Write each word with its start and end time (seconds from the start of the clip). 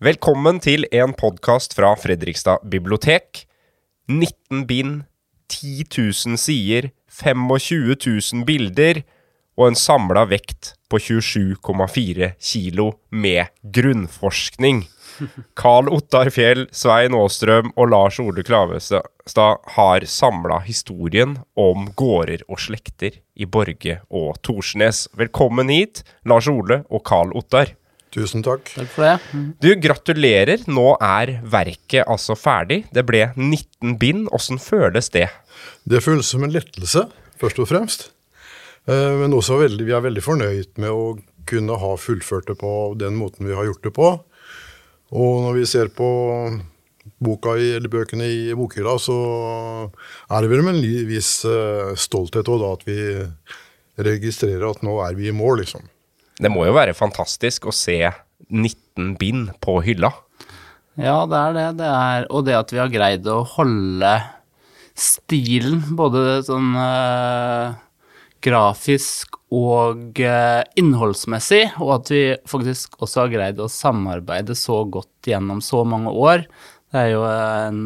Velkommen 0.00 0.56
til 0.64 0.86
en 0.96 1.10
podkast 1.12 1.74
fra 1.76 1.90
Fredrikstad 1.92 2.62
bibliotek. 2.72 3.42
19 4.08 4.62
bind, 4.64 4.94
10 5.52 5.84
000 5.92 6.38
sider, 6.40 6.86
25 7.12 7.98
000 8.06 8.46
bilder 8.48 9.02
og 9.60 9.66
en 9.66 9.76
samla 9.76 10.22
vekt 10.30 10.70
på 10.88 10.96
27,4 11.04 12.30
kilo 12.40 12.86
med 13.12 13.52
grunnforskning. 13.60 14.86
Carl 15.60 15.92
Ottar 15.92 16.30
Fjell, 16.32 16.64
Svein 16.72 17.12
Aastrøm 17.18 17.68
og 17.76 17.90
Lars 17.92 18.16
Ole 18.24 18.40
Klavestad 18.40 19.68
har 19.76 20.06
samla 20.08 20.62
historien 20.64 21.36
om 21.60 21.90
gårder 21.92 22.46
og 22.48 22.64
slekter 22.64 23.20
i 23.36 23.44
Borge 23.44 23.98
og 24.08 24.40
Torsnes. 24.40 25.10
Velkommen 25.12 25.68
hit, 25.68 26.06
Lars 26.24 26.48
Ole 26.48 26.86
og 26.88 27.04
Carl 27.04 27.36
Ottar. 27.36 27.76
Tusen 28.10 28.42
takk. 28.42 28.66
Takk 28.74 28.88
for 28.90 29.06
det. 29.06 29.16
Mm. 29.32 29.48
Du, 29.62 29.68
gratulerer. 29.78 30.64
Nå 30.70 30.86
er 30.98 31.36
verket 31.46 32.08
altså 32.10 32.34
ferdig. 32.38 32.82
Det 32.94 33.04
ble 33.06 33.28
19 33.36 33.94
bind. 34.02 34.26
Åssen 34.34 34.58
føles 34.62 35.12
det? 35.14 35.28
Det 35.86 36.02
føles 36.02 36.26
som 36.32 36.42
en 36.46 36.54
lettelse, 36.54 37.04
først 37.40 37.60
og 37.62 37.68
fremst. 37.70 38.08
Eh, 38.90 39.14
Men 39.20 39.36
også 39.36 39.60
veldig, 39.62 39.86
vi 39.86 39.94
er 39.94 40.02
veldig 40.02 40.24
fornøyd 40.26 40.74
med 40.82 40.90
å 40.90 41.04
kunne 41.50 41.78
ha 41.78 41.94
fullført 41.98 42.50
det 42.50 42.58
på 42.60 42.72
den 42.98 43.16
måten 43.18 43.46
vi 43.48 43.54
har 43.56 43.68
gjort 43.68 43.86
det 43.86 43.94
på. 43.94 44.10
Og 45.10 45.40
når 45.46 45.56
vi 45.58 45.64
ser 45.66 45.88
på 45.94 46.10
boka 47.22 47.54
i, 47.58 47.72
eller 47.78 47.90
bøkene 47.90 48.26
i 48.26 48.54
bokhylla, 48.54 48.96
så 49.02 49.16
er 50.30 50.42
det 50.44 50.50
vel 50.52 50.62
med 50.66 50.78
en 50.78 51.08
viss 51.08 51.44
eh, 51.48 51.94
stolthet 51.98 52.46
også 52.50 52.60
da 52.62 52.74
at 52.76 52.84
vi 52.86 52.98
registrerer 54.10 54.66
at 54.70 54.84
nå 54.86 54.98
er 55.04 55.16
vi 55.18 55.28
i 55.30 55.34
mål, 55.34 55.62
liksom. 55.62 55.82
Det 56.40 56.48
må 56.52 56.64
jo 56.64 56.76
være 56.76 56.96
fantastisk 56.96 57.68
å 57.68 57.74
se 57.74 57.98
19 58.48 59.14
bind 59.20 59.50
på 59.60 59.78
hylla. 59.84 60.12
Ja, 61.00 61.22
det 61.28 61.38
er 61.38 61.56
det. 61.56 61.66
det 61.80 61.88
er, 61.88 62.26
og 62.32 62.46
det 62.48 62.56
at 62.56 62.72
vi 62.72 62.80
har 62.80 62.92
greid 62.92 63.28
å 63.30 63.42
holde 63.56 64.14
stilen, 65.00 65.82
både 65.96 66.40
sånn 66.44 66.72
eh, 66.80 67.76
grafisk 68.44 69.38
og 69.54 70.20
eh, 70.24 70.62
innholdsmessig, 70.80 71.62
og 71.80 71.94
at 72.00 72.12
vi 72.12 72.24
faktisk 72.48 72.98
også 73.00 73.24
har 73.24 73.32
greid 73.32 73.62
å 73.62 73.70
samarbeide 73.70 74.56
så 74.58 74.82
godt 74.88 75.30
gjennom 75.30 75.62
så 75.64 75.84
mange 75.88 76.12
år, 76.12 76.44
det 76.90 77.04
er 77.04 77.12
jo 77.12 77.22
en 77.28 77.84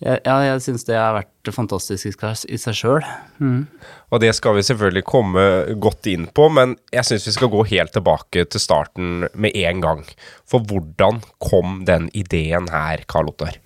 eh, 0.00 0.18
Ja, 0.24 0.36
jeg 0.44 0.62
syns 0.64 0.86
det 0.88 0.96
har 0.98 1.16
vært 1.16 1.50
fantastisk 1.54 2.06
i 2.48 2.58
seg 2.60 2.76
sjøl. 2.76 3.06
Mm. 3.40 3.66
Og 4.12 4.22
det 4.22 4.34
skal 4.36 4.56
vi 4.56 4.64
selvfølgelig 4.66 5.04
komme 5.08 5.44
godt 5.80 6.08
inn 6.10 6.26
på, 6.34 6.48
men 6.52 6.76
jeg 6.94 7.08
syns 7.08 7.26
vi 7.28 7.34
skal 7.36 7.52
gå 7.52 7.64
helt 7.70 7.94
tilbake 7.96 8.44
til 8.48 8.62
starten 8.62 9.28
med 9.34 9.56
en 9.56 9.82
gang. 9.84 10.02
For 10.48 10.64
hvordan 10.64 11.22
kom 11.42 11.82
den 11.88 12.08
ideen 12.16 12.70
her, 12.72 13.04
Karl 13.08 13.32
Ottar? 13.32 13.58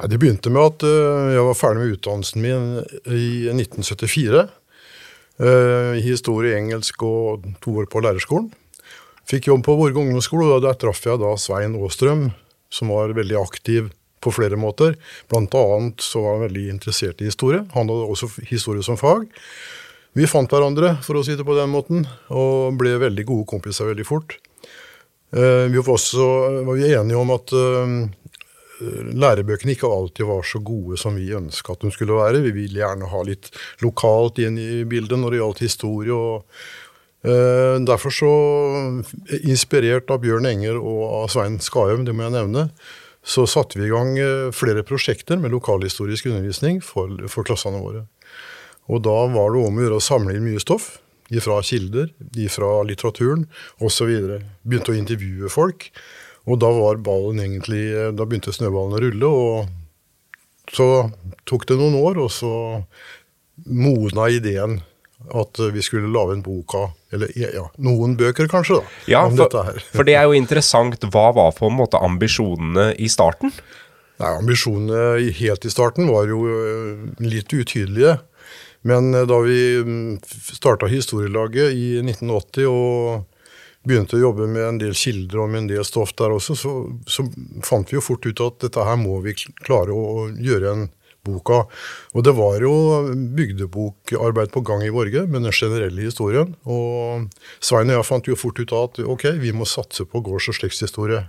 Ja, 0.00 0.08
Det 0.08 0.18
begynte 0.18 0.50
med 0.50 0.62
at 0.74 0.86
øh, 0.88 1.34
jeg 1.34 1.46
var 1.48 1.58
ferdig 1.58 1.82
med 1.82 1.96
utdannelsen 1.96 2.42
min 2.42 2.68
i 3.06 3.48
1974. 3.52 4.48
øh, 5.40 5.96
I 5.98 6.02
historie, 6.02 6.56
engelsk 6.58 7.02
og 7.02 7.44
to 7.62 7.78
år 7.78 7.90
på 7.90 8.00
lærerskolen. 8.00 8.52
Fikk 9.24 9.48
jobb 9.48 9.64
på 9.64 9.76
Vårge 9.78 9.96
ungdomsskole, 9.96 10.52
og 10.52 10.62
der 10.62 10.76
traff 10.76 11.06
jeg 11.06 11.16
da 11.22 11.30
Svein 11.40 11.76
Aastrøm, 11.80 12.32
som 12.68 12.90
var 12.92 13.14
veldig 13.16 13.38
aktiv 13.40 13.88
på 14.24 14.32
flere 14.34 14.58
måter. 14.60 14.96
Blant 15.30 15.54
annet 15.60 16.04
så 16.04 16.24
var 16.24 16.38
han 16.38 16.46
veldig 16.48 16.66
interessert 16.72 17.22
i 17.22 17.28
historie. 17.28 17.62
Han 17.76 17.88
hadde 17.92 18.10
også 18.10 18.30
historie 18.48 18.84
som 18.86 18.98
fag. 19.00 19.28
Vi 20.14 20.28
fant 20.30 20.50
hverandre, 20.50 20.96
for 21.02 21.18
å 21.18 21.24
si 21.26 21.34
det 21.34 21.46
på 21.46 21.56
den 21.58 21.72
måten, 21.72 22.04
og 22.30 22.76
ble 22.78 22.94
veldig 23.02 23.24
gode 23.26 23.48
kompiser 23.50 23.88
veldig 23.90 24.06
fort. 24.06 24.36
Eh, 25.34 25.66
Vi 25.70 25.80
var 25.80 25.96
også 25.96 26.28
var 26.64 26.78
vi 26.78 26.92
enige 26.94 27.18
om 27.18 27.32
at 27.34 27.50
øh, 27.50 28.04
lærebøkene 29.14 29.74
ikke 29.74 29.90
alltid 29.90 30.28
var 30.28 30.46
så 30.46 30.60
gode 30.62 30.98
som 31.00 31.18
vi 31.18 31.34
ønska 31.34 31.74
at 31.74 31.82
de 31.82 31.90
skulle 31.94 32.14
være. 32.14 32.44
Vi 32.46 32.54
ville 32.54 32.78
gjerne 32.78 33.10
ha 33.10 33.22
litt 33.26 33.50
lokalt 33.82 34.38
inn 34.38 34.58
i 34.58 34.84
bildet 34.86 35.18
når 35.18 35.34
det 35.34 35.40
gjaldt 35.42 35.64
historie. 35.66 36.14
og 36.14 36.44
eh, 37.26 37.82
Derfor 37.82 38.14
så, 38.14 38.32
inspirert 39.42 40.10
av 40.14 40.22
Bjørn 40.22 40.46
Enger 40.46 40.78
og 40.78 41.02
av 41.24 41.32
Svein 41.34 41.58
Skaum, 41.58 42.06
det 42.06 42.14
må 42.14 42.28
jeg 42.28 42.36
nevne, 42.38 42.68
så 43.24 43.46
satte 43.48 43.80
vi 43.80 43.88
i 43.88 43.92
gang 43.92 44.18
eh, 44.20 44.50
flere 44.52 44.84
prosjekter 44.86 45.40
med 45.40 45.54
lokalhistorisk 45.54 46.28
undervisning 46.28 46.82
for, 46.84 47.12
for 47.32 47.46
klassene 47.48 47.80
våre. 47.80 48.04
Og 48.92 49.00
da 49.04 49.16
var 49.32 49.54
det 49.54 49.64
om 49.64 49.80
å 49.80 49.86
gjøre 49.86 50.00
å 50.00 50.04
samle 50.04 50.36
inn 50.36 50.46
mye 50.46 50.62
stoff 50.62 50.98
Ifra 51.32 51.62
kilder, 51.64 52.10
ifra 52.36 52.82
litteraturen 52.84 53.46
osv. 53.80 54.10
Begynte 54.60 54.92
å 54.92 54.98
intervjue 54.98 55.48
folk. 55.48 55.86
Og 56.44 56.58
da 56.60 56.68
var 56.76 57.00
ballen 57.00 57.40
egentlig 57.40 57.86
Da 58.12 58.26
begynte 58.28 58.52
snøballen 58.52 58.98
å 58.98 59.00
rulle, 59.00 59.30
og 59.30 60.74
så 60.74 61.08
tok 61.48 61.64
det 61.68 61.78
noen 61.80 61.96
år, 61.96 62.20
og 62.20 62.30
så 62.32 62.52
modna 63.64 64.28
ideen 64.32 64.82
at 65.32 65.60
vi 65.72 65.82
skulle 65.84 66.12
lage 66.12 66.36
en 66.36 66.44
bok 66.44 66.76
av 66.76 66.92
Eller 67.14 67.30
ja, 67.38 67.64
noen 67.82 68.16
bøker, 68.18 68.48
kanskje, 68.50 68.80
da. 68.80 68.98
Ja, 69.10 69.24
om 69.28 69.36
for, 69.36 69.44
dette 69.44 69.64
her. 69.68 69.86
for 69.96 70.08
det 70.08 70.18
er 70.18 70.28
jo 70.28 70.36
interessant. 70.36 71.08
Hva 71.14 71.28
var 71.36 71.54
på 71.56 71.70
en 71.70 71.78
måte 71.78 72.00
ambisjonene 72.02 72.90
i 72.98 73.10
starten? 73.12 73.54
Nei, 74.22 74.30
Ambisjonene 74.30 75.32
helt 75.34 75.66
i 75.66 75.72
starten 75.72 76.06
var 76.10 76.28
jo 76.30 76.44
øh, 76.46 77.04
litt 77.24 77.50
utydelige. 77.50 78.18
Men 78.86 79.14
øh, 79.14 79.26
da 79.26 79.40
vi 79.42 79.58
starta 80.54 80.90
historielaget 80.90 81.74
i 81.74 81.86
1980 82.02 82.68
og 82.70 83.24
begynte 83.84 84.16
å 84.16 84.22
jobbe 84.22 84.48
med 84.48 84.64
en 84.64 84.80
del 84.80 84.94
kilder 84.96 85.42
og 85.42 85.50
med 85.52 85.64
en 85.64 85.72
del 85.74 85.86
stoff 85.86 86.14
der 86.16 86.32
også, 86.32 86.56
så, 86.56 86.74
så 87.06 87.26
fant 87.66 87.90
vi 87.90 87.98
jo 87.98 88.04
fort 88.04 88.24
ut 88.24 88.44
at 88.44 88.62
dette 88.64 88.86
her 88.86 88.96
må 89.00 89.18
vi 89.24 89.36
klare 89.64 89.92
å 89.92 90.28
gjøre 90.32 90.72
en 90.72 90.86
bok 91.24 91.52
av. 91.54 91.86
Og 92.14 92.26
det 92.26 92.34
var 92.36 92.62
jo 92.62 92.74
bygdebokarbeid 93.36 94.52
på 94.54 94.64
gang 94.66 94.84
i 94.86 94.92
Borge 94.94 95.24
med 95.26 95.46
den 95.46 95.54
generelle 95.54 96.06
historien. 96.06 96.54
Og 96.64 97.30
Svein 97.64 97.92
og 97.92 97.98
jeg 97.98 98.08
fant 98.10 98.30
jo 98.30 98.38
fort 98.38 98.60
ut 98.60 98.74
av 98.74 98.90
at 98.90 99.02
ok, 99.04 99.30
vi 99.42 99.54
må 99.56 99.68
satse 99.68 100.06
på 100.08 100.22
gårds- 100.24 100.50
og 100.52 100.58
slektshistorie. 100.60 101.24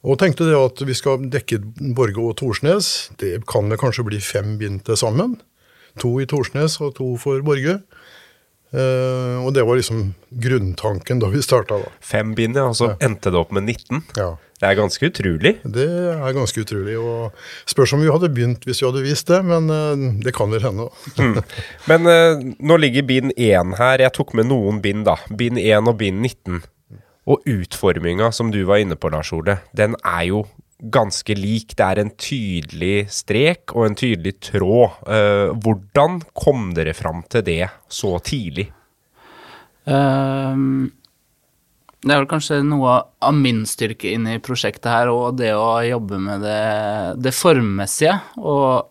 Og 0.00 0.16
tenkte 0.20 0.46
det 0.48 0.56
at 0.56 0.80
vi 0.88 0.96
skal 0.96 1.26
dekke 1.32 1.60
Borge 1.96 2.22
og 2.24 2.38
Torsnes. 2.40 3.10
Det 3.20 3.42
kan 3.50 3.68
det 3.68 3.80
kanskje 3.82 4.06
bli 4.06 4.20
fem 4.24 4.56
bind 4.60 4.84
til 4.86 4.96
sammen. 4.96 5.36
To 6.00 6.14
i 6.22 6.28
Torsnes 6.30 6.78
og 6.80 6.94
to 6.96 7.12
for 7.20 7.42
Borge. 7.44 7.80
Uh, 8.70 9.42
og 9.42 9.50
det 9.56 9.64
var 9.66 9.74
liksom 9.74 10.12
grunntanken 10.30 11.18
da 11.20 11.28
vi 11.32 11.42
starta. 11.42 11.80
Fem 12.06 12.36
bind, 12.38 12.54
ja, 12.56 12.68
og 12.70 12.76
så 12.78 12.92
endte 13.02 13.32
det 13.34 13.40
opp 13.40 13.50
med 13.52 13.66
19. 13.66 14.04
Ja, 14.14 14.36
Det 14.60 14.68
er 14.68 14.76
ganske 14.76 15.08
utrolig. 15.08 15.54
det 15.64 15.88
er 16.12 16.34
ganske 16.36 16.60
utrolig. 16.60 16.98
og 17.00 17.32
Spørs 17.70 17.94
om 17.96 18.02
vi 18.04 18.10
hadde 18.12 18.28
begynt 18.28 18.66
hvis 18.68 18.82
vi 18.82 18.88
hadde 18.90 19.04
visst 19.06 19.30
det, 19.32 19.40
men 19.48 19.70
eh, 19.72 20.02
det 20.20 20.34
kan 20.36 20.52
vel 20.52 20.66
hende. 20.66 20.90
mm. 21.16 21.38
Men 21.88 22.10
eh, 22.12 22.44
nå 22.60 22.76
ligger 22.76 23.08
bind 23.08 23.32
1 23.36 23.76
her. 23.80 24.04
Jeg 24.04 24.12
tok 24.18 24.34
med 24.36 24.50
noen 24.50 24.82
bind, 24.84 25.06
da. 25.08 25.16
Bind 25.32 25.60
1 25.60 25.88
og 25.88 25.96
bind 26.02 26.20
19. 26.20 26.60
Og 27.30 27.46
utforminga 27.48 28.28
som 28.36 28.50
du 28.52 28.60
var 28.68 28.82
inne 28.82 28.98
på, 29.00 29.08
Lars 29.12 29.32
Ole, 29.32 29.60
den 29.76 29.96
er 30.04 30.26
jo 30.28 30.44
ganske 30.92 31.36
lik. 31.36 31.72
Det 31.76 31.86
er 31.86 32.02
en 32.02 32.12
tydelig 32.20 33.08
strek 33.12 33.72
og 33.72 33.86
en 33.86 33.96
tydelig 33.96 34.36
tråd. 34.50 35.00
Eh, 35.08 35.56
hvordan 35.56 36.20
kom 36.36 36.70
dere 36.76 36.92
fram 36.96 37.24
til 37.32 37.44
det 37.48 37.62
så 37.88 38.18
tidlig? 38.24 38.68
Ehm, 39.88 40.90
det 42.00 42.14
er 42.14 42.22
vel 42.22 42.30
kanskje 42.30 42.62
noe 42.64 42.94
av 43.20 43.34
min 43.36 43.66
styrke 43.68 44.14
inne 44.14 44.38
i 44.38 44.40
prosjektet 44.40 44.88
her, 44.88 45.10
og 45.12 45.36
det 45.36 45.50
å 45.52 45.82
jobbe 45.84 46.20
med 46.22 46.40
det, 46.46 46.60
det 47.20 47.32
formmessige. 47.36 48.14
Og, 48.40 48.88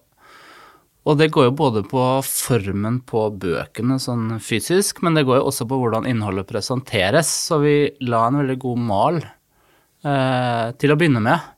og 1.09 1.17
det 1.17 1.31
går 1.33 1.47
jo 1.47 1.55
både 1.57 1.81
på 1.89 2.03
formen 2.27 2.99
på 3.09 3.23
bøkene 3.41 3.97
sånn 4.01 4.37
fysisk, 4.45 5.01
men 5.01 5.17
det 5.17 5.25
går 5.25 5.41
jo 5.41 5.47
også 5.49 5.65
på 5.69 5.79
hvordan 5.81 6.05
innholdet 6.09 6.51
presenteres. 6.51 7.31
Så 7.49 7.57
vi 7.63 7.75
la 8.05 8.27
en 8.27 8.43
veldig 8.43 8.59
god 8.61 8.85
mal 8.91 9.17
eh, 9.23 10.69
til 10.77 10.93
å 10.93 10.99
begynne 10.99 11.25
med, 11.25 11.49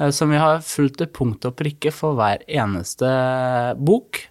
eh, 0.00 0.08
som 0.08 0.32
vi 0.32 0.40
har 0.40 0.64
fulgt 0.64 1.02
til 1.02 1.12
punkt 1.12 1.44
og 1.50 1.58
prikke 1.60 1.92
for 1.92 2.16
hver 2.16 2.48
eneste 2.48 3.12
bok. 3.76 4.24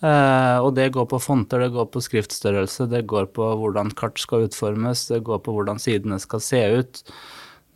Eh, 0.00 0.58
og 0.64 0.72
det 0.78 0.88
går 0.94 1.06
på 1.10 1.20
fonter, 1.20 1.60
det 1.60 1.74
går 1.74 1.90
på 1.92 2.00
skriftstørrelse, 2.04 2.86
det 2.88 3.02
går 3.10 3.28
på 3.36 3.50
hvordan 3.60 3.92
kart 3.98 4.20
skal 4.20 4.46
utformes, 4.48 5.04
det 5.10 5.20
går 5.26 5.42
på 5.44 5.52
hvordan 5.56 5.80
sidene 5.82 6.16
skal 6.22 6.40
se 6.44 6.62
ut. 6.80 7.02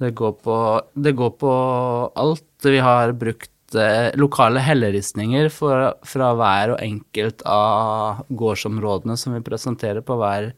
Det 0.01 0.11
går 0.17 0.33
på, 0.43 0.57
det 1.05 1.13
går 1.19 1.35
på 1.39 1.53
alt. 2.19 2.49
Vi 2.65 2.81
har 2.83 3.13
brukt 3.15 3.77
uh, 3.77 4.09
lokale 4.19 4.63
helleristninger 4.65 5.53
for, 5.55 5.93
fra 6.09 6.33
hver 6.35 6.75
og 6.75 6.81
enkelt 6.83 7.45
av 7.47 8.25
gårdsområdene 8.35 9.15
som 9.21 9.37
vi 9.37 9.45
presenterer 9.45 10.03
på 10.03 10.17
hver, 10.19 10.51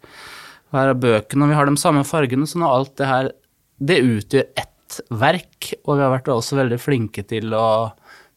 hver 0.73 0.95
av 0.95 1.03
bøkene. 1.03 1.45
Og 1.45 1.53
vi 1.53 1.59
har 1.59 1.69
de 1.69 1.77
samme 1.83 2.07
fargene, 2.09 2.49
så 2.49 2.63
nå 2.63 2.71
alt 2.71 2.95
det 2.97 3.11
her 3.11 3.35
Det 3.77 3.99
utgjør 4.01 4.47
ett 4.57 5.01
verk, 5.13 5.75
og 5.85 5.99
vi 5.99 6.05
har 6.07 6.15
vært 6.15 6.31
også 6.33 6.57
veldig 6.57 6.79
flinke 6.81 7.27
til 7.29 7.53
å 7.53 7.91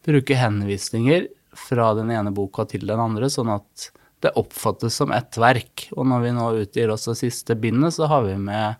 bruke 0.04 0.36
henvisninger 0.36 1.30
fra 1.56 1.92
den 1.98 2.12
ene 2.14 2.32
boka 2.34 2.66
til 2.68 2.86
den 2.88 3.00
andre, 3.02 3.30
sånn 3.32 3.50
at 3.52 3.90
det 4.20 4.34
oppfattes 4.36 4.98
som 5.00 5.12
ett 5.16 5.38
verk. 5.40 5.86
Og 5.96 6.06
når 6.08 6.24
vi 6.24 6.32
nå 6.36 6.46
utgir 6.60 6.92
også 6.92 7.16
siste 7.16 7.56
bindet, 7.56 7.96
så 7.96 8.08
har 8.10 8.26
vi 8.26 8.36
med 8.36 8.76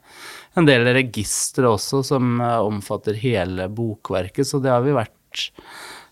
en 0.58 0.68
del 0.68 0.84
registre 0.92 1.70
også 1.70 2.02
som 2.12 2.40
eh, 2.44 2.58
omfatter 2.60 3.16
hele 3.20 3.70
bokverket, 3.72 4.46
så 4.48 4.60
det 4.60 4.72
har 4.74 4.84
vi 4.84 4.96
vært 4.96 5.46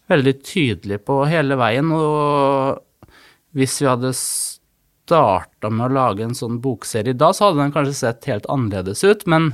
veldig 0.08 0.34
tydelige 0.40 1.04
på 1.04 1.20
hele 1.28 1.58
veien. 1.60 1.92
Og 1.92 3.12
hvis 3.58 3.76
vi 3.82 3.90
hadde 3.90 4.14
starta 4.16 5.70
med 5.72 5.88
å 5.88 5.94
lage 5.98 6.24
en 6.24 6.36
sånn 6.36 6.60
bokserie 6.64 7.16
da, 7.16 7.32
så 7.34 7.48
hadde 7.48 7.66
den 7.66 7.76
kanskje 7.76 7.98
sett 8.00 8.28
helt 8.30 8.48
annerledes 8.52 9.04
ut, 9.04 9.26
men, 9.28 9.52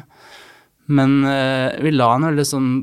men 0.87 1.23
eh, 1.27 1.75
vi 1.83 1.95
la 1.95 2.15
en 2.15 2.29
veldig 2.31 2.47
sånn 2.47 2.75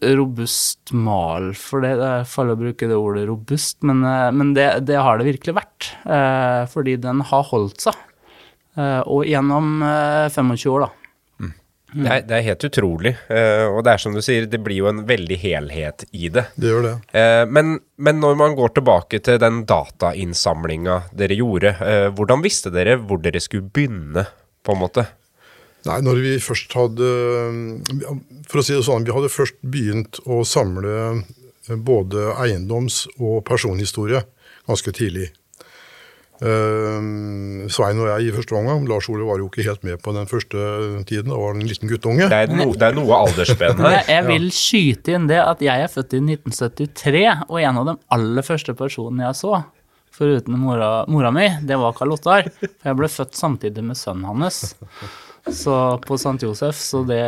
robust 0.00 0.92
mal 0.92 1.52
for 1.58 1.84
det. 1.84 1.94
Det 2.00 2.06
er 2.08 2.28
farlig 2.28 2.56
å 2.56 2.60
bruke 2.60 2.88
det 2.88 2.98
ordet 2.98 3.26
robust, 3.28 3.80
men, 3.86 4.04
eh, 4.06 4.30
men 4.32 4.54
det, 4.56 4.68
det, 4.88 4.96
har 5.00 5.20
det 5.20 5.28
virkelig 5.28 5.56
vært. 5.56 5.90
Eh, 6.04 6.62
fordi 6.72 6.96
den 7.00 7.22
har 7.30 7.44
holdt 7.50 7.86
seg. 7.88 8.06
Eh, 8.78 9.02
og 9.04 9.28
gjennom 9.28 9.82
25 9.82 10.72
år, 10.72 10.86
da. 10.86 10.90
Mm. 11.40 11.52
Det, 11.90 12.08
er, 12.08 12.24
det, 12.24 12.34
er, 12.38 12.46
helt 12.46 12.66
utrolig. 12.70 13.14
og 13.74 13.80
det 13.84 13.92
er 13.92 14.02
som 14.02 14.14
du 14.14 14.22
sier, 14.22 14.44
det 14.46 14.60
blir 14.62 14.78
jo 14.78 14.90
en 14.92 15.04
veldig 15.08 15.38
helhet 15.42 16.04
i 16.12 16.28
det. 16.32 16.46
Det 16.54 16.70
gjør 16.70 16.84
det. 16.86 16.96
men, 17.50 17.80
men, 17.98 18.20
når 18.22 18.36
man 18.38 18.54
går 18.58 18.76
tilbake 18.76 19.18
til 19.26 19.40
den 19.42 19.64
datainnsamlinga 19.66 21.00
dere 21.10 21.34
gjorde, 21.34 21.74
hvordan 22.14 22.46
visste 22.46 22.70
dere 22.70 22.94
hvor 23.02 23.18
dere 23.24 23.42
skulle 23.42 23.72
begynne, 23.74 24.28
på 24.60 24.76
en 24.76 24.82
måte? 24.84 25.06
Nei, 25.88 25.98
når 26.04 26.18
vi 26.20 26.32
først 26.44 26.74
hadde 26.76 27.10
For 28.50 28.60
å 28.60 28.64
si 28.64 28.74
det 28.76 28.84
sånn, 28.84 29.06
vi 29.06 29.14
hadde 29.16 29.32
først 29.32 29.56
begynt 29.64 30.20
å 30.28 30.42
samle 30.44 30.96
eh, 31.08 31.76
både 31.76 32.34
eiendoms- 32.36 33.06
og 33.16 33.40
personhistorie 33.48 34.24
ganske 34.68 34.92
tidlig. 34.94 35.30
Uh, 36.40 37.66
Svein 37.68 37.98
og 38.00 38.06
jeg 38.08 38.30
i 38.30 38.32
første 38.32 38.54
omgang. 38.56 38.86
Lars 38.88 39.10
Ole 39.12 39.26
var 39.28 39.42
jo 39.42 39.50
ikke 39.50 39.64
helt 39.66 39.82
med 39.84 40.00
på 40.00 40.14
den 40.16 40.28
første 40.30 40.60
tiden. 41.08 41.28
Da 41.32 41.36
var 41.36 41.52
han 41.52 41.60
en 41.60 41.68
liten 41.68 41.90
guttunge. 41.90 42.28
Det 42.32 42.38
er, 42.46 42.54
no, 42.56 42.70
det 42.72 42.86
er 42.88 42.96
noe 42.96 43.18
aldersspenn 43.26 43.82
her. 43.82 43.96
Jeg, 43.98 44.06
jeg 44.14 44.26
vil 44.30 44.48
skyte 44.56 45.16
inn 45.16 45.28
det 45.28 45.40
at 45.42 45.60
jeg 45.64 45.84
er 45.84 45.90
født 45.92 46.16
i 46.16 46.22
1973, 46.22 47.24
og 47.48 47.60
en 47.60 47.80
av 47.82 47.90
de 47.90 47.96
aller 48.16 48.46
første 48.46 48.74
personene 48.78 49.26
jeg 49.26 49.38
så, 49.42 49.60
foruten 50.16 50.56
mora, 50.60 50.90
mora 51.12 51.32
mi, 51.34 51.46
det 51.66 51.76
var 51.80 51.96
Karl 51.98 52.16
Ottar. 52.16 52.48
For 52.62 52.88
jeg 52.88 52.98
ble 53.02 53.10
født 53.12 53.36
samtidig 53.36 53.84
med 53.84 54.00
sønnen 54.00 54.30
hans. 54.30 54.62
Så 55.48 55.74
på 56.06 56.14
St. 56.14 56.36
Josef, 56.42 56.76
så, 56.76 57.02
det, 57.08 57.22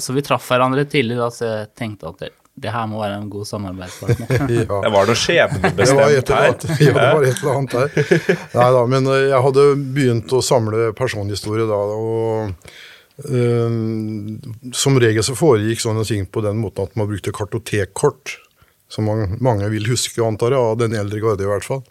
så 0.00 0.14
vi 0.16 0.22
traff 0.24 0.46
hverandre 0.50 0.86
tidlig 0.88 1.18
da, 1.18 1.28
så 1.32 1.48
jeg 1.48 1.66
tenkte 1.78 2.08
at 2.08 2.22
det, 2.22 2.30
det 2.54 2.72
her 2.72 2.86
må 2.88 3.00
være 3.00 3.18
en 3.20 3.28
god 3.32 3.48
samarbeidspartner. 3.48 4.30
ja. 4.58 4.78
Det 4.84 4.92
var 4.92 5.08
noe 5.08 5.18
skjebnebestemt 5.18 6.32
her. 6.32 6.54
Ja, 6.82 6.92
det 6.92 6.94
var 6.96 7.26
et 7.26 7.42
eller 7.42 7.58
annet 7.60 7.76
her. 7.78 8.40
Nei 8.54 8.70
da, 8.76 8.86
men 8.94 9.10
eh, 9.12 9.26
jeg 9.30 9.42
hadde 9.48 9.66
begynt 9.96 10.34
å 10.36 10.42
samle 10.44 10.90
personhistorie 10.96 11.68
da, 11.68 11.80
og 11.96 12.52
um, 13.28 14.72
som 14.76 15.00
regel 15.00 15.24
så 15.24 15.36
foregikk 15.38 15.84
sånne 15.84 16.04
ting 16.08 16.28
på 16.28 16.44
den 16.44 16.60
måten 16.60 16.88
at 16.88 16.96
man 16.98 17.08
brukte 17.10 17.34
kartotekkort, 17.36 18.36
som 18.92 19.08
man, 19.08 19.38
mange 19.44 19.68
vil 19.72 19.88
huske, 19.88 20.20
antar 20.24 20.52
jeg, 20.52 20.72
av 20.72 20.80
den 20.80 20.96
eldre 20.96 21.22
garde 21.24 21.44
i 21.46 21.52
hvert 21.52 21.68
fall. 21.68 21.84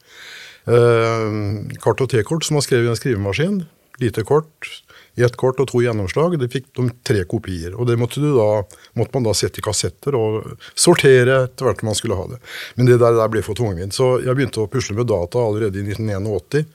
Uh, 0.69 1.69
kartotekkort 1.81 2.46
som 2.46 2.60
man 2.60 2.66
skrev 2.66 2.86
i 2.86 2.92
en 2.92 2.98
skrivemaskin, 2.98 3.63
lite 4.02 4.25
kort, 4.30 4.69
ett 5.16 5.36
kort 5.36 5.60
og 5.60 5.68
to 5.72 5.81
gjennomslag. 5.84 6.38
Det 6.40 6.50
fikk 6.52 6.69
de 6.78 6.88
tre 7.08 7.24
kopier. 7.30 7.75
og 7.75 7.88
Det 7.88 7.98
måtte, 8.00 8.24
da, 8.24 8.63
måtte, 8.98 9.13
man 9.18 9.28
da 9.28 9.36
sette 9.38 9.60
i 9.60 9.66
kassetter 9.66 10.16
og 10.18 10.56
sortere 10.74 11.44
etter 11.46 11.68
hvert 11.68 11.84
man 11.88 11.98
skulle 11.98 12.18
ha 12.19 12.28
det. 12.31 12.42
Men 12.75 12.90
det 12.90 13.02
der, 13.02 13.18
der 13.19 13.31
ble 13.31 13.44
for 13.46 13.58
tungvint. 13.58 13.96
Så 13.98 14.19
jeg 14.24 14.38
begynte 14.38 14.63
å 14.63 14.72
pusle 14.72 14.96
med 14.98 15.10
data 15.12 15.44
allerede 15.44 15.81
i 15.81 15.86
1981. 15.88 16.66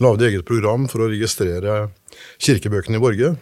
Lagde 0.00 0.30
eget 0.30 0.46
program 0.48 0.86
for 0.88 1.04
å 1.04 1.10
registrere 1.10 1.90
kirkebøkene 2.40 2.96
i 3.00 3.02
Borge. 3.02 3.34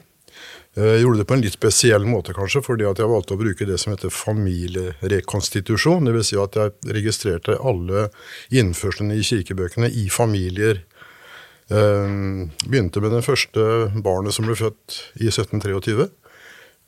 Jeg 0.79 0.95
eh, 0.95 1.00
gjorde 1.03 1.19
det 1.23 1.27
på 1.27 1.35
en 1.35 1.43
litt 1.43 1.56
spesiell 1.56 2.05
måte, 2.06 2.35
kanskje, 2.37 2.61
fordi 2.62 2.85
at 2.87 3.00
jeg 3.00 3.11
valgte 3.11 3.35
å 3.35 3.41
bruke 3.41 3.67
det 3.67 3.79
som 3.83 3.93
heter 3.95 4.11
familierekonstitusjon. 4.15 6.06
Dvs. 6.06 6.29
Si 6.31 6.37
at 6.39 6.55
jeg 6.59 6.95
registrerte 6.99 7.59
alle 7.59 8.09
innførslene 8.55 9.15
i 9.19 9.27
kirkebøkene 9.27 9.89
i 9.91 10.09
familier 10.12 10.85
begynte 11.69 13.03
med 13.05 13.12
den 13.12 13.25
første 13.25 13.62
barnet 14.05 14.32
som 14.32 14.47
ble 14.49 14.56
født 14.56 14.94
i 15.20 15.29
1723, 15.29 16.06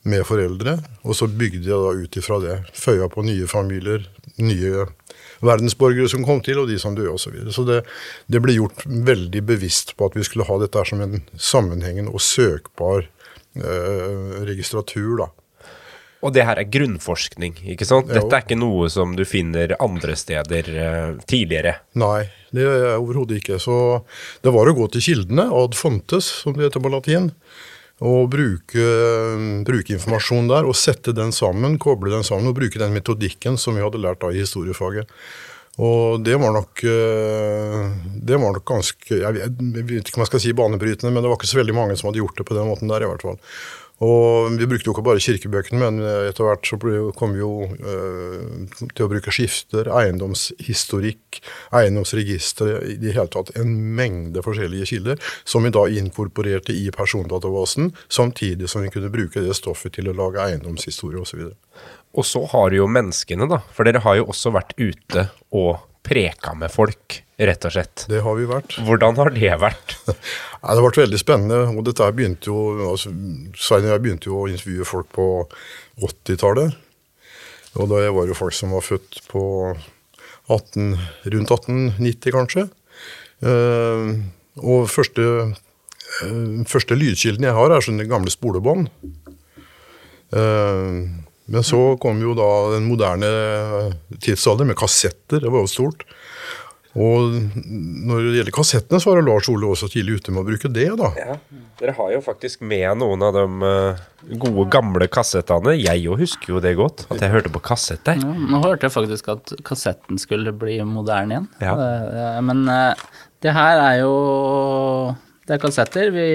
med 0.09 0.25
foreldre. 0.25 0.79
Og 1.05 1.15
så 1.17 1.27
bygde 1.29 1.67
jeg 1.69 1.77
da 1.77 1.91
ut 1.93 2.17
ifra 2.17 2.39
det. 2.41 2.57
Føya 2.73 3.09
på 3.11 3.21
nye 3.27 3.45
familier, 3.49 4.07
nye 4.41 4.87
verdensborgere 5.45 6.09
som 6.09 6.25
kom 6.25 6.41
til, 6.45 6.61
og 6.61 6.69
de 6.69 6.79
som 6.81 6.95
døde 6.97 7.13
osv. 7.13 7.23
Så, 7.23 7.33
videre. 7.35 7.55
så 7.55 7.65
det, 7.67 7.79
det, 8.31 8.41
ble 8.43 8.57
gjort 8.57 8.85
veldig 8.85 9.43
bevisst 9.45 9.95
på 9.97 10.09
at 10.09 10.17
vi 10.17 10.25
skulle 10.25 10.47
ha 10.49 10.57
dette 10.61 10.85
som 10.87 11.03
en 11.03 11.21
sammenhengende 11.37 12.13
og 12.13 12.23
søkbar 12.25 13.05
eh, 13.05 14.41
registratur. 14.49 15.23
da. 15.23 15.29
Og 16.21 16.33
det 16.35 16.45
her 16.45 16.59
er 16.61 16.69
grunnforskning, 16.69 17.55
ikke 17.73 17.87
sant? 17.87 18.11
Dette 18.11 18.29
er 18.29 18.45
ikke 18.45 18.59
noe 18.59 18.89
som 18.93 19.15
du 19.17 19.23
finner 19.25 19.73
andre 19.81 20.13
steder 20.19 20.69
uh, 20.75 21.19
tidligere? 21.25 21.79
Nei, 21.97 22.27
det 22.53 22.67
er 22.67 22.99
overhodet 22.99 23.41
ikke. 23.41 23.57
Så 23.61 23.75
det 24.45 24.53
var 24.53 24.69
å 24.69 24.75
gå 24.77 24.87
til 24.93 25.05
kildene, 25.07 25.47
ad 25.49 25.77
fontes, 25.77 26.29
som 26.43 26.57
det 26.57 26.67
heter 26.67 26.83
på 26.83 26.93
latin, 26.93 27.31
og 28.01 28.31
bruke, 28.33 28.85
bruke, 29.65 29.93
informasjon 29.97 30.49
der 30.49 30.65
og 30.69 30.77
sette 30.77 31.13
den 31.13 31.33
sammen, 31.33 31.77
koble 31.81 32.13
den 32.13 32.25
sammen 32.25 32.49
og 32.49 32.57
bruke 32.57 32.81
den 32.81 32.93
metodikken 32.95 33.59
som 33.61 33.77
vi 33.77 33.83
hadde 33.85 34.01
lært 34.01 34.23
da 34.23 34.31
i 34.33 34.41
historiefaget. 34.41 35.09
Og 35.81 36.19
det 36.25 36.35
var 36.35 36.51
nok 36.51 36.81
eh, 36.83 37.91
det 38.27 38.35
var 38.35 38.51
nok 38.51 38.65
ganske 38.67 39.21
Jeg 39.21 39.51
vet 39.87 40.09
ikke 40.09 40.19
om 40.19 40.25
jeg 40.25 40.31
skal 40.33 40.41
si 40.43 40.51
banebrytende, 40.57 41.13
men 41.13 41.23
det 41.23 41.31
var 41.31 41.39
ikke 41.39 41.47
så 41.47 41.61
veldig 41.61 41.77
mange 41.77 41.95
som 41.95 42.09
hadde 42.09 42.19
gjort 42.19 42.41
det 42.41 42.45
på 42.49 42.57
den 42.57 42.67
måten 42.67 42.91
der, 42.91 43.05
i 43.05 43.07
hvert 43.07 43.23
fall. 43.23 43.39
Og 44.01 44.55
vi 44.57 44.65
brukte 44.65 44.89
jo 44.89 44.95
ikke 44.95 45.05
bare 45.05 45.21
kirkebøkene, 45.21 45.79
men 45.81 45.99
etter 46.29 46.47
hvert 46.47 46.65
så 46.65 46.77
kom 47.17 47.35
vi 47.35 47.43
jo 47.43 47.67
uh, 47.69 48.87
til 48.95 49.05
å 49.05 49.09
bruke 49.11 49.33
skifter, 49.33 49.91
eiendomshistorikk, 49.93 51.41
eiendomsregistre, 51.77 52.79
i 52.89 52.97
det 53.01 53.13
hele 53.13 53.29
tatt 53.33 53.53
en 53.61 53.75
mengde 53.97 54.41
forskjellige 54.45 54.89
kilder, 54.93 55.21
som 55.45 55.67
vi 55.67 55.73
da 55.75 55.85
inkorporerte 56.01 56.73
i 56.73 56.87
persondatabasen, 56.95 57.91
samtidig 58.09 58.71
som 58.71 58.81
vi 58.81 58.89
kunne 58.93 59.13
bruke 59.13 59.45
det 59.45 59.57
stoffet 59.59 59.93
til 59.99 60.09
å 60.09 60.17
lage 60.17 60.41
eiendomshistorie 60.47 61.21
osv. 61.21 61.45
Og, 61.51 61.85
og 62.17 62.27
så 62.27 62.41
har 62.55 62.73
jo 62.73 62.89
menneskene, 62.89 63.45
da, 63.51 63.61
for 63.69 63.85
dere 63.85 64.01
har 64.01 64.17
jo 64.17 64.27
også 64.33 64.55
vært 64.57 64.73
ute 64.81 65.29
og 65.53 65.90
preka 66.05 66.53
med 66.57 66.71
folk, 66.73 67.21
rett 67.41 67.65
og 67.67 67.73
slett. 67.75 68.05
Det 68.09 68.21
har 68.25 68.37
vi 68.37 68.47
vært. 68.49 68.77
Hvordan 68.85 69.17
har 69.19 69.33
det 69.35 69.57
vært? 69.61 69.97
Ja, 70.61 70.75
det 70.75 70.77
har 70.77 70.85
vært 70.85 70.99
veldig 70.99 71.17
spennende. 71.17 71.59
og 71.73 71.85
dette 71.87 72.05
begynte 72.13 72.51
jo, 72.51 72.57
altså, 72.91 73.09
Svein 73.57 73.87
og 73.87 73.95
jeg 73.95 74.01
begynte 74.03 74.29
jo 74.29 74.43
å 74.43 74.49
intervjue 74.51 74.85
folk 74.85 75.07
på 75.15 75.25
80-tallet. 76.05 76.75
Og 77.81 77.89
da 77.89 78.03
var 78.13 78.29
jo 78.29 78.37
folk 78.37 78.53
som 78.53 78.75
var 78.75 78.85
født 78.85 79.23
på 79.31 79.41
18, 80.51 80.91
rundt 81.33 81.55
1890, 81.55 82.35
kanskje. 82.35 82.67
Uh, 83.41 84.21
og 84.61 84.85
første, 84.93 85.25
uh, 85.49 86.61
første 86.69 86.97
lydkilden 86.99 87.47
jeg 87.47 87.57
har, 87.57 87.73
er 87.73 87.87
sånne 87.87 88.05
gamle 88.11 88.29
spolebånd. 88.29 88.91
Uh, 90.29 91.09
men 91.45 91.65
så 91.65 91.79
kom 92.01 92.21
jo 92.21 92.35
da 92.37 92.49
den 92.75 92.85
moderne 92.89 93.29
tidsalder 94.21 94.67
med 94.69 94.77
kassetter. 94.79 95.41
Det 95.41 95.51
var 95.51 95.65
jo 95.65 95.71
stort. 95.71 96.05
Og 96.91 97.37
når 97.55 98.25
det 98.25 98.31
gjelder 98.35 98.53
kassettene, 98.55 98.99
så 98.99 99.13
var 99.13 99.23
Lars 99.23 99.47
Ole 99.51 99.69
også 99.71 99.87
tidlig 99.93 100.19
ute 100.19 100.33
med 100.35 100.43
å 100.43 100.47
bruke 100.49 100.71
det. 100.75 100.89
da. 100.99 101.11
Ja, 101.15 101.37
Dere 101.79 101.95
har 101.95 102.09
jo 102.11 102.19
faktisk 102.25 102.65
med 102.67 102.99
noen 102.99 103.23
av 103.23 103.37
de 103.37 103.45
uh, 103.63 104.01
gode, 104.35 104.65
gamle 104.73 105.07
kassettene. 105.11 105.77
Jeg 105.79 106.03
jo 106.03 106.17
husker 106.19 106.57
jo 106.57 106.63
det 106.63 106.75
godt, 106.79 107.05
at 107.07 107.23
jeg 107.23 107.31
hørte 107.31 107.53
på 107.53 107.63
kassett 107.63 108.03
der. 108.07 108.19
Ja, 108.19 108.35
nå 108.35 108.59
hørte 108.65 108.89
jeg 108.89 108.95
faktisk 108.97 109.31
at 109.31 109.55
kassetten 109.67 110.19
skulle 110.19 110.51
bli 110.51 110.81
moderne 110.83 111.37
igjen. 111.37 111.49
Ja. 111.63 111.77
Uh, 111.79 112.39
men 112.43 112.67
det 113.41 113.55
her 113.55 113.79
er 113.81 114.01
jo 114.03 114.15
Det 115.47 115.55
er 115.55 115.63
kassetter. 115.63 116.11
Vi, 116.13 116.27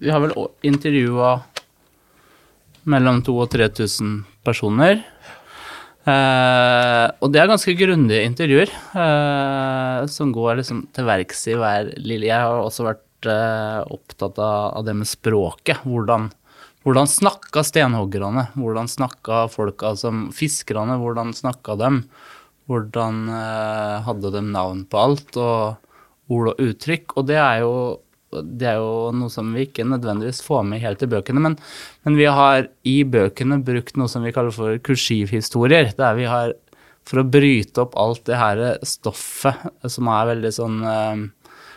vi 0.00 0.12
har 0.12 0.20
vel 0.22 0.36
intervjua 0.64 1.38
mellom 2.90 3.22
2000 3.26 3.42
og 3.42 3.52
3000 3.52 4.16
personer. 4.46 5.02
Uh, 6.06 7.10
og 7.18 7.32
det 7.34 7.40
er 7.42 7.48
ganske 7.50 7.72
grundige 7.74 8.22
intervjuer 8.28 8.70
uh, 8.94 10.06
som 10.06 10.30
går 10.30 10.60
liksom 10.60 10.84
til 10.94 11.08
verks 11.08 11.40
i 11.50 11.56
hver 11.58 11.88
lille 11.98 12.28
Jeg 12.28 12.44
har 12.44 12.60
også 12.62 12.86
vært 12.86 13.26
uh, 13.26 13.82
opptatt 13.90 14.38
av, 14.38 14.76
av, 14.78 14.84
det 14.86 14.94
med 15.00 15.10
språket. 15.10 15.82
Hvordan, 15.82 16.28
hvordan 16.86 17.10
snakka 17.10 17.64
stenhoggerne? 17.66 18.46
Hvordan 18.54 18.86
snakka 18.92 19.48
folka 19.50 19.96
som 19.98 20.28
fiskerne? 20.30 21.00
Hvordan 21.02 21.34
snakka 21.34 21.74
dem? 21.80 22.04
Hvordan 22.70 23.28
hadde 24.02 24.30
de 24.34 24.40
navn 24.42 24.80
på 24.90 24.98
alt? 24.98 25.36
Og 25.38 25.76
ord 26.32 26.52
og 26.52 26.62
uttrykk. 26.62 27.14
Og 27.18 27.28
det 27.28 27.38
er 27.38 27.62
jo 27.62 27.72
det 28.34 28.68
er 28.68 28.80
jo 28.80 29.12
noe 29.14 29.30
som 29.32 29.52
vi 29.54 29.66
ikke 29.66 29.86
nødvendigvis 29.86 30.42
får 30.44 30.64
med 30.66 30.82
helt 30.82 31.02
i 31.04 31.08
bøkene, 31.10 31.42
men, 31.42 31.56
men 32.06 32.18
vi 32.18 32.26
har 32.26 32.68
i 32.88 32.96
bøkene 33.06 33.60
brukt 33.64 33.98
noe 34.00 34.10
som 34.10 34.26
vi 34.26 34.34
kaller 34.34 34.54
for 34.54 34.78
kursivhistorier. 34.86 35.92
Der 35.98 36.18
vi 36.18 36.26
har, 36.30 36.54
for 37.06 37.22
å 37.22 37.28
bryte 37.28 37.84
opp 37.84 37.96
alt 38.00 38.24
det 38.28 38.40
her 38.40 38.64
stoffet 38.86 39.88
som 39.92 40.10
er 40.12 40.32
veldig 40.32 40.52
sånn 40.58 40.82
eh, 40.90 41.24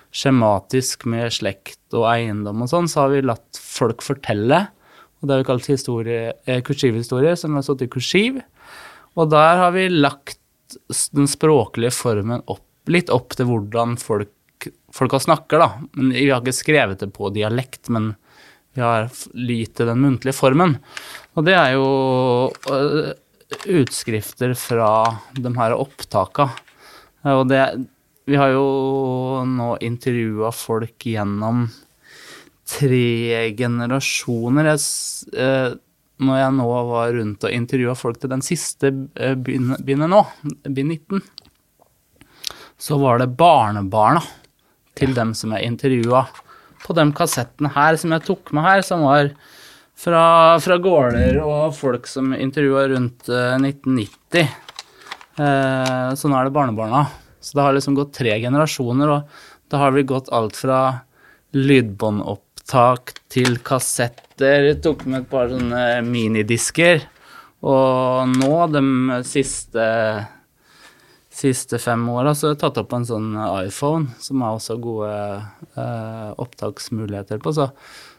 skjematisk 0.09 1.05
med 1.09 1.29
slekt 1.35 1.93
og 1.93 2.07
eiendom 2.09 2.65
og 2.65 2.71
sånn, 2.71 2.89
så 2.89 3.05
har 3.05 3.13
vi 3.13 3.23
latt 3.25 3.61
folk 3.61 4.03
fortelle. 4.05 4.65
Og 5.19 5.27
det 5.27 5.35
har 5.35 5.43
vi 5.43 5.49
kalt 5.51 5.69
historie, 5.69 6.33
eh, 6.47 6.63
kursivhistorier, 6.65 7.37
som 7.37 7.55
har 7.55 7.65
stått 7.65 7.85
i 7.85 7.91
kursiv. 7.91 8.41
Og 9.19 9.29
der 9.31 9.63
har 9.63 9.73
vi 9.75 9.89
lagt 9.91 10.39
den 11.13 11.27
språklige 11.29 11.91
formen 11.93 12.43
opp, 12.47 12.65
litt 12.89 13.09
opp 13.13 13.35
til 13.37 13.49
hvordan 13.49 13.97
folk, 14.01 14.31
folka 14.95 15.19
snakker, 15.19 15.61
da. 15.61 15.69
Men 15.93 16.13
vi 16.15 16.29
har 16.29 16.41
ikke 16.41 16.55
skrevet 16.55 17.03
det 17.03 17.11
på 17.15 17.31
dialekt, 17.35 17.89
men 17.93 18.13
vi 18.73 18.81
har 18.81 19.09
gitt 19.33 19.79
det 19.79 19.89
den 19.89 20.03
muntlige 20.03 20.37
formen. 20.37 20.77
Og 21.35 21.45
det 21.47 21.55
er 21.57 21.73
jo 21.75 21.89
øh, 22.71 23.11
utskrifter 23.79 24.53
fra 24.57 24.91
de 25.35 25.53
her 25.57 25.77
opptaka. 25.77 26.49
Og 27.27 27.47
det 27.49 27.63
Vi 28.29 28.37
har 28.37 28.51
jo 28.53 29.41
nå 29.41 29.71
intervjua 29.81 30.51
folk 30.53 31.01
gjennom 31.01 31.63
tre 32.69 33.49
generasjoner. 33.57 34.69
Jeg, 34.69 34.83
eh, 35.33 35.71
når 36.21 36.37
jeg 36.37 36.55
nå 36.59 36.67
var 36.91 37.15
rundt 37.15 37.47
og 37.47 37.55
intervjua 37.55 37.95
folk 37.97 38.19
til 38.21 38.29
den 38.29 38.45
siste 38.45 38.91
eh, 39.17 39.33
bindet 39.33 40.11
nå, 40.13 40.21
bind 40.69 40.93
19, 40.93 41.23
så 42.77 42.99
var 43.01 43.17
det 43.17 43.33
barnebarna 43.39 44.21
til 44.99 45.15
dem 45.15 45.33
som 45.37 45.55
jeg 45.55 45.71
intervjua 45.71 46.25
på 46.83 46.95
de 46.97 47.07
kassettene 47.15 47.71
her 47.75 47.97
som 47.99 48.13
jeg 48.15 48.25
tok 48.27 48.51
med 48.55 48.65
her, 48.65 48.83
som 48.85 49.03
var 49.07 49.31
fra, 49.99 50.23
fra 50.63 50.77
gårder 50.79 51.39
og 51.43 51.73
folk 51.77 52.07
som 52.09 52.33
intervjua 52.35 52.87
rundt 52.93 53.29
eh, 53.31 53.55
1990. 53.59 54.47
Eh, 55.39 56.07
så 56.15 56.31
nå 56.31 56.39
er 56.39 56.47
det 56.47 56.55
barnebarna. 56.55 57.05
Så 57.39 57.55
det 57.55 57.65
har 57.65 57.75
liksom 57.75 57.95
gått 57.95 58.15
tre 58.17 58.35
generasjoner, 58.41 59.11
og 59.13 59.71
da 59.71 59.83
har 59.83 59.93
vi 59.95 60.07
gått 60.07 60.31
alt 60.35 60.57
fra 60.59 60.79
lydbåndopptak 61.55 63.13
til 63.31 63.59
kassetter. 63.65 64.73
Tok 64.83 65.05
med 65.07 65.23
et 65.23 65.31
par 65.31 65.47
sånne 65.51 65.85
minidisker. 66.07 67.05
Og 67.59 68.35
nå, 68.39 68.53
de 68.71 68.83
siste, 69.27 69.85
siste 71.39 71.79
fem 71.81 72.03
åra, 72.11 72.33
har 72.33 72.53
jeg 72.53 72.59
tatt 72.61 72.77
opp 72.81 72.93
en 72.95 73.07
sånn 73.07 73.33
iPhone, 73.63 74.13
som 74.19 74.43
har 74.43 74.57
også 74.57 74.77
gode 74.81 75.11
eh, 75.79 76.29
opptaksmuligheter 76.41 77.41
på. 77.43 77.53
Så, 77.55 77.69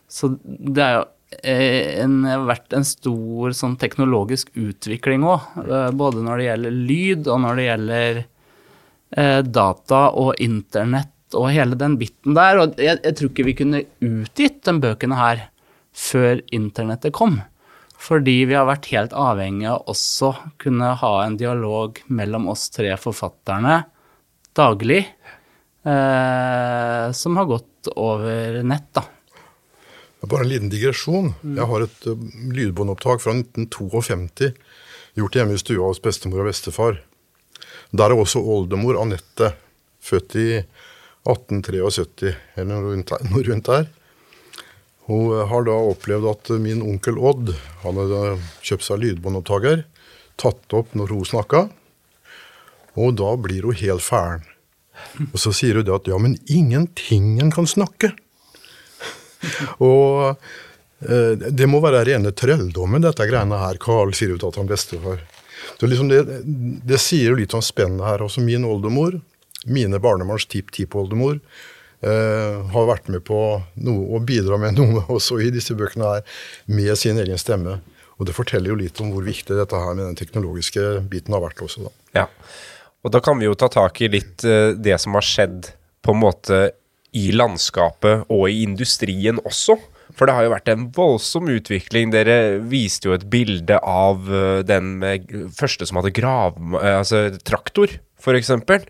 så 0.09 0.33
det 0.45 0.85
er 0.85 0.97
jo 0.97 1.05
eh, 1.43 2.01
en, 2.05 2.19
vært 2.49 2.77
en 2.77 2.87
stor 2.87 3.55
sånn 3.57 3.77
teknologisk 3.81 4.53
utvikling 4.59 5.27
òg. 5.29 5.47
både 5.93 6.25
når 6.27 6.41
det 6.41 6.49
gjelder 6.49 6.83
lyd, 6.91 7.29
og 7.29 7.41
når 7.45 7.61
det 7.61 7.69
gjelder 7.69 8.21
eh, 8.25 9.41
data 9.47 10.03
og 10.11 10.35
internett 10.41 11.39
og 11.39 11.51
hele 11.55 11.79
den 11.79 11.97
biten 12.01 12.35
der. 12.35 12.63
Og 12.63 12.81
jeg, 12.81 12.99
jeg 13.05 13.17
tror 13.19 13.33
ikke 13.33 13.49
vi 13.49 13.59
kunne 13.63 13.85
utgitt 14.03 14.63
de 14.67 14.77
bøkene 14.83 15.19
her 15.21 15.47
før 15.97 16.41
internettet 16.55 17.15
kom. 17.15 17.41
Fordi 18.01 18.37
vi 18.49 18.57
har 18.57 18.65
vært 18.69 18.89
helt 18.95 19.13
avhengig 19.13 19.69
av 19.69 19.89
også 19.93 20.33
kunne 20.63 20.95
ha 21.03 21.15
en 21.25 21.37
dialog 21.41 22.01
mellom 22.09 22.49
oss 22.53 22.71
tre 22.73 22.95
forfatterne 23.01 23.83
daglig, 24.57 25.03
eh, 25.85 27.13
som 27.13 27.37
har 27.37 27.49
gått 27.51 27.91
over 27.97 28.63
nett, 28.67 28.89
da. 28.97 29.05
Bare 30.21 30.45
en 30.45 30.51
liten 30.51 30.73
digresjon. 30.73 31.31
Jeg 31.41 31.65
har 31.65 31.85
et 31.87 32.09
uh, 32.11 32.25
lydbåndopptak 32.53 33.23
fra 33.23 33.33
1952 33.39 34.51
gjort 35.17 35.39
hjemme 35.39 35.57
i 35.57 35.61
stua 35.63 35.87
hos 35.89 36.03
bestemor 36.05 36.43
og 36.43 36.51
bestefar. 36.51 36.99
Der 37.97 38.13
er 38.13 38.21
også 38.21 38.43
oldemor 38.45 38.99
Anette, 39.01 39.55
født 40.05 40.37
i 40.37 40.49
1873, 41.25 42.35
eller 42.57 42.69
noe 42.75 42.99
rundt, 43.49 43.71
der- 43.73 43.89
Hun 45.11 45.35
uh, 45.35 45.43
har 45.51 45.67
da 45.67 45.75
opplevd 45.91 46.31
at 46.31 46.53
uh, 46.55 46.61
min 46.63 46.85
onkel 46.87 47.19
Odd 47.19 47.51
han 47.83 47.99
hadde 47.99 48.39
kjøpt 48.63 48.87
seg 48.87 49.03
lydbåndopptaker, 49.03 49.85
tatt 50.41 50.77
opp 50.79 50.95
når 50.95 51.17
hun 51.17 51.27
snakka, 51.27 51.67
og 53.01 53.15
da 53.19 53.35
blir 53.39 53.67
hun 53.67 53.79
helt 53.83 54.07
fælen. 54.07 54.47
Og 55.31 55.39
så 55.41 55.53
sier 55.57 55.79
hun 55.79 55.87
det 55.87 55.95
at 55.95 56.09
ja, 56.11 56.19
men 56.21 56.37
ingentingen 56.51 57.53
kan 57.55 57.69
snakke. 57.69 58.13
Og 59.87 60.35
eh, 61.07 61.35
det 61.41 61.69
må 61.71 61.81
være 61.81 62.05
rene 62.11 62.35
trelldommen, 62.37 63.05
dette 63.05 63.27
greiene 63.29 63.61
her. 63.63 63.81
Carl 63.81 64.13
sier 64.17 64.35
jo 64.35 64.41
til 64.41 64.61
han 64.61 64.71
bestefar. 64.71 65.23
Så 65.79 65.89
liksom 65.89 66.11
det, 66.11 66.23
det 66.45 67.01
sier 67.01 67.33
jo 67.33 67.41
litt 67.41 67.57
om 67.57 67.65
spennet 67.65 68.05
her. 68.07 68.25
Også 68.27 68.45
min 68.45 68.67
oldemor, 68.69 69.17
mine 69.65 70.01
barnebarns 70.03 70.49
tipp-tippoldemor, 70.51 71.41
eh, 72.07 72.61
har 72.73 72.89
vært 72.89 73.11
med 73.13 73.25
på 73.27 73.39
noe, 73.85 74.05
og 74.09 74.27
bidra 74.29 74.59
med 74.61 74.79
noe 74.81 75.05
også 75.17 75.41
i 75.45 75.51
disse 75.55 75.77
bøkene 75.79 76.15
her, 76.15 76.27
med 76.71 76.93
sin 76.99 77.21
egen 77.21 77.41
stemme. 77.41 77.79
Og 78.21 78.29
det 78.29 78.37
forteller 78.37 78.73
jo 78.73 78.81
litt 78.81 79.01
om 79.01 79.13
hvor 79.15 79.25
viktig 79.25 79.57
dette 79.57 79.79
her 79.81 79.95
med 79.95 80.11
den 80.11 80.19
teknologiske 80.19 81.01
biten 81.11 81.37
har 81.37 81.45
vært 81.47 81.63
også, 81.65 81.87
da. 81.89 81.95
Ja. 82.23 82.27
Og 83.01 83.15
da 83.15 83.23
kan 83.25 83.39
vi 83.41 83.47
jo 83.49 83.57
ta 83.57 83.71
tak 83.73 83.97
i 84.05 84.11
litt 84.13 84.45
uh, 84.45 84.77
det 84.77 84.99
som 85.01 85.17
har 85.17 85.25
skjedd 85.25 85.71
på 86.05 86.13
en 86.13 86.21
måte 86.21 86.59
i 87.17 87.31
landskapet 87.33 88.29
og 88.31 88.45
i 88.51 88.61
industrien 88.67 89.41
også. 89.41 89.79
For 90.13 90.29
det 90.29 90.35
har 90.37 90.45
jo 90.45 90.53
vært 90.53 90.69
en 90.69 90.85
voldsom 90.93 91.49
utvikling. 91.55 92.13
Dere 92.13 92.59
viste 92.69 93.09
jo 93.09 93.17
et 93.17 93.25
bilde 93.33 93.79
av 93.81 94.29
uh, 94.29 94.61
den 94.69 95.01
første 95.57 95.89
som 95.89 96.03
hadde 96.03 96.13
grav... 96.13 96.61
altså 96.77 97.31
traktor, 97.41 97.97
eksempel. 98.37 98.85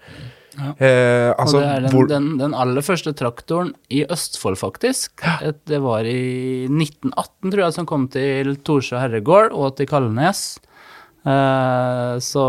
Ja. 0.58 0.72
Eh, 0.82 1.28
altså, 1.38 1.60
den, 1.62 1.90
hvor, 1.92 2.08
den, 2.10 2.24
den 2.40 2.54
aller 2.58 2.82
første 2.82 3.12
traktoren 3.14 3.74
i 3.94 4.02
Østfold, 4.10 4.58
faktisk. 4.58 5.22
Et- 5.46 5.60
Det 5.70 5.78
var 5.84 6.02
i 6.08 6.66
1918, 6.66 7.50
tror 7.52 7.62
jeg, 7.62 7.76
som 7.76 7.86
kom 7.86 8.08
til 8.10 8.56
Torsjø 8.66 8.98
herregård 8.98 9.52
og 9.54 9.76
til 9.78 9.86
Kalnes. 9.86 10.58
Eh, 11.20 12.14
så, 12.24 12.42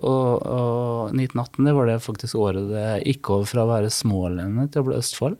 og, 0.00 0.42
og 0.48 1.12
1918 1.14 1.66
det 1.68 1.74
var 1.76 1.86
det 1.90 1.98
faktisk 2.02 2.38
året 2.40 2.70
det 2.72 2.86
gikk 3.04 3.30
over 3.34 3.44
fra 3.50 3.64
å 3.66 3.70
være 3.70 3.90
Smålendet 3.92 4.72
til 4.72 4.82
å 4.82 4.86
bli 4.88 4.96
Østfold. 4.98 5.36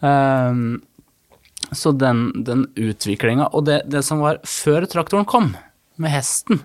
Eh, 0.00 0.62
så 1.72 1.92
den, 1.96 2.26
den 2.44 2.66
utviklinga 2.76 3.46
Og 3.56 3.64
det, 3.64 3.78
det 3.88 4.02
som 4.04 4.20
var 4.20 4.40
før 4.44 4.84
traktoren 4.90 5.24
kom, 5.28 5.52
med 6.00 6.10
hesten, 6.12 6.60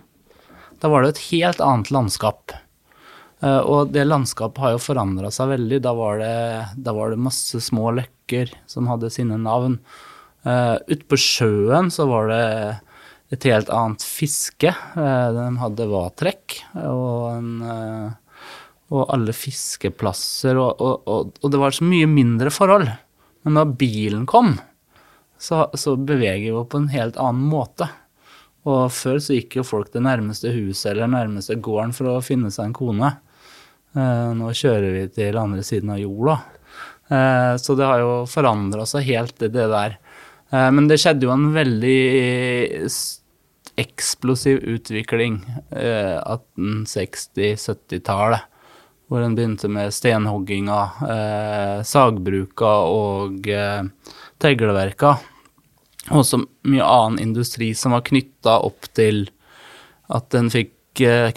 da 0.81 0.89
var 0.91 1.03
det 1.03 1.13
et 1.15 1.21
helt 1.31 1.59
annet 1.63 1.91
landskap. 1.93 2.53
Eh, 3.45 3.61
og 3.61 3.93
det 3.93 4.07
landskapet 4.07 4.63
har 4.63 4.75
jo 4.75 4.81
forandra 4.81 5.31
seg 5.33 5.53
veldig. 5.53 5.81
Da 5.85 5.93
var, 5.97 6.21
det, 6.21 6.35
da 6.83 6.93
var 6.97 7.13
det 7.13 7.21
masse 7.21 7.61
små 7.63 7.91
løkker 7.99 8.53
som 8.69 8.89
hadde 8.91 9.11
sine 9.13 9.39
navn. 9.41 9.79
Uh, 10.47 10.77
Ute 10.87 11.03
på 11.09 11.17
sjøen 11.19 11.89
så 11.91 12.05
var 12.07 12.29
det 12.31 12.43
et 13.35 13.47
helt 13.49 13.71
annet 13.73 14.05
fiske. 14.05 14.71
Uh, 14.95 15.27
de 15.35 15.47
hadde 15.59 15.89
vatrekk 15.91 16.55
og, 16.85 17.33
en, 17.33 17.49
uh, 17.65 18.45
og 18.93 19.11
alle 19.11 19.35
fiskeplasser, 19.35 20.55
og, 20.61 20.79
og, 20.79 21.33
og, 21.41 21.51
det 21.51 21.59
var 21.59 21.75
så 21.75 21.87
mye 21.89 22.07
mindre 22.07 22.53
forhold. 22.53 22.87
Men 23.43 23.59
da 23.59 23.65
bilen 23.67 24.23
kom, 24.29 24.55
så, 25.37 25.67
så 25.75 25.97
beveger 25.99 26.55
vi 26.55 26.65
på 26.71 26.79
en 26.79 26.91
helt 26.93 27.19
annen 27.19 27.43
måte. 27.51 27.89
Og 28.67 28.87
før 28.91 29.19
så 29.23 29.35
gikk 29.35 29.59
jo 29.59 29.67
folk 29.67 29.91
til 29.91 30.03
nærmeste 30.07 30.51
huset 30.55 30.93
eller 30.93 31.11
nærmeste 31.11 31.59
gården 31.63 31.93
for 31.95 32.11
å 32.11 32.23
finne 32.23 32.51
seg 32.51 32.69
en 32.69 32.75
kone. 32.75 33.11
Eh, 33.95 34.29
nå 34.35 34.51
kjører 34.51 34.91
vi 34.95 35.07
til 35.15 35.39
andre 35.39 35.63
siden 35.65 35.89
av 35.95 36.01
jorda. 36.01 36.37
Eh, 37.07 37.55
så 37.55 37.75
det 37.75 37.85
har 37.87 37.99
jo 38.03 38.25
forandra 38.29 38.85
seg 38.87 39.03
helt, 39.07 39.39
det, 39.39 39.49
der. 39.53 39.97
Eh, 40.51 40.71
men 40.73 40.87
det 40.89 40.97
skjedde 41.01 41.25
jo 41.27 41.31
en 41.33 41.53
veldig 41.55 42.89
eksplosiv 43.77 44.57
utvikling 44.75 45.45
eh, 45.71 46.17
1860-70-tallet. 46.19 48.41
Hvor 49.07 49.19
en 49.23 49.35
begynte 49.37 49.67
med 49.71 49.93
stenhogginga, 49.95 50.79
sagbruka 51.87 52.71
og 52.91 53.47
tegleverka. 54.43 55.11
Og 56.11 56.27
så 56.27 56.35
mye 56.67 56.83
annen 56.83 57.15
industri 57.23 57.71
som 57.71 57.95
var 57.95 58.03
knytta 58.03 58.59
opp 58.67 58.83
til 58.99 59.31
at 60.11 60.27
en 60.35 60.51
fikk 60.51 60.75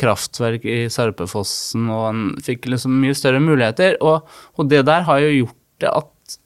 kraftverk 0.00 0.64
i 0.64 0.78
Sarpefossen, 0.92 1.88
og 1.92 2.06
en 2.08 2.24
fikk 2.44 2.70
liksom 2.72 2.96
mye 3.02 3.16
større 3.16 3.42
muligheter. 3.42 3.98
Og, 4.00 4.26
og 4.56 4.70
det 4.70 4.84
der 4.88 5.06
har 5.08 5.20
jo 5.24 5.30
gjort 5.42 5.58
det 5.84 5.92
at 5.92 6.36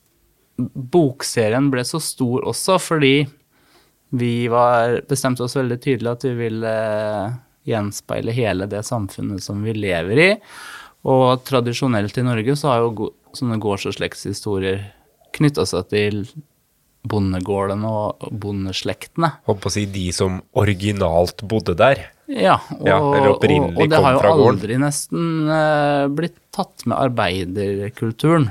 bokserien 0.94 1.70
ble 1.72 1.82
så 1.86 2.00
stor 2.02 2.46
også, 2.50 2.78
fordi 2.82 3.16
vi 4.14 4.46
var 4.50 5.00
bestemte 5.10 5.42
oss 5.42 5.56
veldig 5.58 5.80
tydelig 5.82 6.12
at 6.12 6.24
vi 6.28 6.34
ville 6.38 6.70
eh, 6.70 7.36
gjenspeile 7.66 8.34
hele 8.36 8.68
det 8.70 8.84
samfunnet 8.86 9.42
som 9.42 9.64
vi 9.66 9.74
lever 9.74 10.20
i. 10.22 10.30
Og 11.10 11.42
tradisjonelt 11.44 12.16
i 12.18 12.24
Norge 12.24 12.54
så 12.56 12.70
har 12.70 12.84
jo 12.84 13.10
sånne 13.34 13.58
gårds- 13.60 13.88
og 13.90 13.96
slektshistorier 13.96 14.84
knytta 15.34 15.66
seg 15.66 15.90
til 15.90 16.22
bondegårdene 17.04 17.90
og 17.90 18.28
bondeslektene. 18.30 19.34
Holdt 19.48 19.64
på 19.64 19.72
å 19.72 19.74
si 19.74 19.84
de 19.90 20.06
som 20.16 20.38
originalt 20.56 21.44
bodde 21.50 21.74
der. 21.76 22.06
Ja, 22.26 22.56
og, 22.80 22.86
Ja, 22.88 22.98
og, 23.02 23.44
og 23.76 23.88
det 23.90 23.98
har 24.00 24.14
jo 24.16 24.20
aldri 24.48 24.78
nesten 24.80 25.48
eh, 25.52 26.04
blitt 26.08 26.38
tatt 26.54 26.86
med 26.88 26.96
arbeiderkulturen. 26.96 28.50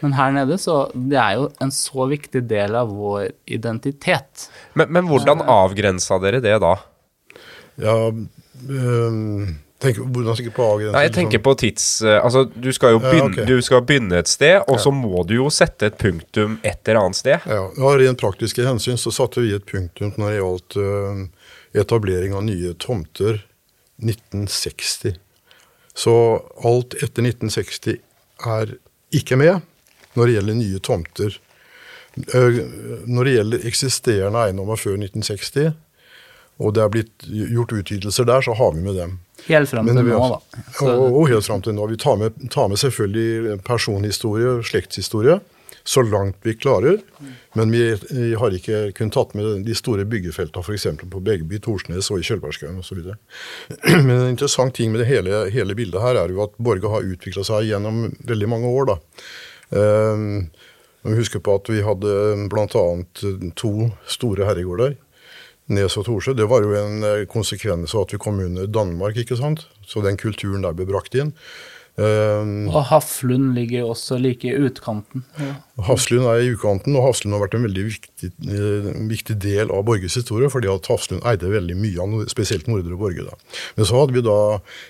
Men 0.00 0.12
her 0.14 0.30
nede, 0.30 0.58
så 0.62 0.90
Det 0.94 1.16
er 1.18 1.38
jo 1.40 1.48
en 1.64 1.72
så 1.74 2.04
viktig 2.10 2.44
del 2.46 2.76
av 2.78 2.90
vår 2.94 3.30
identitet. 3.50 4.48
Men, 4.78 4.92
men 4.94 5.08
hvordan 5.10 5.40
avgrensa 5.42 6.20
dere 6.22 6.38
det 6.44 6.58
da? 6.62 6.74
Ja, 7.78 7.96
øhm, 8.68 9.56
tenk, 9.82 9.98
hvordan 9.98 10.36
tenker 10.36 10.50
du 10.52 10.56
på 10.56 10.66
avgrensning? 10.68 10.94
Nei, 10.94 11.02
jeg 11.08 11.14
tenker 11.16 11.42
på 11.42 11.54
tids... 11.58 11.88
eh, 12.02 12.20
Altså, 12.22 12.44
du 12.54 12.70
skal 12.74 12.94
jo 12.96 13.00
Ja, 13.02 13.10
begynne, 13.10 13.46
du 13.48 13.56
skal 13.62 13.82
begynne 13.88 14.20
et 14.22 14.30
sted, 14.30 14.60
og 14.68 14.78
så 14.82 14.92
må 14.94 15.24
du 15.26 15.34
jo 15.38 15.48
sette 15.54 15.90
et 15.90 15.98
punktum 15.98 16.58
et 16.62 16.78
eller 16.86 17.00
annet 17.06 17.18
sted. 17.18 17.48
Ja, 17.48 17.64
Av 17.66 17.98
rent 17.98 18.20
praktiske 18.20 18.66
hensyn 18.66 18.98
så 19.00 19.10
satte 19.14 19.42
vi 19.42 19.54
et 19.56 19.66
punktum 19.66 20.12
når 20.18 20.30
det 20.34 20.40
gjaldt 20.42 20.78
øhm, 20.84 21.24
etablering 21.74 22.34
av 22.34 22.44
nye 22.46 22.74
tomter 22.80 23.42
1960. 24.02 25.16
Så 25.94 26.14
alt 26.64 26.94
etter 27.02 27.26
1960 27.26 27.98
er 28.46 28.76
ikke 29.14 29.38
med 29.40 29.60
når 30.14 30.26
det 30.26 30.34
gjelder 30.38 30.58
nye 30.58 30.80
tomter. 30.84 31.38
Øh, 32.34 32.58
Når 33.06 33.24
det 33.24 33.34
gjelder 33.34 33.66
eksisterende 33.68 34.40
eiendommer 34.46 34.78
før 34.78 34.96
1960, 34.98 35.74
og 36.58 36.74
det 36.74 36.82
er 36.82 36.90
blitt 36.90 37.26
gjort 37.28 37.72
utvidelser 37.72 38.26
der, 38.26 38.42
så 38.42 38.54
har 38.58 38.72
vi 38.74 38.82
med 38.82 38.96
dem. 38.98 39.18
Helt 39.46 39.70
fram 39.70 39.86
til 39.86 39.94
nå, 39.94 40.18
da. 40.32 40.62
Så, 40.74 40.88
Og, 40.90 41.20
og 41.20 41.28
helt 41.30 41.46
fram 41.46 41.62
til 41.62 41.76
nå. 41.76 41.86
Vi 41.86 41.96
tar 42.02 42.16
med, 42.18 42.34
tar 42.50 42.66
med 42.68 42.80
selvfølgelig 42.82 43.60
personhistorie, 43.62 44.56
slektshistorie, 44.66 45.38
så 45.88 46.02
langt 46.04 46.36
vi 46.44 46.52
klarer. 46.54 46.98
Men 47.56 47.70
vi, 47.72 47.96
vi 48.10 48.34
har 48.36 48.52
ikke 48.52 48.80
kun 48.96 49.08
tatt 49.14 49.30
med 49.38 49.62
de 49.64 49.76
store 49.76 50.04
byggefeltene, 50.04 50.60
f.eks. 50.60 50.84
på 51.00 51.20
Begby, 51.24 51.56
Torsnes 51.64 52.10
og 52.12 52.20
i 52.20 52.26
Kjølbergskauen 52.28 52.76
osv. 52.82 53.14
Men 54.06 54.12
en 54.18 54.28
interessant 54.28 54.76
ting 54.76 54.92
med 54.92 55.00
det 55.00 55.08
hele, 55.08 55.46
hele 55.54 55.76
bildet 55.78 56.04
her 56.04 56.20
er 56.20 56.34
jo 56.34 56.44
at 56.44 56.58
Borge 56.60 56.92
har 56.92 57.08
utvikla 57.08 57.46
seg 57.48 57.70
gjennom 57.70 58.02
veldig 58.28 58.50
mange 58.52 58.68
år. 58.68 58.92
da. 58.92 58.98
Um, 59.72 60.28
vi 61.08 61.16
husker 61.22 61.40
på 61.40 61.56
at 61.56 61.72
vi 61.72 61.80
hadde 61.86 62.12
bl.a. 62.52 62.84
to 63.56 63.72
store 64.18 64.50
herregårder. 64.50 64.98
Nes 65.72 65.96
og 66.00 66.04
Torsø. 66.04 66.36
Det 66.36 66.50
var 66.52 66.64
jo 66.64 66.76
en 66.76 67.00
eh, 67.04 67.24
konsekvens 67.28 67.96
av 67.96 68.06
at 68.06 68.12
vi 68.12 68.20
kom 68.20 68.44
under 68.44 68.68
Danmark, 68.68 69.16
ikke 69.20 69.40
sant. 69.40 69.66
Så 69.88 70.04
den 70.04 70.20
kulturen 70.20 70.64
der 70.64 70.76
ble 70.76 70.88
brakt 70.88 71.16
inn. 71.16 71.32
Um, 71.98 72.68
og 72.70 72.84
Haflund 72.92 73.56
ligger 73.56 73.88
også 73.90 74.20
like 74.22 74.46
i 74.46 74.54
utkanten. 74.54 75.24
Ja. 75.40 75.56
Hafslund 75.88 76.28
er 76.30 76.44
i 76.44 76.52
utkanten, 76.52 76.94
og 76.94 77.08
Hafslund 77.08 77.34
har 77.34 77.42
vært 77.42 77.56
en 77.58 77.66
veldig 77.66 77.84
viktig, 77.88 78.30
en 78.46 79.10
viktig 79.10 79.34
del 79.42 79.72
av 79.74 79.82
Borges 79.88 80.14
historie, 80.20 80.50
fordi 80.52 80.70
at 80.70 80.86
Hafslund 80.90 81.26
eide 81.26 81.50
veldig 81.50 81.78
mye 81.78 82.04
av 82.04 82.30
spesielt 82.30 82.70
Nordre 82.70 82.98
Borge. 82.98 83.26
Da. 83.26 83.34
Men 83.76 83.88
så 83.90 83.98
hadde 83.98 84.14
vi 84.14 84.22
da, 84.26 84.38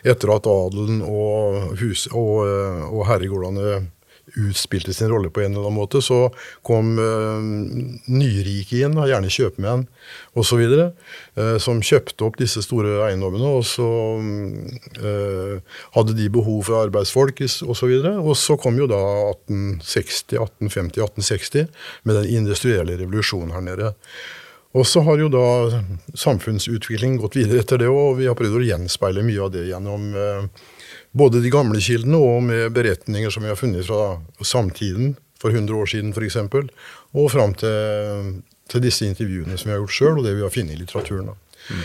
etter 0.04 0.34
at 0.36 0.48
adelen 0.52 1.00
og, 1.06 1.78
hus, 1.80 2.10
og, 2.12 2.34
eh, 2.44 2.84
og 2.92 3.06
herregårdene 3.08 3.86
utspilte 4.36 4.94
sin 4.94 5.10
rolle 5.12 5.30
på 5.30 5.42
en 5.42 5.52
eller 5.52 5.66
annen 5.66 5.78
måte, 5.78 6.02
så 6.04 6.28
kom 6.66 6.96
uh, 7.00 7.40
nyrike 8.10 8.82
inn, 8.84 8.98
gjerne 9.08 9.32
kjøpmenn 9.32 9.86
osv., 10.38 10.64
uh, 10.68 11.56
som 11.62 11.82
kjøpte 11.84 12.26
opp 12.26 12.38
disse 12.40 12.62
store 12.64 12.98
eiendommene, 13.08 13.50
og 13.58 13.64
så 13.66 13.86
eh, 14.98 15.78
hadde 15.94 16.16
de 16.18 16.26
behov 16.32 16.64
for 16.66 16.80
arbeidsfolk 16.82 17.42
osv. 17.44 17.68
Og, 17.68 17.76
så 17.78 17.88
og 18.18 18.34
så 18.38 18.56
kom 18.60 18.78
jo 18.80 18.88
da 18.90 18.98
1860, 19.30 20.34
1850, 20.38 21.04
1860 21.06 21.68
med 22.08 22.20
den 22.20 22.42
industrielle 22.42 22.98
revolusjonen 23.00 23.54
her 23.54 23.64
nede. 23.64 23.92
Og 24.76 24.84
så 24.86 25.00
har 25.06 25.20
jo 25.20 25.30
da 25.32 25.46
samfunnsutviklingen 26.18 27.20
gått 27.22 27.38
videre 27.38 27.62
etter 27.62 27.80
det, 27.80 27.88
og 27.88 28.18
vi 28.20 28.28
har 28.28 28.36
prøvd 28.38 28.58
å 28.58 28.66
gjenspeile 28.66 29.24
mye 29.24 29.46
av 29.46 29.54
det 29.54 29.64
gjennom 29.70 30.10
eh, 30.12 30.66
både 31.18 31.42
de 31.44 31.52
gamle 31.52 31.80
kildene 31.82 32.20
og 32.22 32.42
med 32.48 32.72
beretninger 32.76 33.32
som 33.34 33.44
vi 33.44 33.52
har 33.52 33.58
funnet 33.58 33.86
fra 33.88 34.18
samtiden 34.44 35.16
for 35.38 35.54
100 35.54 35.74
år 35.78 35.90
siden 35.90 36.14
f.eks., 36.14 36.38
og 37.16 37.30
fram 37.32 37.54
til, 37.58 38.42
til 38.70 38.84
disse 38.84 39.06
intervjuene 39.06 39.56
som 39.58 39.70
vi 39.70 39.76
har 39.76 39.82
gjort 39.82 39.96
sjøl, 39.96 40.18
og 40.18 40.26
det 40.26 40.36
vi 40.36 40.44
har 40.44 40.52
funnet 40.54 40.74
i 40.76 40.80
litteraturen. 40.82 41.30
Da. 41.30 41.80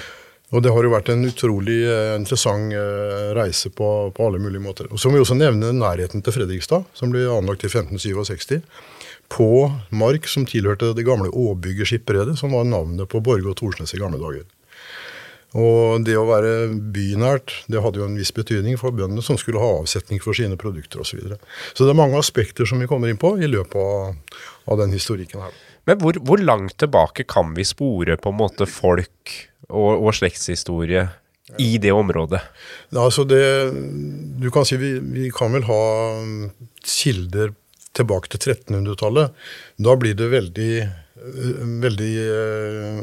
Og 0.54 0.62
det 0.62 0.70
har 0.74 0.86
jo 0.86 0.94
vært 0.94 1.10
en 1.10 1.26
utrolig 1.26 1.80
eh, 1.90 2.16
interessant 2.20 2.76
eh, 2.78 3.30
reise 3.34 3.72
på, 3.74 3.88
på 4.14 4.26
alle 4.28 4.42
mulige 4.42 4.62
måter. 4.62 4.90
Og 4.94 5.02
så 5.02 5.10
må 5.10 5.18
vi 5.18 5.24
også 5.24 5.38
nevne 5.40 5.72
nærheten 5.74 6.22
til 6.22 6.36
Fredrikstad, 6.36 6.86
som 6.98 7.14
ble 7.14 7.26
anlagt 7.32 7.66
i 7.66 7.72
1567. 7.72 8.60
På 9.34 9.72
mark 9.90 10.28
som 10.30 10.46
tilhørte 10.46 10.92
det 10.94 11.08
gamle 11.08 11.32
Åbygget 11.34 11.90
skipperede, 11.90 12.36
som 12.38 12.54
var 12.54 12.68
navnet 12.70 13.10
på 13.10 13.24
Borge 13.26 13.50
og 13.50 13.58
Torsnes 13.58 13.96
i 13.96 14.02
gamle 14.02 14.22
dager. 14.22 14.46
Og 15.54 16.06
det 16.08 16.16
å 16.18 16.26
være 16.26 16.54
bynært 16.96 17.54
det 17.70 17.84
hadde 17.84 18.02
jo 18.02 18.08
en 18.08 18.18
viss 18.18 18.34
betydning 18.34 18.80
for 18.82 18.96
bøndene 18.96 19.22
som 19.26 19.38
skulle 19.38 19.62
ha 19.62 19.76
avsetning 19.84 20.22
for 20.24 20.38
sine 20.38 20.58
produkter 20.60 21.04
osv. 21.04 21.14
Så, 21.14 21.20
videre. 21.20 21.38
så 21.78 21.86
det 21.86 21.94
er 21.94 22.00
mange 22.00 22.18
aspekter 22.18 22.70
som 22.70 22.82
vi 22.82 22.90
kommer 22.90 23.12
inn 23.12 23.22
på 23.22 23.36
i 23.38 23.50
løpet 23.50 23.78
av, 23.78 24.40
av 24.74 24.82
den 24.82 24.96
historikken 24.96 25.46
her. 25.46 25.54
Men 25.90 26.00
hvor, 26.02 26.18
hvor 26.26 26.42
langt 26.42 26.78
tilbake 26.82 27.28
kan 27.30 27.54
vi 27.58 27.66
spore 27.68 28.18
på 28.18 28.32
en 28.32 28.40
måte 28.40 28.66
folk 28.70 29.36
og, 29.70 30.08
og 30.08 30.14
slektshistorie 30.16 31.08
i 31.60 31.78
det 31.78 31.92
området? 31.94 32.42
Ja, 32.90 33.04
altså 33.04 33.26
det, 33.28 33.44
du 34.42 34.50
kan 34.54 34.66
si 34.66 34.80
vi, 34.82 34.96
vi 35.04 35.30
kan 35.36 35.54
vel 35.54 35.68
ha 35.68 35.84
kilder 36.82 37.54
tilbake 37.94 38.32
til 38.34 38.56
1300-tallet. 38.56 39.34
Da 39.86 39.96
blir 40.00 40.16
det 40.18 40.32
veldig, 40.32 40.72
veldig 41.84 42.14
eh, 42.28 43.02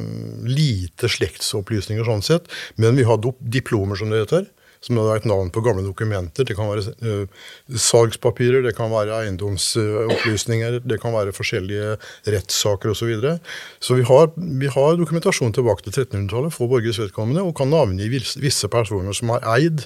lite 0.48 1.08
slektsopplysninger 1.10 2.06
sånn 2.06 2.24
sett. 2.24 2.48
Men 2.80 2.98
vi 2.98 3.06
har 3.08 3.20
diplomer, 3.40 3.96
som 3.96 4.12
det 4.12 4.24
heter. 4.24 4.48
Som 4.80 4.96
er 4.96 5.18
et 5.18 5.26
navn 5.28 5.50
på 5.52 5.60
gamle 5.60 5.84
dokumenter. 5.84 6.46
Det 6.48 6.54
kan 6.56 6.70
være 6.70 6.94
uh, 7.04 7.40
salgspapirer, 7.68 8.62
det 8.64 8.72
kan 8.78 8.88
være 8.88 9.18
eiendomsopplysninger, 9.26 10.78
det 10.88 10.96
kan 11.02 11.12
være 11.12 11.34
forskjellige 11.36 11.98
rettssaker 12.32 12.94
osv. 12.94 13.02
Så, 13.02 13.10
videre. 13.10 13.34
så 13.76 13.98
vi 13.98 14.06
har, 14.08 14.30
vi 14.36 14.70
har 14.72 14.96
dokumentasjon 14.96 15.52
tilbake 15.52 15.84
til 15.84 15.92
1300-tallet 15.98 16.56
for 16.56 16.72
borgeres 16.72 17.02
vedkommende, 17.02 17.44
og 17.44 17.52
kan 17.60 17.68
navngi 17.68 18.08
vis- 18.08 18.38
visse 18.40 18.72
personer 18.72 19.12
som 19.16 19.34
har 19.36 19.44
eid, 19.58 19.84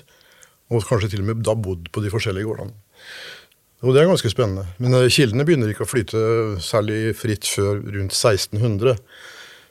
og 0.70 0.87
kanskje 0.87 1.11
til 1.16 1.27
og 1.27 1.33
med 1.33 1.42
da 1.42 1.59
bodd 1.59 1.90
på 1.90 2.05
de 2.05 2.14
forskjellige 2.14 2.47
gårdene. 2.47 2.79
Og 3.85 3.92
det 3.92 4.03
er 4.03 4.09
ganske 4.09 4.33
spennende. 4.33 4.66
Men 4.81 4.97
eh, 4.97 5.11
kildene 5.12 5.44
begynner 5.47 5.70
ikke 5.70 5.85
å 5.85 5.90
flyte 5.90 6.20
særlig 6.64 7.14
fritt 7.18 7.49
før 7.49 7.83
rundt 7.85 8.16
1600. 8.16 8.97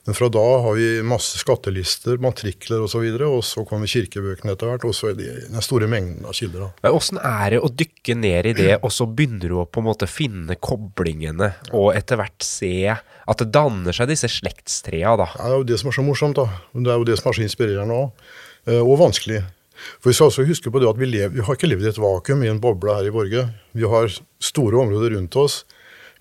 Men 0.03 0.17
fra 0.17 0.27
da 0.27 0.43
har 0.65 0.73
vi 0.75 0.87
masse 1.07 1.39
skattelister, 1.39 2.17
matrikler 2.19 2.81
osv., 2.83 3.05
og, 3.05 3.21
så 3.21 3.29
og 3.29 3.45
så 3.47 3.63
kommer 3.67 3.87
kirkebøkene 3.87 4.51
etter 4.51 4.67
hvert, 4.67 4.83
og 4.89 4.95
så 4.97 5.13
er 5.13 5.15
det 5.15 5.29
den 5.45 5.63
store 5.63 5.87
mengden 5.87 6.27
av 6.27 6.35
kilder. 6.35 6.73
Åssen 6.91 7.21
er 7.23 7.55
det 7.55 7.61
å 7.63 7.69
dykke 7.71 8.17
ned 8.19 8.49
i 8.51 8.53
det, 8.57 8.73
og 8.81 8.91
så 8.91 9.07
begynner 9.07 9.53
du 9.53 9.61
å 9.61 9.65
på 9.65 9.79
en 9.79 9.87
måte 9.87 10.09
finne 10.11 10.59
koblingene, 10.59 11.53
og 11.71 11.93
etter 11.95 12.19
hvert 12.19 12.43
se 12.43 12.73
at 12.91 13.39
det 13.39 13.47
danner 13.55 13.95
seg 13.95 14.11
disse 14.11 14.27
slektstrea, 14.27 15.15
da? 15.23 15.29
Ja, 15.37 15.47
Det 15.47 15.53
er 15.53 15.61
jo 15.61 15.69
det 15.71 15.79
som 15.79 15.93
er 15.93 15.95
så 16.01 16.07
morsomt, 16.09 16.41
da. 16.41 16.49
Det 16.75 16.91
er 16.91 16.99
jo 16.99 17.07
det 17.07 17.19
som 17.21 17.31
er 17.31 17.39
så 17.39 17.47
inspirerende 17.47 18.01
òg. 18.03 18.27
Og 18.83 18.97
vanskelig. 18.99 19.39
For 19.99 20.11
Vi 20.11 20.17
skal 20.17 20.31
også 20.31 20.47
huske 20.47 20.71
på 20.71 20.81
det 20.81 20.89
at 20.89 20.99
vi, 20.99 21.09
lever, 21.09 21.35
vi 21.35 21.45
har 21.45 21.59
ikke 21.59 21.69
levd 21.71 21.87
i 21.87 21.91
et 21.93 22.01
vakuum 22.01 22.43
i 22.45 22.51
en 22.51 22.61
boble 22.63 22.95
her 22.95 23.09
i 23.09 23.13
Borge. 23.13 23.45
Vi 23.73 23.87
har 23.89 24.17
store 24.43 24.81
områder 24.85 25.15
rundt 25.17 25.39
oss 25.39 25.63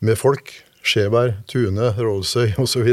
med 0.03 0.18
folk. 0.18 0.55
Skjeberg, 0.83 1.37
Tune, 1.46 1.92
Rådsøy 1.94 2.57
osv. 2.59 2.88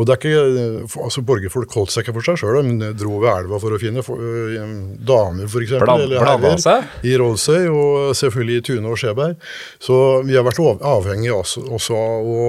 Altså 0.00 1.24
Borgerfolk 1.26 1.74
holdt 1.76 1.92
seg 1.92 2.06
ikke 2.06 2.14
for 2.16 2.28
seg 2.30 2.38
sjøl, 2.40 2.62
men 2.64 2.80
dro 2.96 3.18
ved 3.20 3.28
elva 3.28 3.60
for 3.60 3.76
å 3.76 3.80
finne 3.80 4.04
for, 4.06 4.20
øh, 4.20 4.62
damer, 5.04 5.44
f.eks. 5.44 5.74
Blanda? 5.82 6.78
I 7.04 7.12
Rådsøy, 7.20 7.68
og 7.68 8.16
selvfølgelig 8.16 8.56
i 8.56 8.64
Tune 8.70 8.88
og 8.88 8.96
Skjeberg. 9.00 9.36
Så 9.84 9.98
vi 10.24 10.38
har 10.38 10.46
vært 10.48 10.62
avhengige 10.64 11.36
også, 11.36 11.66
også 11.76 12.00
av 12.00 12.32
å 12.32 12.48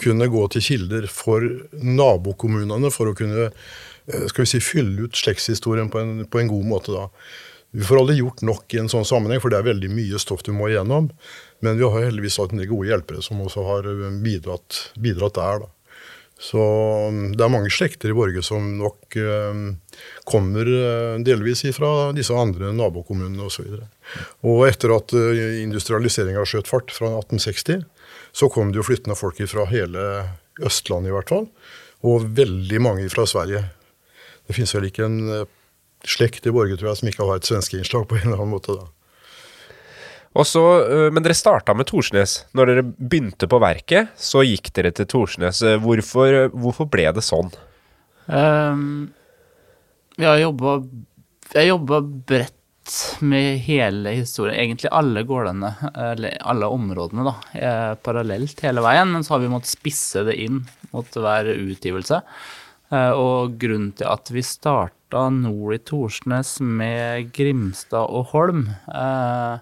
kunne 0.00 0.30
gå 0.32 0.46
til 0.54 0.64
kilder 0.64 1.06
for 1.12 1.44
nabokommunene 1.84 2.90
for 2.94 3.12
å 3.12 3.16
kunne 3.16 3.50
skal 4.30 4.44
vi 4.44 4.50
si, 4.52 4.60
fylle 4.64 5.06
ut 5.06 5.16
slektshistorien 5.16 5.90
på 5.92 6.02
en, 6.02 6.12
på 6.30 6.40
en 6.40 6.50
god 6.50 6.68
måte. 6.68 6.94
da. 6.94 7.08
Vi 7.70 7.86
får 7.86 8.00
aldri 8.00 8.18
gjort 8.18 8.42
nok 8.42 8.74
i 8.74 8.80
en 8.82 8.90
sånn 8.90 9.06
sammenheng, 9.06 9.42
for 9.42 9.52
det 9.52 9.60
er 9.60 9.68
veldig 9.68 9.90
mye 9.94 10.18
stoff 10.22 10.42
du 10.46 10.50
må 10.56 10.70
igjennom. 10.70 11.10
Men 11.62 11.78
vi 11.78 11.86
har 11.86 12.08
heldigvis 12.08 12.40
hatt 12.42 12.54
en 12.54 12.62
del 12.62 12.70
gode 12.72 12.90
hjelpere 12.90 13.22
som 13.22 13.42
også 13.44 13.66
har 13.68 13.86
eh, 13.90 14.16
bidratt, 14.24 14.80
bidratt 14.98 15.38
der. 15.38 15.62
da. 15.66 15.70
Så 16.40 16.60
mm, 17.12 17.34
det 17.36 17.44
er 17.44 17.52
mange 17.52 17.70
slekter 17.72 18.10
i 18.10 18.16
Borge 18.16 18.40
som 18.42 18.64
nok 18.78 19.16
eh, 19.20 19.58
kommer 20.28 20.70
eh, 20.72 21.18
delvis 21.26 21.66
ifra 21.68 22.10
disse 22.16 22.32
andre 22.32 22.72
nabokommunene 22.72 23.44
osv. 23.44 23.66
Og, 23.68 23.82
så 23.84 24.48
og 24.48 24.64
etter 24.70 24.94
at 24.96 25.12
eh, 25.20 25.60
industrialiseringa 25.60 26.46
skjøt 26.48 26.70
fart 26.70 26.94
fra 26.96 27.12
1860, 27.20 27.84
så 28.32 28.48
kom 28.52 28.72
det 28.72 28.80
jo 28.80 28.86
flyttende 28.88 29.18
folk 29.18 29.42
fra 29.50 29.68
hele 29.68 30.06
Østlandet 30.64 31.12
i 31.12 31.14
hvert 31.18 31.34
fall. 31.34 31.46
Og 32.08 32.24
veldig 32.38 32.80
mange 32.80 33.10
fra 33.12 33.26
Sverige. 33.28 33.66
Det 34.50 34.56
finnes 34.56 34.74
vel 34.74 34.88
ikke 34.88 35.06
en 35.06 35.18
eh, 35.30 35.50
slekt 36.02 36.48
i 36.48 36.54
Borge 36.54 36.74
tror 36.74 36.90
jeg, 36.90 36.98
som 36.98 37.10
ikke 37.12 37.26
har 37.28 37.38
et 37.38 37.46
svenskeinnslag 37.46 38.08
på 38.10 38.18
en 38.18 38.24
eller 38.26 38.40
annen 38.40 38.56
måte. 38.56 38.74
da. 38.74 38.88
Og 40.40 40.46
så, 40.46 40.62
øh, 40.82 41.08
men 41.14 41.22
dere 41.22 41.38
starta 41.38 41.74
med 41.74 41.86
Torsnes. 41.90 42.40
Når 42.54 42.70
dere 42.70 42.84
begynte 42.86 43.46
på 43.50 43.58
verket, 43.62 44.10
så 44.18 44.42
gikk 44.46 44.72
dere 44.74 44.90
til 44.94 45.06
Torsnes. 45.10 45.62
Eh, 45.62 45.78
Hvorfor, 45.82 46.50
hvorfor 46.50 46.90
ble 46.90 47.08
det 47.14 47.22
sånn? 47.26 47.50
Um, 48.30 49.10
jeg 50.20 50.28
har 50.28 50.38
jobba 50.38 50.74
Jeg 51.50 51.70
jobba 51.72 51.98
bredt 52.04 52.56
med 53.26 53.58
hele 53.64 54.12
historien, 54.18 54.56
egentlig 54.58 54.90
alle 54.94 55.22
gårdene, 55.26 55.72
eller 55.94 56.36
alle 56.46 56.66
områdene, 56.74 57.24
da, 57.26 57.34
eh, 57.58 57.94
parallelt 58.02 58.62
hele 58.66 58.82
veien, 58.82 59.10
men 59.10 59.22
så 59.26 59.34
har 59.34 59.42
vi 59.42 59.50
måttet 59.50 59.70
spisse 59.74 60.22
det 60.26 60.34
inn 60.42 60.64
mot 60.90 61.06
hver 61.06 61.50
utgivelse. 61.54 62.18
Eh, 62.90 63.14
og 63.14 63.56
grunnen 63.62 63.92
til 63.96 64.08
at 64.10 64.30
vi 64.34 64.42
starta 64.42 65.28
nord 65.34 65.76
i 65.76 65.82
Torsnes 65.86 66.56
med 66.62 67.30
Grimstad 67.34 68.10
og 68.10 68.32
Holm, 68.34 68.66
eh, 68.90 69.58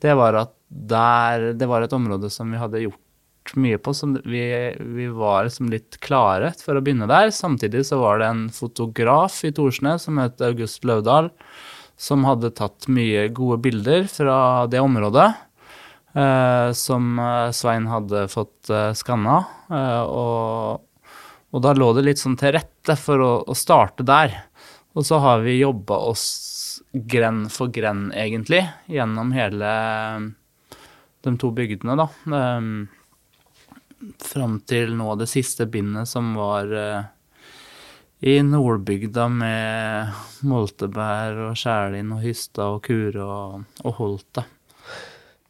det 0.00 0.16
var 0.16 0.40
at 0.40 0.54
der 0.74 1.52
Det 1.54 1.68
var 1.70 1.82
et 1.82 1.92
område 1.92 2.26
som 2.32 2.50
vi 2.50 2.58
hadde 2.58 2.80
gjort 2.82 3.52
mye 3.54 3.78
på, 3.78 3.92
som 3.94 4.16
vi, 4.24 4.74
vi 4.74 5.06
var 5.06 5.44
liksom 5.44 5.68
litt 5.70 6.00
klare 6.00 6.50
for 6.58 6.74
å 6.74 6.82
begynne 6.82 7.06
der. 7.06 7.30
Samtidig 7.30 7.84
så 7.86 8.00
var 8.00 8.18
det 8.18 8.26
en 8.26 8.48
fotograf 8.50 9.36
i 9.44 9.52
Torsnes 9.54 10.08
som 10.08 10.18
het 10.18 10.40
August 10.42 10.82
Løvdahl, 10.82 11.30
som 11.94 12.24
hadde 12.26 12.50
tatt 12.56 12.88
mye 12.88 13.28
gode 13.36 13.60
bilder 13.62 14.08
fra 14.10 14.66
det 14.66 14.82
området. 14.82 15.28
Eh, 16.14 16.72
som 16.72 17.18
eh, 17.18 17.50
Svein 17.54 17.86
hadde 17.90 18.26
fått 18.32 18.70
eh, 18.70 18.92
skanna. 18.94 19.40
Eh, 19.70 20.02
og, 20.02 20.82
og, 21.54 21.60
da 21.62 21.70
lå 21.76 21.92
det 21.94 22.02
litt 22.08 22.18
sånn 22.18 22.34
til 22.40 22.56
rette 22.56 22.96
for 22.98 23.22
å, 23.22 23.32
å 23.46 23.54
starte 23.54 24.06
der. 24.06 24.34
Og 24.98 25.06
så 25.06 25.20
har 25.22 25.44
vi 25.46 25.60
jobba 25.60 26.00
oss 26.10 26.24
gren 26.92 27.46
for 27.50 27.70
gren, 27.74 28.08
egentlig, 28.14 28.64
gjennom 28.90 29.30
hele 29.34 29.70
de 31.24 31.32
to 31.40 31.50
bygdene, 31.54 31.96
da. 31.98 32.08
Um, 32.28 32.88
fram 34.20 34.58
til 34.68 34.92
nå 34.98 35.14
det 35.16 35.30
siste 35.30 35.66
bindet, 35.70 36.10
som 36.10 36.34
var 36.36 36.70
uh, 36.74 37.06
i 38.24 38.38
Nordbygda 38.44 39.28
med 39.32 40.44
moltebær 40.48 41.40
og 41.48 41.58
skjælin 41.58 42.12
og 42.16 42.22
hysta 42.24 42.68
og 42.76 42.82
kure 42.86 43.24
og, 43.24 43.64
og 43.84 43.98
holte. 44.00 44.44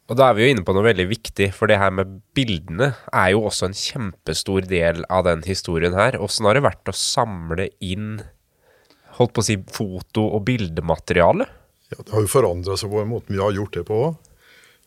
Og 0.05 0.17
da 0.19 0.27
er 0.29 0.35
vi 0.37 0.45
jo 0.45 0.53
inne 0.53 0.61
på 0.65 0.73
noe 0.75 0.85
veldig 0.85 1.07
viktig, 1.09 1.47
for 1.57 1.69
det 1.69 1.79
her 1.81 1.93
med 1.97 2.19
bildene 2.37 2.91
er 3.09 3.31
jo 3.33 3.47
også 3.49 3.71
en 3.71 3.77
kjempestor 3.77 4.67
del 4.69 5.01
av 5.09 5.25
den 5.25 5.41
historien 5.47 5.97
her. 5.97 6.19
Åssen 6.21 6.45
har 6.45 6.57
det 6.57 6.65
vært 6.67 6.91
å 6.91 6.93
samle 6.93 7.71
inn 7.81 8.19
holdt 9.17 9.33
på 9.33 9.41
å 9.41 9.47
si 9.47 9.57
foto- 9.73 10.27
og 10.37 10.45
bildemateriale? 10.45 11.47
Ja, 11.89 11.97
Det 12.03 12.13
har 12.13 12.21
jo 12.21 12.29
forandra 12.29 12.77
seg 12.77 12.91
på 12.91 13.01
en 13.01 13.11
måte 13.15 13.33
vi 13.33 13.41
har 13.41 13.55
gjort 13.55 13.73
det 13.73 13.85
på 13.87 13.97
òg. 14.03 14.15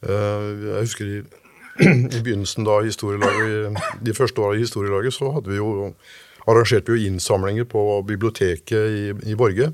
Eh, 0.07 0.47
jeg 0.69 0.87
husker 0.87 1.11
i, 1.11 1.19
i 2.17 2.23
begynnelsen 2.23 2.67
da 2.69 2.79
historielaget, 2.87 3.83
de 4.05 4.15
første 4.15 4.45
åra 4.45 4.55
i 4.55 4.63
historielaget, 4.63 5.19
så 5.19 5.33
hadde 5.35 5.51
vi 5.51 5.59
jo 5.59 5.95
arrangerte 6.49 6.93
vi 6.93 7.03
jo 7.03 7.11
innsamlinger 7.11 7.67
på 7.69 7.83
biblioteket 8.07 8.95
i, 8.95 9.33
i 9.33 9.37
Borge. 9.39 9.73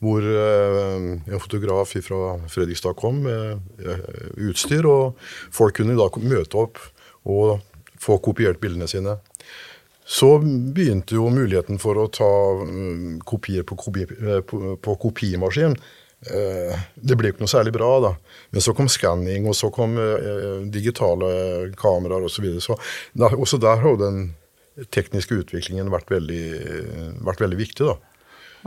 Hvor 0.00 0.24
eh, 0.24 1.08
en 1.28 1.42
fotograf 1.42 1.92
fra 2.06 2.36
Fredrikstad 2.48 2.96
kom 2.96 3.20
med 3.26 3.82
eh, 3.84 4.06
utstyr, 4.48 4.88
og 4.88 5.18
folk 5.52 5.76
kunne 5.80 5.98
da 5.98 6.08
møte 6.24 6.60
opp 6.60 6.80
og 7.28 7.60
få 8.00 8.16
kopiert 8.24 8.62
bildene 8.62 8.88
sine. 8.88 9.18
Så 10.10 10.38
begynte 10.40 11.14
jo 11.14 11.28
muligheten 11.30 11.78
for 11.78 12.00
å 12.00 12.08
ta 12.10 12.28
um, 12.64 13.20
kopier 13.22 13.62
på, 13.62 13.76
kopi, 13.78 14.08
på, 14.08 14.62
på 14.82 14.94
kopimaskin. 15.04 15.76
Eh, 16.28 16.80
det 17.00 17.16
ble 17.16 17.30
ikke 17.30 17.44
noe 17.44 17.52
særlig 17.52 17.72
bra, 17.76 17.90
da. 18.04 18.10
Men 18.50 18.64
så 18.64 18.74
kom 18.76 18.90
skanning, 18.92 19.46
og 19.48 19.56
så 19.56 19.70
kom 19.72 19.94
eh, 20.00 20.66
digitale 20.72 21.70
kameraer 21.78 22.26
osv. 22.26 22.40
Så, 22.40 22.44
videre. 22.44 22.64
så 22.64 23.30
også 23.36 23.60
der 23.62 23.84
har 23.84 24.00
den 24.00 24.22
tekniske 24.92 25.36
utviklingen 25.42 25.92
vært 25.92 26.10
veldig, 26.12 26.44
vært 27.26 27.44
veldig 27.44 27.60
viktig, 27.60 27.88
da. 27.92 27.96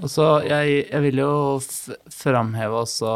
Altså, 0.01 0.27
jeg, 0.47 0.87
jeg, 0.87 1.01
vil 1.05 1.19
jo 1.21 1.33
framheve 2.09 2.79
også 2.81 3.09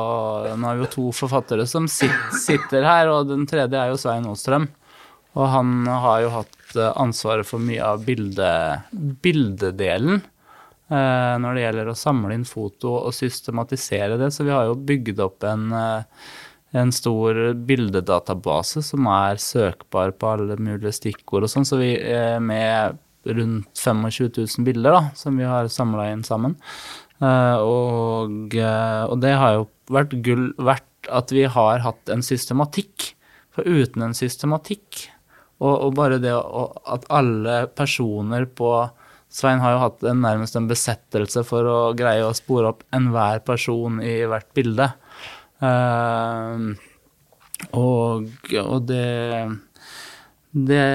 Nå 0.53 0.67
har 0.67 0.77
vi 0.77 0.83
jo 0.85 0.91
to 0.93 1.05
forfattere 1.15 1.65
som 1.69 1.87
sitter 1.89 2.85
her, 2.85 3.09
og 3.09 3.31
den 3.31 3.47
tredje 3.49 3.79
er 3.79 3.89
jo 3.89 3.99
Svein 4.01 4.27
Aastrøm. 4.29 4.67
Og 5.37 5.51
han 5.53 5.85
har 5.89 6.23
jo 6.23 6.33
hatt 6.33 6.75
eh, 6.77 6.93
ansvaret 6.97 7.45
for 7.49 7.61
mye 7.61 7.81
av 7.85 8.05
bilde, 8.05 8.49
bildedelen 9.25 10.19
eh, 10.19 11.33
når 11.41 11.57
det 11.57 11.63
gjelder 11.65 11.91
å 11.91 11.97
samle 11.97 12.37
inn 12.37 12.45
foto 12.47 12.95
og 13.03 13.13
systematisere 13.13 14.17
det. 14.21 14.31
Så 14.33 14.45
vi 14.47 14.53
har 14.53 14.69
jo 14.69 14.77
bygd 14.77 15.21
opp 15.25 15.45
en 15.45 15.69
eh, 15.77 16.27
en 16.75 16.91
stor 16.91 17.53
bildedatabase 17.53 18.81
som 18.83 19.07
er 19.07 19.39
søkbar 19.39 20.11
på 20.19 20.31
alle 20.33 20.57
mulige 20.59 20.91
stikkord 20.97 21.47
og 21.47 21.51
sånn, 21.51 21.67
så 21.67 21.79
vi 21.79 21.93
er 21.95 22.41
med 22.43 22.97
rundt 23.27 23.79
25 23.79 24.29
000 24.37 24.65
bilder 24.67 24.95
da, 24.95 25.03
som 25.17 25.37
vi 25.39 25.47
har 25.47 25.69
samla 25.71 26.09
inn 26.13 26.23
sammen. 26.27 26.55
Uh, 27.17 27.57
og, 27.65 28.53
uh, 28.53 29.03
og, 29.09 29.17
det 29.23 29.33
har 29.39 29.55
jo 29.55 29.67
vært 29.89 30.13
gull 30.25 30.51
verdt 30.61 31.09
at 31.09 31.31
vi 31.33 31.47
har 31.49 31.81
hatt 31.85 32.13
en 32.13 32.23
systematikk. 32.25 33.13
For 33.57 33.65
uten 33.65 34.03
en 34.05 34.13
systematikk, 34.13 35.07
og, 35.57 35.71
og 35.87 35.95
bare 35.97 36.19
det 36.21 36.29
at 36.29 37.07
alle 37.09 37.63
personer 37.73 38.45
på 38.45 38.69
Svein 39.33 39.59
har 39.59 39.73
jo 39.73 39.79
hatt 39.81 40.03
en, 40.07 40.21
nærmest 40.23 40.55
en 40.55 40.69
besettelse 40.69 41.41
for 41.47 41.67
å 41.67 41.79
greie 41.97 42.21
å 42.23 42.35
spore 42.37 42.69
opp 42.69 42.85
enhver 42.95 43.41
person 43.47 43.97
i 43.99 44.21
hvert 44.29 44.47
bilde. 44.55 44.87
Uh, 45.57 46.77
og, 47.73 48.29
og 48.61 48.85
det, 48.87 49.09
det, 50.65 50.85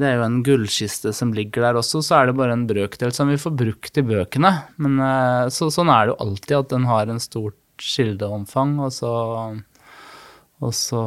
det 0.00 0.06
er 0.08 0.16
jo 0.18 0.24
en 0.26 0.40
gullkiste 0.46 1.12
som 1.14 1.34
ligger 1.36 1.66
der 1.66 1.78
også, 1.78 2.02
så 2.02 2.18
er 2.18 2.30
det 2.30 2.38
bare 2.38 2.56
en 2.56 2.66
brøkdel 2.68 3.12
som 3.14 3.30
vi 3.30 3.38
får 3.40 3.54
brukt 3.60 4.00
i 4.00 4.04
bøkene. 4.06 4.50
Men 4.82 4.98
uh, 5.02 5.52
så, 5.54 5.70
sånn 5.72 5.92
er 5.92 6.06
det 6.08 6.14
jo 6.14 6.18
alltid, 6.24 6.56
at 6.58 6.72
den 6.72 6.88
har 6.90 7.12
en 7.12 7.22
stort 7.22 7.58
kildeomfang, 7.80 8.76
og 8.82 8.92
så, 8.94 9.12
og 10.62 10.74
så 10.78 11.02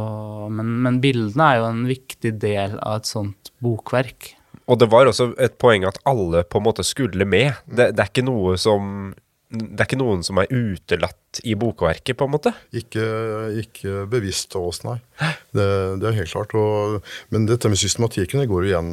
men, 0.54 0.74
men 0.86 1.02
bildene 1.04 1.52
er 1.52 1.62
jo 1.62 1.70
en 1.72 1.86
viktig 1.89 2.34
del 2.41 2.76
av 2.80 3.02
et 3.02 3.10
sånt 3.10 3.54
bokverk. 3.63 4.34
Og 4.67 4.80
det 4.82 4.89
var 4.91 5.08
også 5.08 5.32
et 5.39 5.56
poeng 5.62 5.86
at 5.88 6.00
alle 6.08 6.43
på 6.43 6.60
en 6.60 6.67
måte 6.67 6.84
skulle 6.88 7.28
med. 7.28 7.56
Det, 7.65 7.93
det 7.96 8.04
er 8.04 8.12
ikke 8.12 8.28
noe 8.28 8.58
som 8.60 9.13
det 9.48 9.80
er 9.80 9.88
ikke 9.88 10.00
noen 10.02 10.26
som 10.28 10.42
er 10.42 10.52
utelatt 10.52 11.40
i 11.48 11.54
bokverket, 11.60 12.18
på 12.20 12.28
en 12.28 12.34
måte? 12.34 12.52
Ikke, 12.76 13.06
ikke 13.62 14.04
bevisst 14.12 14.58
av 14.60 14.68
oss, 14.68 14.82
nei. 14.84 14.98
Det, 15.56 15.68
det, 16.02 16.10
er 16.10 16.18
helt 16.20 16.34
klart. 16.34 16.56
Og, 16.60 16.98
men 17.32 17.48
dette 17.48 17.72
med 17.72 17.80
systematikken 17.80 18.44
det 18.44 18.50
går 18.52 18.66
jo 18.66 18.74
igjen 18.74 18.92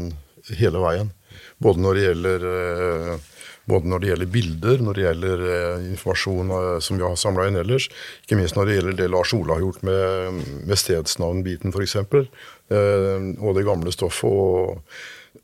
hele 0.60 0.82
veien. 0.84 1.10
Både 1.58 1.82
når 1.82 1.98
det 1.98 2.06
gjelder, 2.06 2.46
eh, 2.52 3.50
både 3.70 3.90
når 3.90 4.02
det 4.02 4.10
gjelder 4.12 4.32
bilder, 4.36 4.86
når 4.86 4.94
det 4.94 5.06
gjelder 5.08 5.44
eh, 5.56 5.90
informasjon 5.90 6.56
eh, 6.60 6.70
som 6.86 7.02
vi 7.02 7.06
har 7.08 7.18
samla 7.18 7.50
inn 7.50 7.58
ellers. 7.58 7.90
Ikke 8.22 8.38
minst 8.38 8.54
når 8.54 8.70
det 8.70 8.78
gjelder 8.78 8.98
det 9.02 9.10
Lars 9.10 9.34
Ola 9.34 9.58
har 9.58 9.66
gjort 9.66 9.84
med, 9.90 10.42
med 10.70 10.84
stedsnavnbiten, 10.84 11.74
f.eks. 11.74 11.98
Og 11.98 13.54
det 13.58 13.66
gamle 13.66 13.94
stoffet. 13.94 14.30
Og, 14.30 14.98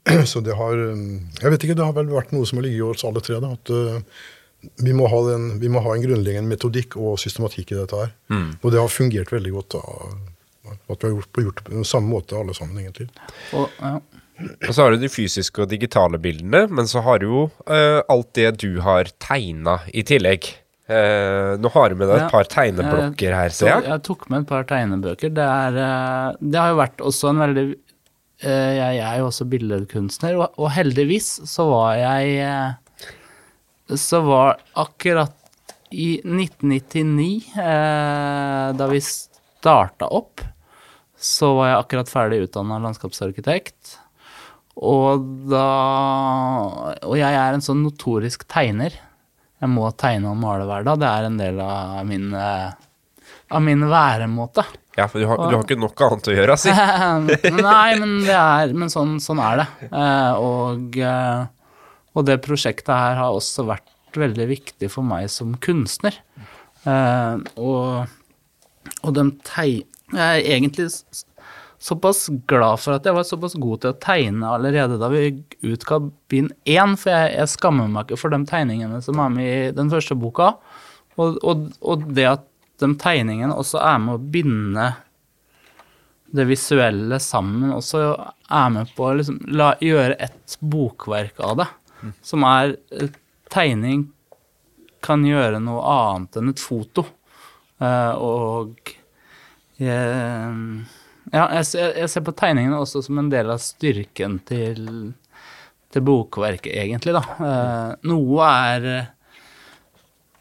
så 0.31 0.39
det 0.39 0.55
har 0.55 0.79
Jeg 0.79 1.51
vet 1.51 1.65
ikke, 1.67 1.75
det 1.75 1.89
har 1.89 1.99
vel 1.99 2.15
vært 2.15 2.31
noe 2.31 2.47
som 2.47 2.61
har 2.61 2.71
ligget 2.71 2.85
i 2.85 2.93
oss 2.93 3.09
alle 3.09 3.27
tre. 3.27 3.43
da, 3.43 3.57
at 3.59 3.73
vi 4.61 4.93
må, 4.93 5.09
den, 5.29 5.55
vi 5.61 5.71
må, 5.73 5.81
ha 5.85 5.95
en 5.97 6.05
grunnleggende 6.05 6.53
metodikk 6.53 6.97
og 7.01 7.19
systematikk 7.21 7.73
i 7.73 7.79
dette 7.79 7.97
her. 7.97 8.13
Mm. 8.33 8.49
Og 8.61 8.73
det 8.73 8.81
har 8.81 8.93
fungert 8.93 9.33
veldig 9.33 9.53
godt. 9.57 9.77
Da, 9.77 10.73
at 10.93 11.05
vi 11.05 11.09
har 11.09 11.15
gjort, 11.17 11.43
gjort 11.45 11.63
det 11.65 11.69
på 11.73 11.85
samme 11.89 12.13
måte 12.13 12.39
alle 12.39 12.55
sammen, 12.57 12.81
egentlig. 12.83 13.09
Og, 13.57 13.71
ja. 13.81 13.95
og 14.69 14.73
så 14.73 14.85
har 14.85 14.95
du 14.95 15.01
de 15.03 15.11
fysiske 15.13 15.65
og 15.65 15.71
digitale 15.71 16.21
bildene, 16.23 16.67
men 16.69 16.91
så 16.91 17.03
har 17.07 17.23
du 17.23 17.29
jo 17.29 17.45
uh, 17.71 18.01
alt 18.13 18.33
det 18.39 18.51
du 18.63 18.83
har 18.85 19.11
tegna 19.23 19.81
i 19.93 20.05
tillegg. 20.07 20.51
Uh, 20.91 21.57
nå 21.63 21.71
har 21.73 21.93
du 21.93 22.01
med 22.01 22.11
deg 22.11 22.25
et 22.25 22.33
par 22.35 22.49
tegneblokker 22.51 23.37
her, 23.37 23.55
ser 23.55 23.73
jeg. 23.73 23.87
Jeg 23.89 24.05
tok 24.09 24.27
med 24.29 24.43
et 24.43 24.51
par 24.51 24.67
tegnebøker. 24.69 25.33
Det, 25.37 25.47
er, 25.47 25.81
uh, 25.81 26.41
det 26.43 26.61
har 26.61 26.75
jo 26.75 26.83
vært 26.83 27.07
også 27.13 27.33
en 27.33 27.47
veldig 27.47 27.71
Jeg 28.41 29.01
er 29.05 29.17
jo 29.21 29.27
også 29.29 29.45
billedkunstner, 29.53 30.39
og, 30.41 30.55
og 30.57 30.71
heldigvis 30.73 31.27
så 31.45 31.67
var 31.69 31.99
jeg 32.01 32.39
så 33.99 34.21
var 34.27 34.61
akkurat 34.79 35.37
i 35.91 36.21
1999, 36.25 37.43
eh, 37.57 38.73
da 38.79 38.87
vi 38.87 39.01
starta 39.01 40.07
opp, 40.07 40.41
så 41.19 41.55
var 41.57 41.69
jeg 41.69 41.81
akkurat 41.81 42.13
ferdig 42.13 42.45
utdanna 42.47 42.79
landskapsarkitekt. 42.81 43.97
Og 44.81 45.25
da 45.51 45.65
Og 47.05 47.17
jeg 47.19 47.35
er 47.35 47.53
en 47.53 47.65
sånn 47.65 47.83
notorisk 47.85 48.47
tegner. 48.49 48.95
Jeg 49.61 49.69
må 49.69 49.91
tegne 49.93 50.31
og 50.31 50.39
male 50.41 50.65
hver 50.65 50.87
dag. 50.87 51.01
Det 51.03 51.09
er 51.11 51.27
en 51.27 51.41
del 51.41 51.59
av 51.61 52.07
min, 52.09 52.31
eh, 52.33 52.71
av 53.51 53.63
min 53.63 53.83
væremåte. 53.91 54.65
Ja, 54.97 55.07
for 55.09 55.21
du 55.21 55.27
har, 55.27 55.39
og, 55.39 55.51
du 55.51 55.57
har, 55.57 55.65
ikke 55.65 55.81
nok 55.81 56.01
annet 56.07 56.31
å 56.31 56.35
gjøre, 56.35 56.57
si. 56.61 56.73
Nei, 57.69 57.91
men, 58.01 58.15
er, 58.25 58.73
men 58.73 58.91
sånn, 58.93 59.19
sånn, 59.23 59.43
er 59.45 59.61
det. 59.63 59.69
Eh, 59.91 60.33
og 60.41 60.97
eh, 60.97 61.45
og 62.17 62.27
det 62.27 62.41
prosjektet 62.45 62.91
her 62.91 63.19
har 63.21 63.35
også 63.37 63.67
vært 63.69 64.19
veldig 64.19 64.47
viktig 64.51 64.91
for 64.91 65.07
meg 65.07 65.29
som 65.31 65.55
kunstner. 65.63 66.17
Eh, 66.85 67.43
og, 67.61 68.11
og 69.03 69.17
de 69.17 69.27
teg... 69.47 69.85
Jeg 70.11 70.41
er 70.43 70.57
egentlig 70.57 70.89
såpass 71.81 72.25
glad 72.51 72.81
for 72.83 72.99
at 72.99 73.07
jeg 73.07 73.15
var 73.17 73.27
såpass 73.29 73.55
god 73.61 73.83
til 73.83 73.93
å 73.93 73.99
tegne 74.03 74.49
allerede 74.57 74.99
da 75.01 75.09
vi 75.13 75.29
utga 75.65 76.01
bind 76.31 76.51
én, 76.69 76.97
for 76.99 77.13
jeg, 77.15 77.31
jeg, 77.39 77.53
skammer 77.55 77.89
meg 77.89 78.09
ikke 78.09 78.19
for 78.21 78.35
de 78.35 78.43
tegningene 78.51 78.99
som 79.05 79.23
er 79.23 79.31
med 79.33 79.51
i 79.51 79.77
den 79.77 79.93
første 79.93 80.19
boka. 80.19 80.53
Og, 81.17 81.39
og, 81.47 81.71
og 81.81 82.11
det 82.17 82.27
at 82.35 82.45
de 82.83 82.91
tegningene 83.01 83.55
også 83.57 83.81
er 83.85 84.03
med 84.03 84.17
å 84.19 84.27
binde 84.35 84.91
det 86.31 86.47
visuelle 86.47 87.19
sammen, 87.23 87.73
også 87.75 88.03
er 88.51 88.69
med 88.75 88.93
på 88.95 89.09
å 89.09 89.15
liksom 89.19 89.41
la, 89.51 89.73
gjøre 89.83 90.19
et 90.23 90.57
bokverk 90.63 91.41
av 91.43 91.57
det. 91.63 91.67
Som 92.25 92.47
er 92.49 92.77
eh, 92.95 93.13
Tegning 93.51 94.05
kan 95.03 95.25
gjøre 95.27 95.59
noe 95.65 95.81
annet 95.91 96.37
enn 96.39 96.53
et 96.53 96.61
foto. 96.63 97.03
Uh, 97.81 98.13
og 98.21 98.93
jeg, 99.81 100.11
ja, 101.33 101.47
jeg, 101.57 101.65
jeg 101.73 102.11
ser 102.13 102.23
på 102.27 102.35
tegningene 102.37 102.79
også 102.79 103.03
som 103.03 103.19
en 103.19 103.31
del 103.33 103.51
av 103.51 103.59
styrken 103.65 104.37
til, 104.47 104.85
til 105.91 106.05
bokverket, 106.07 106.71
egentlig, 106.85 107.17
da. 107.17 107.25
Uh, 107.41 107.97
noe 108.13 108.53
er 108.69 108.87
uh, 109.01 109.09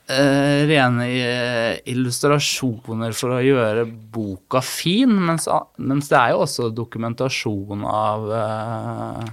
rene 0.10 1.06
eh, 1.08 1.80
illustrasjoner 1.91 3.13
for 3.13 3.38
å 3.38 3.43
gjøre 3.43 3.86
boka 3.86 4.62
fin, 4.65 5.12
mens, 5.13 5.45
mens 5.78 6.10
det 6.10 6.17
er 6.17 6.34
jo 6.34 6.43
også 6.45 6.69
dokumentasjon 6.74 7.86
av 7.86 8.26
eh, 8.34 9.30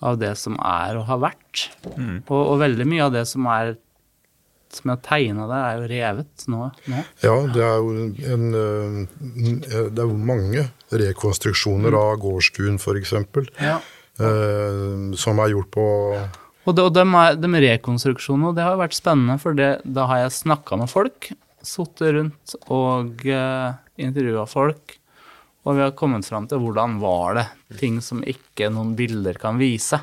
av 0.00 0.18
det 0.20 0.32
som 0.40 0.56
er 0.64 0.98
og 1.00 1.06
har 1.10 1.20
vært. 1.22 1.68
Og, 1.92 2.40
og 2.40 2.58
veldig 2.62 2.86
mye 2.88 3.06
av 3.08 3.14
det 3.18 3.26
som 3.28 3.48
er 3.52 3.76
som 4.70 4.90
jeg 4.90 4.94
har 4.94 5.00
tegna 5.02 5.46
det, 5.50 5.60
er 5.66 5.78
jo 5.78 5.86
revet 5.90 6.44
nå. 6.50 6.66
nå. 6.92 7.00
Ja, 7.24 7.32
det 7.54 7.64
er 7.66 7.80
jo 7.80 7.94
en, 8.34 8.44
eh, 8.54 9.88
det 9.90 9.98
er 9.98 10.04
jo 10.04 10.14
mange 10.14 10.68
rekonstruksjoner 10.94 11.96
av 11.98 12.20
gårdstuen, 12.22 12.78
f.eks. 12.78 13.16
Ja. 13.58 13.80
Eh, 14.20 15.16
som 15.18 15.42
er 15.42 15.54
gjort 15.54 15.72
på 15.74 15.86
Og, 16.68 16.74
det, 16.76 16.84
og 16.84 16.94
de, 16.94 17.02
er, 17.02 17.38
de 17.40 17.62
rekonstruksjonene, 17.66 18.54
det 18.54 18.66
har 18.66 18.78
vært 18.78 18.94
spennende, 18.94 19.40
for 19.42 19.58
det, 19.58 19.72
da 19.84 20.06
har 20.10 20.26
jeg 20.26 20.38
snakka 20.38 20.78
med 20.78 20.92
folk, 20.92 21.32
sittet 21.66 22.14
rundt 22.16 22.54
og 22.72 23.24
uh, 23.28 23.74
intervjua 24.00 24.46
folk, 24.48 24.99
og 25.64 25.76
vi 25.76 25.84
har 25.84 25.96
kommet 25.96 26.24
fram 26.28 26.46
til 26.48 26.62
hvordan 26.62 26.96
var 27.02 27.36
det, 27.36 27.46
ting 27.80 28.00
som 28.04 28.22
ikke 28.24 28.70
noen 28.72 28.94
bilder 28.96 29.36
kan 29.40 29.60
vise. 29.60 30.00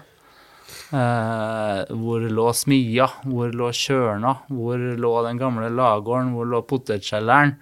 Eh, 0.87 1.79
hvor 1.99 2.23
lå 2.31 2.45
smia, 2.55 3.07
hvor 3.27 3.51
lå 3.51 3.71
kjørna, 3.75 4.35
hvor 4.53 4.79
lå 4.79 5.13
den 5.25 5.39
gamle 5.41 5.71
lagården, 5.73 6.31
hvor 6.35 6.47
lå 6.47 6.61
potetkjelleren. 6.67 7.55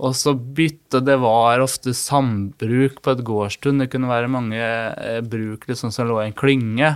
Og 0.00 0.16
så 0.16 0.32
bytte, 0.34 1.02
det 1.04 1.18
var 1.20 1.60
ofte 1.60 1.92
sambruk 1.96 3.00
på 3.04 3.14
et 3.14 3.24
gårdstun, 3.24 3.82
det 3.82 3.90
kunne 3.92 4.10
være 4.10 4.32
mange 4.32 4.60
eh, 4.60 5.20
bruk 5.20 5.68
liksom, 5.68 5.92
som 5.92 6.08
lå 6.08 6.20
i 6.22 6.30
en 6.30 6.36
klynge. 6.36 6.94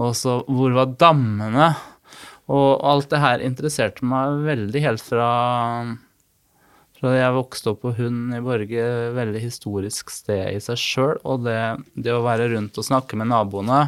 Og 0.00 0.16
så 0.18 0.40
hvor 0.48 0.74
var 0.74 0.96
dammene? 0.98 1.74
Og 2.52 2.80
alt 2.84 3.12
det 3.12 3.22
her 3.22 3.44
interesserte 3.44 4.04
meg 4.04 4.42
veldig 4.44 4.82
helt 4.84 5.04
fra, 5.04 5.28
da 7.04 7.12
jeg 7.12 7.36
vokste 7.36 7.74
opp 7.74 7.82
på 7.84 7.92
Hund 7.98 8.32
i 8.32 8.40
Borge, 8.44 8.84
veldig 9.16 9.42
historisk 9.42 10.12
sted 10.14 10.54
i 10.54 10.60
seg 10.62 10.80
sjøl. 10.80 11.18
Og 11.28 11.44
det, 11.44 11.58
det 11.94 12.14
å 12.14 12.24
være 12.24 12.48
rundt 12.54 12.80
og 12.80 12.86
snakke 12.86 13.18
med 13.20 13.28
naboene 13.32 13.86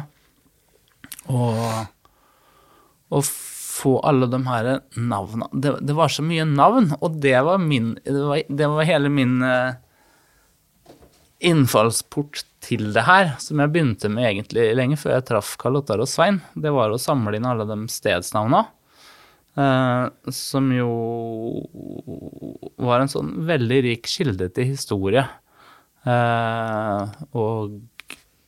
og, 1.27 1.87
og 3.11 3.25
få 3.77 3.97
alle 4.07 4.29
de 4.31 4.39
her 4.47 4.69
navnene 4.95 5.49
det, 5.51 5.73
det 5.85 5.95
var 5.97 6.11
så 6.13 6.23
mye 6.25 6.45
navn, 6.47 6.93
og 7.01 7.17
det 7.23 7.35
var 7.45 7.59
min 7.61 7.97
Det 8.03 8.15
var, 8.15 8.45
det 8.47 8.69
var 8.71 8.87
hele 8.87 9.11
min 9.11 9.41
eh, 9.43 9.75
innfallsport 11.45 12.45
til 12.63 12.89
det 12.95 13.03
her, 13.05 13.35
som 13.41 13.61
jeg 13.61 13.73
begynte 13.73 14.09
med 14.11 14.25
egentlig 14.31 14.71
lenge 14.75 14.97
før 14.99 15.17
jeg 15.17 15.27
traff 15.27 15.53
Karl 15.61 15.77
Ottar 15.79 16.01
og 16.01 16.09
Svein. 16.09 16.39
Det 16.57 16.71
var 16.73 16.91
å 16.91 16.99
samle 16.99 17.37
inn 17.37 17.45
alle 17.47 17.67
de 17.69 17.77
stedsnavna. 17.91 18.65
Eh, 19.57 20.31
som 20.33 20.69
jo 20.69 20.91
var 22.77 23.01
en 23.01 23.09
sånn 23.09 23.33
veldig 23.47 23.79
rik 23.87 24.09
kilde 24.09 24.49
til 24.53 24.69
historie. 24.73 25.25
Uh, 26.07 27.09
og 27.35 27.73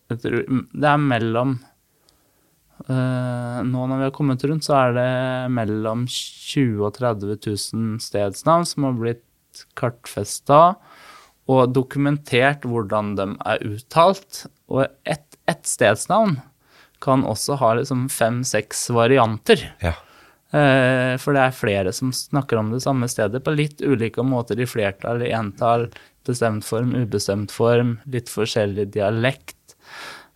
det 0.08 0.86
er 0.88 1.02
mellom 1.02 1.58
uh, 2.88 3.58
Nå 3.68 3.82
når 3.90 3.98
vi 3.98 4.06
har 4.06 4.14
kommet 4.16 4.46
rundt, 4.48 4.64
så 4.64 4.78
er 4.78 4.94
det 4.96 5.10
mellom 5.52 6.06
20 6.08 6.78
000 6.78 6.86
og 6.88 6.94
30 6.96 7.36
000 7.50 8.00
stedsnavn 8.06 8.64
som 8.70 8.88
har 8.88 8.96
blitt 9.02 9.66
kartfesta 9.76 10.62
og 11.52 11.74
dokumentert 11.76 12.64
hvordan 12.70 13.12
de 13.18 13.28
er 13.50 13.66
uttalt. 13.74 14.46
Og 14.72 14.86
ett 15.04 15.26
et 15.50 15.66
stedsnavn 15.66 16.38
kan 17.04 17.24
også 17.26 17.58
ha 17.58 17.74
liksom 17.80 18.08
fem-seks 18.14 18.90
varianter. 18.94 19.64
Ja. 19.82 19.96
Eh, 20.50 21.14
for 21.22 21.38
det 21.38 21.42
er 21.44 21.54
flere 21.54 21.92
som 21.94 22.10
snakker 22.16 22.58
om 22.58 22.72
det 22.74 22.82
samme 22.82 23.10
stedet 23.12 23.44
på 23.46 23.54
litt 23.54 23.84
ulike 23.86 24.24
måter, 24.26 24.58
i 24.58 24.66
flertall, 24.70 25.22
i 25.22 25.34
entall, 25.36 25.88
bestemt 26.26 26.66
form, 26.66 26.96
ubestemt 26.98 27.54
form, 27.54 27.98
litt 28.10 28.32
forskjellig 28.34 28.88
dialekt. 28.96 29.76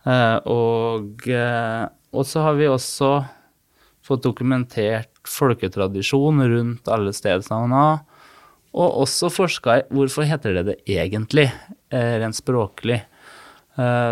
Eh, 0.06 0.38
og, 0.50 1.26
eh, 1.26 1.84
og 2.14 2.28
så 2.30 2.46
har 2.46 2.58
vi 2.60 2.70
også 2.70 3.12
fått 4.04 4.22
dokumentert 4.22 5.10
folketradisjon 5.26 6.44
rundt 6.52 6.90
alle 6.92 7.14
stedsnavna. 7.16 7.84
Og 8.74 9.00
også 9.04 9.30
forska 9.32 9.78
i 9.80 9.84
hvorfor 9.94 10.26
heter 10.28 10.58
det 10.58 10.64
det 10.66 10.76
egentlig, 10.90 11.46
rent 11.94 12.34
språklig. 12.34 12.98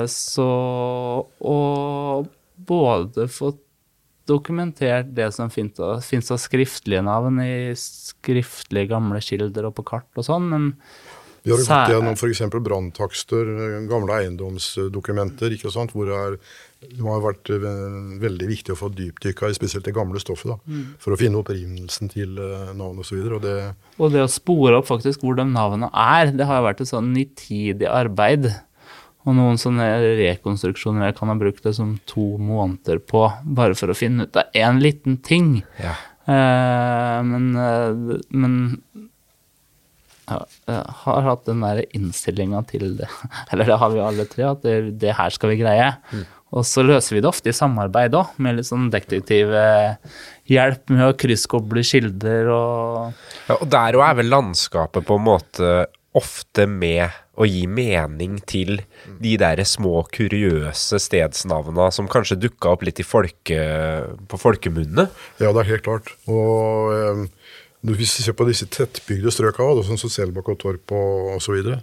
Så 0.07 0.47
Og 1.43 2.29
både 2.57 3.27
fått 3.27 3.59
dokumentert 4.29 5.11
det 5.15 5.31
som 5.35 5.51
fins 5.51 5.81
av, 5.81 6.03
skriftlige 6.41 7.03
navn 7.05 7.41
i 7.43 7.73
skriftlige 7.79 8.93
gamle 8.95 9.21
kilder 9.25 9.69
og 9.71 9.77
på 9.79 9.85
kart 9.95 10.21
og 10.21 10.27
sånn, 10.29 10.49
men 10.53 10.73
Vi 11.43 11.51
har 11.51 11.59
gått 11.59 11.91
gjennom 11.91 12.15
f.eks. 12.15 12.41
branntakster, 12.63 13.49
gamle 13.91 14.21
eiendomsdokumenter, 14.21 15.51
ikke 15.57 15.73
sant, 15.75 15.91
hvor 15.91 16.07
det, 16.07 16.15
er, 16.15 16.37
det 16.87 17.03
har 17.03 17.25
vært 17.25 17.51
eh, 17.51 17.65
veldig 18.23 18.47
viktig 18.47 18.75
å 18.75 18.79
få 18.79 18.91
dypdykka 18.95 19.51
i 19.51 19.57
spesielt 19.57 19.89
det 19.89 19.95
gamle 19.97 20.23
stoffet, 20.23 20.53
da, 20.53 20.59
Mm. 20.63 20.85
for 21.03 21.13
å 21.15 21.19
finne 21.19 21.41
opprinnelsen 21.43 22.13
til 22.13 22.39
uh, 22.39 22.71
navn 22.79 23.03
osv. 23.03 23.19
Og, 23.27 23.41
og 23.41 23.43
det, 23.43 23.57
Og 23.99 24.13
det 24.15 24.23
å 24.23 24.31
spore 24.31 24.79
opp 24.79 24.87
faktisk 24.87 25.25
hvor 25.27 25.35
de 25.35 25.49
navnene 25.51 25.91
er, 25.91 26.31
det 26.31 26.47
har 26.47 26.61
jo 26.61 26.69
vært 26.69 26.85
et 26.85 26.93
sånn 26.93 27.11
nitidig 27.13 27.91
arbeid. 27.91 28.47
Og 29.23 29.37
noen 29.39 29.61
sånne 29.61 29.87
rekonstruksjoner 30.19 31.09
jeg 31.09 31.17
kan 31.21 31.31
ha 31.31 31.37
brukt 31.39 31.63
det 31.63 31.77
som 31.77 31.95
to 32.11 32.25
måneder 32.43 32.99
på, 33.07 33.29
bare 33.45 33.77
for 33.79 33.93
å 33.93 33.97
finne 33.97 34.27
ut 34.27 34.41
av 34.41 34.57
én 34.59 34.81
liten 34.83 35.21
ting. 35.23 35.61
Ja. 35.79 35.95
Eh, 36.27 37.19
men, 37.27 37.47
eh, 37.59 38.19
men 38.35 38.57
jeg 40.27 40.83
har 41.05 41.27
hatt 41.27 41.47
den 41.47 41.63
der 41.63 41.85
innstillinga 41.95 42.65
til 42.71 42.97
det, 42.99 43.11
eller 43.51 43.71
det 43.71 43.81
har 43.83 43.95
vi 43.95 44.03
alle 44.03 44.27
tre, 44.31 44.47
at 44.51 44.67
det, 44.67 44.77
det 45.03 45.15
her 45.19 45.35
skal 45.35 45.55
vi 45.55 45.63
greie. 45.63 45.91
Og 46.53 46.67
så 46.69 46.85
løser 46.85 47.17
vi 47.17 47.23
det 47.25 47.31
ofte 47.31 47.49
i 47.49 47.57
samarbeid 47.57 48.15
òg, 48.19 48.35
med 48.43 48.59
litt 48.59 48.69
sånn 48.69 48.91
detektivhjelp 48.93 50.93
med 50.93 51.07
å 51.07 51.17
krysskoble 51.19 51.85
kilder 51.87 52.51
og 52.53 53.49
Ja, 53.49 53.57
og 53.57 53.67
der 53.73 53.99
òg 53.99 54.05
er 54.11 54.21
vel 54.21 54.33
landskapet 54.35 55.09
på 55.09 55.17
en 55.17 55.27
måte 55.31 55.73
ofte 56.18 56.66
med 56.68 57.09
å 57.40 57.46
gi 57.48 57.64
mening 57.70 58.37
til 58.48 58.83
de 59.22 59.37
der 59.40 59.62
små 59.64 60.03
kuriøse 60.12 61.01
stedsnavna 61.01 61.88
som 61.94 62.11
kanskje 62.11 62.40
dukka 62.40 62.75
opp 62.75 62.85
litt 62.85 63.01
folke, 63.07 63.62
på 64.29 64.40
folkemunne. 64.40 65.09
ja, 65.40 65.48
det 65.53 65.62
er 65.62 65.70
helt 65.70 65.87
klart. 65.87 66.12
Og 66.29 66.92
eh, 66.92 67.25
hvis 67.88 68.18
vi 68.18 68.27
ser 68.27 68.37
på 68.38 68.46
disse 68.46 68.68
tettbygde 68.70 69.33
strøka, 69.33 69.70
sånn 69.87 70.01
som 70.01 70.12
Selbakk 70.12 70.53
og 70.53 70.61
Torp 70.61 70.94
og 70.94 71.33
osv., 71.38 71.48
så, 71.48 71.57
videre, 71.57 71.81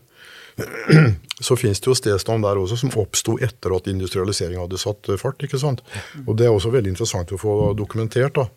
så 1.47 1.57
finnes 1.59 1.81
det 1.81 1.89
jo 1.89 1.97
stedsnavn 1.97 2.45
der 2.45 2.61
også 2.61 2.77
som 2.83 2.93
oppsto 3.01 3.37
etter 3.43 3.73
at 3.75 3.89
industrialiseringen 3.91 4.61
hadde 4.61 4.79
satt 4.81 5.09
fart. 5.21 5.41
ikke 5.43 5.59
sant? 5.59 5.81
Og 6.25 6.35
det 6.37 6.47
er 6.47 6.53
også 6.53 6.71
veldig 6.73 6.93
interessant 6.93 7.33
å 7.33 7.41
få 7.41 7.73
dokumentert. 7.77 8.37
da. 8.37 8.47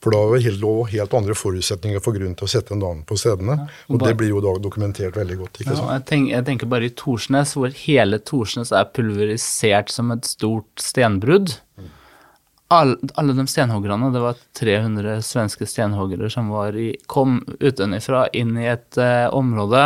For 0.00 0.14
da 0.14 0.20
var 0.30 0.38
det 0.40 0.46
helt, 0.94 1.14
andre 1.14 1.34
forutsetninger 1.36 2.00
for 2.00 2.16
grunn 2.16 2.32
til 2.38 2.46
å 2.46 2.48
sette 2.48 2.72
en 2.72 2.80
dame 2.80 3.04
på 3.04 3.18
stedene. 3.20 3.66
Og 3.92 4.00
det 4.00 4.14
blir 4.16 4.32
jo 4.32 4.40
da 4.40 4.54
dokumentert 4.62 5.18
veldig 5.20 5.36
godt. 5.42 5.60
ikke 5.60 5.74
Ja, 5.74 5.76
sant? 5.76 5.90
jeg, 5.92 6.04
tenker, 6.08 6.32
jeg 6.32 6.46
tenker 6.46 6.70
bare 6.72 6.88
i 6.88 6.94
Torsnes, 6.96 7.52
hvor 7.58 7.74
hele 7.82 8.20
Torsnes 8.24 8.72
er 8.72 8.88
pulverisert 8.96 9.92
som 9.92 10.12
et 10.14 10.24
stort 10.24 10.80
stenbrudd. 10.80 11.52
All, 12.72 12.94
alle 13.18 13.34
de 13.34 13.44
stenhoggerne, 13.50 14.12
det 14.14 14.22
var 14.24 14.40
300 14.56 15.20
svenske 15.26 15.66
stenhoggere 15.68 16.30
som 16.32 16.48
var 16.54 16.78
i, 16.78 16.94
kom 17.10 17.42
utenfra 17.58 18.28
inn 18.32 18.54
i 18.56 18.68
et 18.70 18.96
uh, 18.96 19.26
område, 19.36 19.82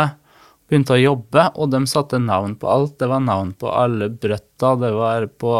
begynte 0.69 0.95
å 0.95 1.01
jobbe, 1.01 1.49
og 1.59 1.73
de 1.73 1.81
satte 1.89 2.21
navn 2.21 2.55
på 2.61 2.69
alt. 2.71 2.99
Det 3.01 3.09
var 3.09 3.25
navn 3.25 3.55
på 3.57 3.67
alle 3.73 4.13
brøtta, 4.13 4.75
det 4.79 4.93
var 4.95 5.27
på 5.27 5.55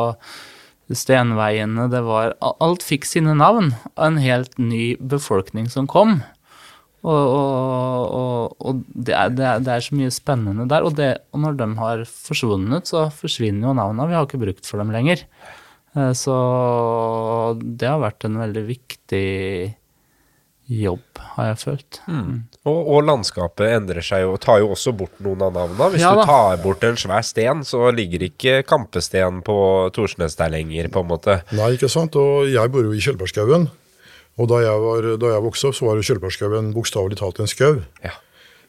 stenveiene, 0.94 1.88
det 1.90 2.04
var 2.06 2.36
Alt 2.62 2.84
fikk 2.86 3.08
sine 3.10 3.34
navn 3.38 3.72
av 3.96 4.12
en 4.12 4.20
helt 4.22 4.58
ny 4.62 4.96
befolkning 5.02 5.70
som 5.72 5.88
kom. 5.90 6.20
Og, 7.06 7.14
og, 7.14 8.14
og, 8.18 8.56
og 8.66 8.80
det, 8.90 9.14
er, 9.14 9.34
det, 9.34 9.46
er, 9.46 9.60
det 9.66 9.74
er 9.76 9.84
så 9.86 9.98
mye 9.98 10.14
spennende 10.14 10.66
der. 10.70 10.86
Det, 10.98 11.10
og 11.34 11.42
når 11.44 11.58
de 11.60 11.68
har 11.78 12.02
forsvunnet, 12.10 12.90
så 12.90 13.08
forsvinner 13.14 13.70
jo 13.70 13.76
navnene. 13.78 14.08
Vi 14.10 14.18
har 14.18 14.26
ikke 14.26 14.42
brukt 14.42 14.66
for 14.66 14.82
dem 14.82 14.94
lenger. 14.94 15.22
Eh, 15.96 16.12
Så 16.18 16.36
det 17.62 17.90
har 17.90 18.02
vært 18.02 18.26
en 18.26 18.40
veldig 18.42 18.64
viktig 18.72 19.26
jobb, 20.66 21.20
har 21.36 21.52
jeg 21.52 21.58
følt. 21.62 22.00
Og, 22.66 22.78
og 22.80 23.04
landskapet 23.06 23.70
endrer 23.76 24.02
seg 24.06 24.24
jo, 24.24 24.34
og 24.36 24.42
tar 24.42 24.62
jo 24.64 24.72
også 24.74 24.94
bort 24.98 25.20
noen 25.24 25.44
av 25.46 25.54
navnene. 25.54 25.90
Hvis 25.94 26.02
Ja 26.02 26.14
du 26.18 26.24
tar 26.26 26.58
bort 26.64 26.84
en 26.88 26.98
svær 26.98 27.26
sten, 27.26 27.62
så 27.68 27.92
ligger 27.94 28.26
ikke 28.26 28.62
Kampesten 28.68 29.44
på 29.46 29.58
Torsnes 29.96 30.38
der 30.40 30.54
lenger, 30.54 30.90
på 30.94 31.04
en 31.06 31.12
måte. 31.12 31.40
Nei, 31.54 31.76
ikke 31.78 31.92
sant. 31.92 32.18
Og 32.18 32.50
jeg 32.50 32.74
bor 32.74 32.88
jo 32.88 32.96
i 32.96 33.04
Kjølbergskauen. 33.04 33.68
Og 34.36 34.50
da 34.52 34.62
jeg, 34.66 34.80
var, 34.84 35.10
da 35.22 35.36
jeg 35.36 35.44
vokste 35.46 35.70
opp, 35.70 35.78
så 35.78 35.86
var 35.88 36.00
jo 36.00 36.08
Kjølbergskauen 36.10 36.74
bokstavelig 36.76 37.20
talt 37.22 37.40
en 37.40 37.52
skau. 37.52 37.76
Ja. 38.04 38.16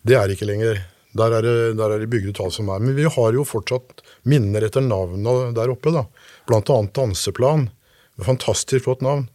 Det 0.07 0.19
er 0.21 0.31
ikke 0.31 0.47
lenger. 0.47 0.85
Der 1.17 1.33
er 1.33 1.43
det, 1.47 1.55
der 1.79 1.95
er 1.95 2.03
det 2.03 2.11
bygd 2.13 2.29
ut 2.35 2.43
alt 2.45 2.55
som 2.59 2.69
er. 2.71 2.83
Men 2.85 2.95
vi 2.99 3.09
har 3.09 3.33
jo 3.35 3.47
fortsatt 3.49 4.05
minner 4.29 4.67
etter 4.69 4.85
navnene 4.85 5.55
der 5.57 5.73
oppe. 5.73 5.95
da. 5.95 6.05
Blant 6.47 6.71
annet 6.71 6.93
Danseplan. 6.95 7.71
Fantastisk 8.23 8.85
flott 8.87 9.03
navn. 9.05 9.27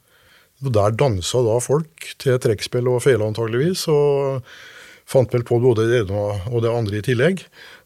Der 0.62 0.93
dansa 0.93 1.41
da 1.41 1.56
folk 1.60 2.12
til 2.21 2.38
trekkspill 2.38 2.88
og 2.91 3.02
fele 3.02 3.26
antageligvis. 3.26 3.88
og 3.89 4.43
fant 5.12 5.34
vel 5.34 5.43
på 5.43 5.60
både 5.60 5.88
det 5.89 6.02
ene 6.06 6.21
og 6.47 6.62
det 6.63 6.71
andre 6.71 7.00
i 7.02 7.06
tillegg. 7.06 7.41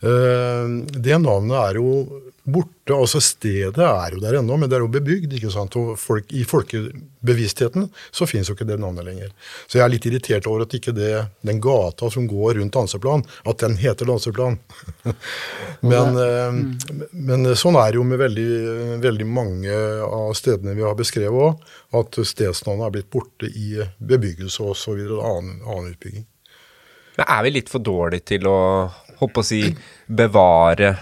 Eh, 0.06 0.66
Det 0.94 1.18
navnet 1.22 1.58
er 1.58 1.80
jo 1.80 2.22
borte. 2.46 2.94
altså 2.94 3.20
Stedet 3.24 3.82
er 3.82 4.14
jo 4.14 4.22
der 4.22 4.38
ennå, 4.40 4.58
men 4.58 4.70
det 4.70 4.78
er 4.78 4.84
jo 4.84 4.92
bebygd. 4.92 5.34
ikke 5.34 5.52
sant? 5.54 5.76
Og 5.80 5.96
folk, 6.00 6.30
I 6.30 6.44
folkebevisstheten 6.48 7.88
så 8.14 8.28
finnes 8.30 8.50
jo 8.50 8.56
ikke 8.58 8.68
det 8.70 8.78
navnet 8.82 9.08
lenger. 9.08 9.32
Så 9.66 9.80
jeg 9.80 9.86
er 9.86 9.94
litt 9.94 10.06
irritert 10.10 10.48
over 10.50 10.66
at 10.66 10.76
ikke 10.78 10.94
det, 10.96 11.26
den 11.46 11.62
gata 11.64 12.10
som 12.14 12.28
går 12.30 12.60
rundt 12.60 12.76
Danseplan, 12.76 13.26
at 13.46 13.64
den 13.64 13.78
heter 13.82 14.10
Danseplan. 14.10 14.60
men, 15.92 16.20
mm. 16.20 16.62
men 17.32 17.50
sånn 17.58 17.80
er 17.82 17.92
det 17.92 18.00
jo 18.02 18.06
med 18.08 18.22
veldig, 18.22 18.52
veldig 19.04 19.28
mange 19.30 19.82
av 20.06 20.36
stedene 20.38 20.78
vi 20.78 20.86
har 20.86 20.96
beskrevet 21.00 21.50
òg, 21.50 21.66
at 21.98 22.22
stedsnavnet 22.28 22.88
er 22.88 22.96
blitt 23.00 23.12
borte 23.14 23.50
i 23.50 23.82
bebyggelse 23.98 24.64
og 24.66 24.78
så 24.80 24.94
videre, 24.98 25.24
annen, 25.26 25.60
annen 25.66 25.92
utbygging. 25.96 26.28
Men 27.16 27.30
er 27.32 27.44
vi 27.46 27.56
litt 27.56 27.72
for 27.72 27.84
dårlige 27.84 28.36
til 28.36 28.48
å, 28.52 28.58
håpe 29.22 29.42
å 29.42 29.48
si, 29.48 29.62
bevare 30.06 30.94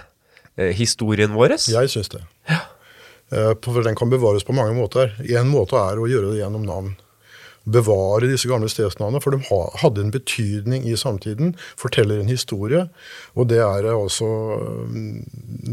historien 0.58 1.34
vår? 1.34 1.56
Jeg 1.72 1.90
syns 1.90 2.10
det. 2.14 2.22
Ja. 2.50 2.60
For 3.64 3.82
den 3.82 3.96
kan 3.98 4.12
bevares 4.12 4.44
på 4.46 4.54
mange 4.54 4.76
måter. 4.78 5.16
En 5.26 5.50
måte 5.50 5.80
er 5.80 5.98
å 5.98 6.10
gjøre 6.10 6.34
det 6.34 6.44
gjennom 6.44 6.68
navn. 6.68 6.92
Bevare 7.64 8.28
disse 8.28 8.50
gamle 8.52 8.68
stedsnavnene, 8.68 9.22
for 9.24 9.32
de 9.32 9.40
hadde 9.80 10.02
en 10.04 10.12
betydning 10.12 10.84
i 10.84 10.98
samtiden. 11.00 11.54
Forteller 11.80 12.20
en 12.20 12.28
historie. 12.28 12.82
Og 13.40 13.48
det 13.48 13.62
er 13.64 13.88
altså 13.88 14.28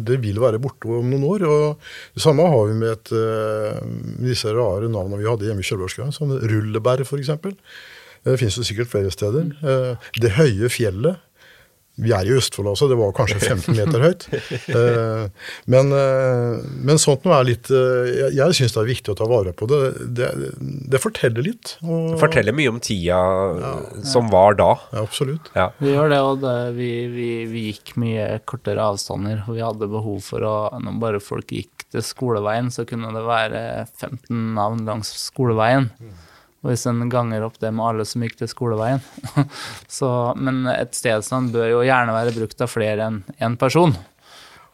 Det 0.06 0.20
vil 0.22 0.38
være 0.40 0.60
borte 0.62 0.86
om 0.86 1.10
noen 1.10 1.24
år. 1.26 1.42
og 1.50 1.78
Det 2.14 2.22
samme 2.22 2.46
har 2.46 2.66
vi 2.68 2.74
med 2.78 2.90
et, 2.94 3.12
eh, 3.12 3.80
disse 4.22 4.46
rare 4.54 4.88
navnene 4.88 5.18
vi 5.18 5.28
hadde 5.28 5.48
hjemme 5.50 5.60
i 5.60 5.66
Kjølbergskauen, 5.66 6.14
som 6.14 6.30
Rullebær 6.30 7.02
f.eks. 7.02 7.30
Det 8.22 8.38
finnes 8.38 8.56
jo 8.56 8.62
sikkert 8.62 8.88
flere 8.88 9.10
steder. 9.10 9.50
Eh, 9.60 9.96
Det 10.20 10.30
høye 10.38 10.68
fjellet. 10.70 11.18
Vi 12.00 12.12
er 12.16 12.28
i 12.28 12.32
Østfold 12.36 12.70
også, 12.72 12.88
det 12.90 12.96
var 12.98 13.12
kanskje 13.16 13.38
15 13.42 13.76
meter 13.76 14.04
høyt. 14.06 14.26
Eh, 14.70 15.26
Men, 15.70 15.90
eh, 15.94 16.60
men 16.86 16.98
sånt 17.00 17.24
noe 17.26 17.34
er 17.40 17.46
litt 17.48 17.68
eh, 17.74 18.08
Jeg, 18.10 18.34
jeg 18.38 18.56
syns 18.56 18.74
det 18.74 18.80
er 18.82 18.88
viktig 18.90 19.12
å 19.12 19.16
ta 19.18 19.26
vare 19.28 19.52
på 19.56 19.66
det. 19.70 19.80
Det, 20.16 20.28
det 20.92 21.00
forteller 21.02 21.44
litt. 21.44 21.74
Og, 21.82 22.14
Forteller 22.20 22.54
mye 22.56 22.70
om 22.72 22.78
tida 22.82 23.18
som 24.06 24.30
var 24.32 24.56
da. 24.60 24.70
Ja, 24.94 25.02
absolutt. 25.04 25.50
Ja. 25.58 25.70
Vi 25.82 25.92
gjør 25.94 26.12
det, 26.12 26.20
og 26.26 26.40
det, 26.44 26.54
vi, 26.78 26.90
vi, 27.12 27.28
vi 27.50 27.66
gikk 27.70 27.94
mye 28.00 28.28
kortere 28.48 28.84
avstander. 28.92 29.42
Og 29.46 29.58
vi 29.58 29.64
hadde 29.64 29.90
behov 29.90 30.20
for 30.26 30.46
å 30.46 30.54
Når 30.80 30.98
bare 31.02 31.22
folk 31.24 31.50
gikk 31.54 31.86
til 31.90 32.04
skoleveien, 32.06 32.70
så 32.70 32.86
kunne 32.88 33.10
det 33.16 33.26
være 33.26 33.62
15 33.98 34.54
navn 34.58 34.84
langs 34.86 35.10
skoleveien. 35.26 35.90
Og 35.98 36.29
hvis 36.66 36.84
en 36.90 37.08
ganger 37.12 37.46
opp 37.46 37.56
det 37.62 37.70
med 37.72 37.86
alle 37.86 38.04
som 38.08 38.24
gikk 38.24 38.36
til 38.40 38.50
skoleveien 38.50 39.00
så, 39.98 40.10
Men 40.36 40.66
et 40.68 40.92
stedsnavn 40.96 41.48
bør 41.54 41.68
jo 41.70 41.82
gjerne 41.86 42.16
være 42.16 42.36
brukt 42.36 42.60
av 42.60 42.72
flere 42.72 43.06
enn 43.08 43.22
én 43.40 43.56
person. 43.60 43.94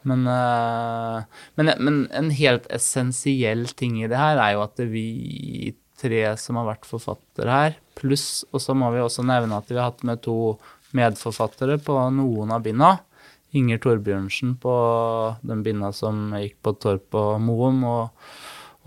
Men, 0.07 0.27
eh, 0.27 1.41
men, 1.59 1.71
men 1.83 1.99
en 2.15 2.31
helt 2.35 2.67
essensiell 2.73 3.65
ting 3.79 4.01
i 4.01 4.09
det 4.11 4.19
her 4.19 4.39
er 4.39 4.55
jo 4.55 4.63
at 4.65 4.83
vi 4.91 5.73
tre 5.97 6.23
som 6.39 6.59
har 6.59 6.67
vært 6.69 6.87
forfattere 6.87 7.59
her, 7.59 7.77
pluss 7.97 8.45
Og 8.53 8.61
så 8.61 8.75
må 8.77 8.91
vi 8.93 9.01
også 9.01 9.25
nevne 9.25 9.57
at 9.57 9.71
vi 9.71 9.79
har 9.79 9.89
hatt 9.89 10.05
med 10.07 10.21
to 10.25 10.57
medforfattere 10.97 11.79
på 11.83 11.95
noen 12.15 12.53
av 12.53 12.63
binda. 12.65 12.93
Inger 13.57 13.79
Torbjørnsen 13.81 14.55
på 14.61 14.73
den 15.47 15.63
binda 15.65 15.89
som 15.95 16.29
gikk 16.37 16.59
på 16.63 16.75
Torp 16.83 17.17
og 17.17 17.41
Moum, 17.41 17.83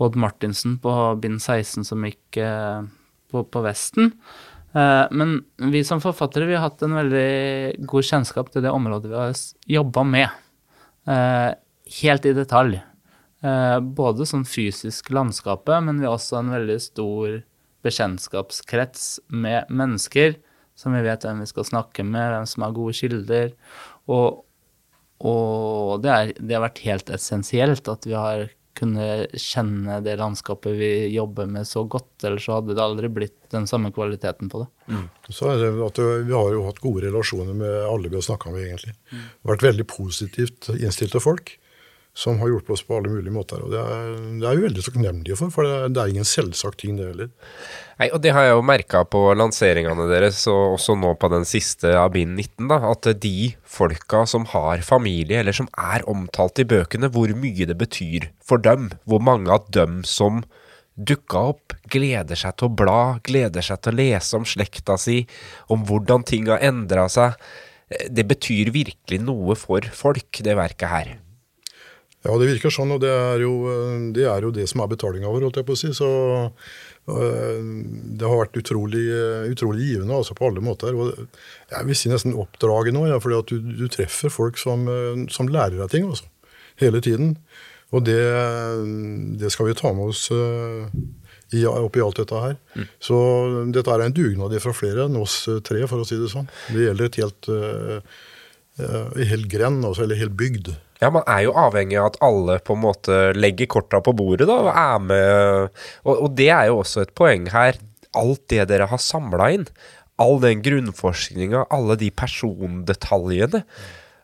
Odd 0.01 0.15
Martinsen 0.19 0.77
på 0.81 0.93
bind 1.21 1.41
16 1.41 1.85
som 1.87 2.05
gikk 2.07 2.39
eh, 2.41 2.83
på, 3.31 3.43
på 3.43 3.63
Vesten. 3.65 4.13
Eh, 4.73 5.05
men 5.11 5.41
vi 5.73 5.83
som 5.87 6.01
forfattere 6.03 6.47
vi 6.49 6.55
har 6.57 6.65
hatt 6.69 6.81
en 6.85 6.97
veldig 6.97 7.87
god 7.89 8.07
kjennskap 8.07 8.53
til 8.53 8.65
det 8.65 8.73
området 8.73 9.11
vi 9.11 9.19
har 9.19 9.43
jobba 9.79 10.05
med. 10.07 10.39
Eh, 11.09 11.51
helt 12.01 12.25
i 12.29 12.37
detalj. 12.37 12.81
Både 13.81 14.27
sånn 14.29 14.43
fysisk 14.45 15.07
landskapet, 15.09 15.79
men 15.81 15.97
vi 15.97 16.05
har 16.05 16.13
også 16.13 16.35
en 16.37 16.51
veldig 16.53 16.75
stor 16.77 17.39
bekjentskapskrets 17.81 19.15
med 19.33 19.71
mennesker 19.73 20.35
som 20.77 20.95
vi 20.95 21.03
vet 21.05 21.25
hvem 21.25 21.41
vi 21.43 21.49
skal 21.49 21.67
snakke 21.67 22.05
med, 22.05 22.31
hvem 22.33 22.47
som 22.49 22.65
har 22.65 22.75
gode 22.75 22.95
kilder. 22.97 23.53
Og, 24.09 24.43
og 25.25 26.01
det, 26.03 26.11
er, 26.11 26.33
det 26.39 26.57
har 26.57 26.65
vært 26.65 26.83
helt 26.85 27.11
essensielt 27.13 27.91
at 27.91 28.07
vi 28.07 28.15
har 28.17 28.47
kunnet 28.81 29.37
kjenne 29.39 30.01
det 30.03 30.17
landskapet 30.19 30.75
vi 30.75 30.91
jobber 31.13 31.47
med 31.49 31.69
så 31.69 31.85
godt, 31.85 32.11
ellers 32.27 32.49
så 32.49 32.57
hadde 32.57 32.75
det 32.75 32.83
aldri 32.83 33.11
blitt 33.13 33.37
den 33.53 33.69
samme 33.69 33.93
kvaliteten 33.95 34.51
på 34.51 34.63
det. 34.63 34.99
Så 35.29 35.53
er 35.53 35.61
det 35.61 35.71
at 35.85 35.99
Vi 36.01 36.33
har 36.33 36.53
jo 36.55 36.65
hatt 36.67 36.81
gode 36.83 37.05
relasjoner 37.05 37.55
med 37.55 37.75
alle 37.85 38.09
vi 38.11 38.17
har 38.17 38.25
snakka 38.25 38.53
med, 38.53 38.65
egentlig. 38.67 38.95
Har 39.13 39.53
vært 39.55 39.67
veldig 39.69 39.87
positivt 39.91 40.71
innstilte 40.75 41.21
folk 41.23 41.55
som 42.13 42.41
har 42.41 42.49
hjulpet 42.51 42.73
oss 42.75 42.83
på 42.83 42.97
alle 42.97 43.09
mulige 43.11 43.31
måter. 43.33 43.61
og 43.63 43.71
Det 43.71 43.79
er, 43.79 44.15
det 44.41 44.51
vi 44.57 44.65
veldig 44.65 44.83
takknemlige 44.83 45.37
for, 45.39 45.53
for 45.53 45.67
det 45.67 45.71
er, 45.77 45.93
det 45.95 46.01
er 46.01 46.11
ingen 46.11 46.27
selvsagt 46.27 46.81
ting, 46.83 46.97
det 46.99 47.07
heller. 47.07 47.29
Nei, 48.01 48.09
og 48.11 48.19
det 48.23 48.33
har 48.35 48.47
jeg 48.47 48.57
jo 48.57 48.65
merka 48.67 49.03
på 49.07 49.21
lanseringene 49.39 50.07
deres, 50.11 50.41
og 50.51 50.75
også 50.75 50.97
nå 50.99 51.13
på 51.21 51.29
den 51.31 51.47
siste 51.47 51.93
av 51.95 52.11
bind 52.15 52.35
19, 52.35 52.67
da, 52.71 52.81
at 52.91 53.07
de 53.23 53.51
folka 53.63 54.25
som 54.27 54.47
har 54.51 54.83
familie, 54.83 55.39
eller 55.39 55.55
som 55.55 55.71
er 55.79 56.03
omtalt 56.11 56.59
i 56.59 56.67
bøkene, 56.67 57.11
hvor 57.13 57.31
mye 57.31 57.69
det 57.69 57.79
betyr 57.79 58.27
for 58.43 58.59
dem. 58.59 58.91
Hvor 59.07 59.23
mange 59.23 59.53
av 59.53 59.71
dem 59.71 60.01
som 60.03 60.43
dukka 60.99 61.47
opp, 61.55 61.79
gleder 61.91 62.35
seg 62.37 62.59
til 62.59 62.67
å 62.67 62.75
bla, 62.83 63.01
gleder 63.23 63.63
seg 63.63 63.79
til 63.81 63.95
å 63.95 63.99
lese 64.01 64.37
om 64.37 64.47
slekta 64.47 64.99
si, 64.99 65.21
om 65.71 65.87
hvordan 65.87 66.27
ting 66.27 66.51
har 66.51 66.59
endra 66.59 67.07
seg. 67.11 67.39
Det 68.11 68.27
betyr 68.27 68.75
virkelig 68.75 69.23
noe 69.23 69.55
for 69.59 69.87
folk, 69.95 70.43
det 70.43 70.59
verket 70.59 70.91
her. 70.91 71.17
Ja, 72.21 72.35
det 72.37 72.51
virker 72.51 72.73
sånn, 72.73 72.91
og 72.93 73.01
det 73.01 73.09
er 73.09 73.41
jo 73.41 73.53
det, 74.13 74.27
er 74.29 74.45
jo 74.45 74.51
det 74.53 74.67
som 74.69 74.83
er 74.83 74.91
betalinga 74.91 75.29
vår, 75.31 75.47
holdt 75.47 75.57
jeg 75.57 75.65
på 75.65 75.73
å 75.73 75.79
si. 75.79 75.89
Så 75.97 76.09
øh, 76.45 77.63
det 78.19 78.27
har 78.29 78.41
vært 78.43 78.59
utrolig, 78.61 79.07
utrolig 79.49 79.87
givende 79.87 80.19
altså 80.19 80.37
på 80.37 80.51
alle 80.51 80.61
måter. 80.61 80.93
Og 80.93 81.15
jeg 81.71 81.87
vil 81.87 81.97
si 81.97 82.11
nesten 82.11 82.37
oppdragende 82.37 83.01
òg, 83.01 83.09
ja, 83.09 83.17
fordi 83.23 83.41
du, 83.55 83.73
du 83.81 83.87
treffer 83.89 84.33
folk 84.33 84.61
som, 84.61 84.85
som 85.33 85.49
lærer 85.49 85.79
deg 85.81 85.89
ting 85.95 86.05
altså, 86.11 86.29
hele 86.83 87.01
tiden. 87.01 87.33
Og 87.91 88.05
det, 88.07 88.21
det 89.41 89.49
skal 89.51 89.67
vi 89.67 89.75
ta 89.81 89.89
med 89.95 90.13
oss 90.13 90.27
i, 90.31 91.65
oppi 91.67 92.05
alt 92.05 92.21
dette 92.21 92.43
her. 92.45 92.53
Så 93.03 93.17
dette 93.73 93.91
er 93.91 94.05
en 94.05 94.15
dugnad 94.15 94.55
fra 94.63 94.75
flere 94.75 95.09
enn 95.09 95.17
oss 95.19 95.41
tre, 95.67 95.81
for 95.89 96.03
å 96.03 96.07
si 96.07 96.21
det 96.21 96.29
sånn. 96.31 96.47
Det 96.69 96.85
gjelder 96.85 97.09
et 97.09 97.19
helt, 97.19 97.51
øh, 97.51 98.21
helt 99.33 99.49
grend, 99.51 99.83
altså, 99.89 100.05
eller 100.05 100.21
helt 100.21 100.37
bygd. 100.39 100.71
Ja, 101.01 101.09
man 101.09 101.25
er 101.25 101.47
jo 101.47 101.55
avhengig 101.57 101.97
av 101.97 102.11
at 102.11 102.19
alle 102.21 102.59
på 102.61 102.75
en 102.77 102.83
måte 102.83 103.21
legger 103.33 103.69
korta 103.73 104.01
på 104.05 104.13
bordet 104.13 104.45
da, 104.49 104.57
og 104.67 104.69
er 104.69 104.99
med. 105.01 105.79
Og, 106.05 106.13
og 106.27 106.35
det 106.37 106.51
er 106.53 106.69
jo 106.69 106.81
også 106.83 107.05
et 107.05 107.15
poeng 107.17 107.47
her. 107.49 107.79
Alt 108.17 108.43
det 108.51 108.67
dere 108.69 108.89
har 108.91 109.01
samla 109.01 109.47
inn, 109.55 109.65
all 110.21 110.37
den 110.43 110.61
grunnforskninga, 110.61 111.65
alle 111.73 111.97
de 111.97 112.11
persondetaljene. 112.13 113.63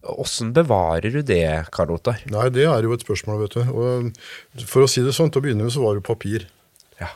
Åssen 0.07 0.53
bevarer 0.55 1.17
du 1.17 1.23
det, 1.25 1.47
Karl 1.73 1.95
Ottar? 1.97 2.21
Nei, 2.31 2.47
det 2.53 2.67
er 2.69 2.85
jo 2.85 2.93
et 2.93 3.03
spørsmål, 3.03 3.41
vet 3.47 3.57
du. 3.57 3.71
Og 3.73 4.67
for 4.69 4.85
å 4.85 4.91
si 4.91 5.01
det 5.03 5.15
sånn, 5.17 5.33
til 5.33 5.41
å 5.41 5.47
begynne 5.47 5.65
med 5.65 5.73
så 5.73 5.81
var 5.83 5.97
det 5.97 6.05
papir. 6.07 6.45
Ja. 7.01 7.09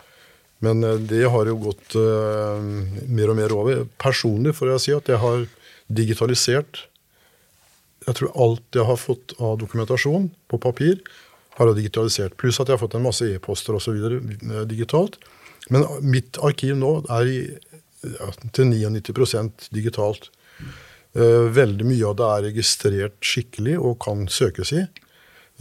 Men 0.65 0.81
eh, 0.87 0.97
det 1.11 1.21
har 1.31 1.47
jo 1.47 1.59
gått 1.69 1.95
uh, 1.95 2.57
mer 3.05 3.31
og 3.31 3.37
mer 3.37 3.53
over. 3.55 3.85
Personlig 4.01 4.57
får 4.57 4.73
jeg 4.73 4.85
si 4.87 4.95
at 4.97 5.13
jeg 5.13 5.21
har 5.21 5.45
digitalisert 5.91 6.87
Jeg 8.07 8.17
tror 8.17 8.31
alt 8.45 8.77
jeg 8.77 8.87
har 8.87 8.97
fått 8.97 9.35
av 9.39 9.59
dokumentasjon 9.61 10.29
på 10.49 10.59
papir, 10.61 11.01
har 11.57 11.69
jeg 11.69 11.81
digitalisert. 11.81 12.37
Pluss 12.39 12.59
at 12.61 12.69
jeg 12.69 12.77
har 12.77 12.81
fått 12.81 12.95
en 12.97 13.05
masse 13.05 13.27
e-poster 13.27 13.77
osv. 13.77 13.97
Eh, 14.01 14.63
digitalt. 14.69 15.19
Men 15.69 15.85
mitt 16.01 16.39
arkiv 16.41 16.77
nå 16.79 16.95
er 17.13 17.29
i, 17.29 17.41
ja, 18.07 18.31
til 18.55 18.71
99 18.71 19.69
digitalt. 19.75 20.31
Eh, 21.13 21.45
veldig 21.53 21.85
mye 21.85 22.07
av 22.07 22.17
det 22.17 22.27
er 22.31 22.45
registrert 22.47 23.19
skikkelig 23.21 23.77
og 23.77 23.99
kan 24.03 24.25
søkes 24.31 24.71
i. 24.73 24.85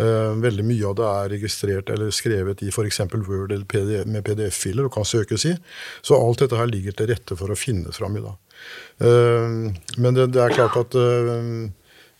Eh, 0.01 0.33
veldig 0.41 0.65
mye 0.65 0.87
av 0.87 0.95
det 0.97 1.09
er 1.09 1.33
registrert 1.35 1.91
eller 1.93 2.15
skrevet 2.15 2.63
i 2.65 2.71
f.eks. 2.71 3.03
Word 3.27 3.53
eller 3.53 3.67
PDF, 3.69 4.07
med 4.07 4.25
PDF-filer 4.25 4.87
og 4.87 4.95
kan 4.95 5.05
søkes 5.05 5.45
i. 5.51 5.57
Så 6.01 6.17
alt 6.17 6.41
dette 6.41 6.57
her 6.57 6.71
ligger 6.71 6.97
til 6.97 7.11
rette 7.11 7.37
for 7.37 7.53
å 7.53 7.59
finne 7.59 7.93
fram 7.93 8.17
i. 8.17 8.23
Eh, 8.25 9.59
men 9.99 10.17
det, 10.17 10.31
det 10.33 10.45
er 10.47 10.57
klart 10.57 10.79
at 10.81 10.97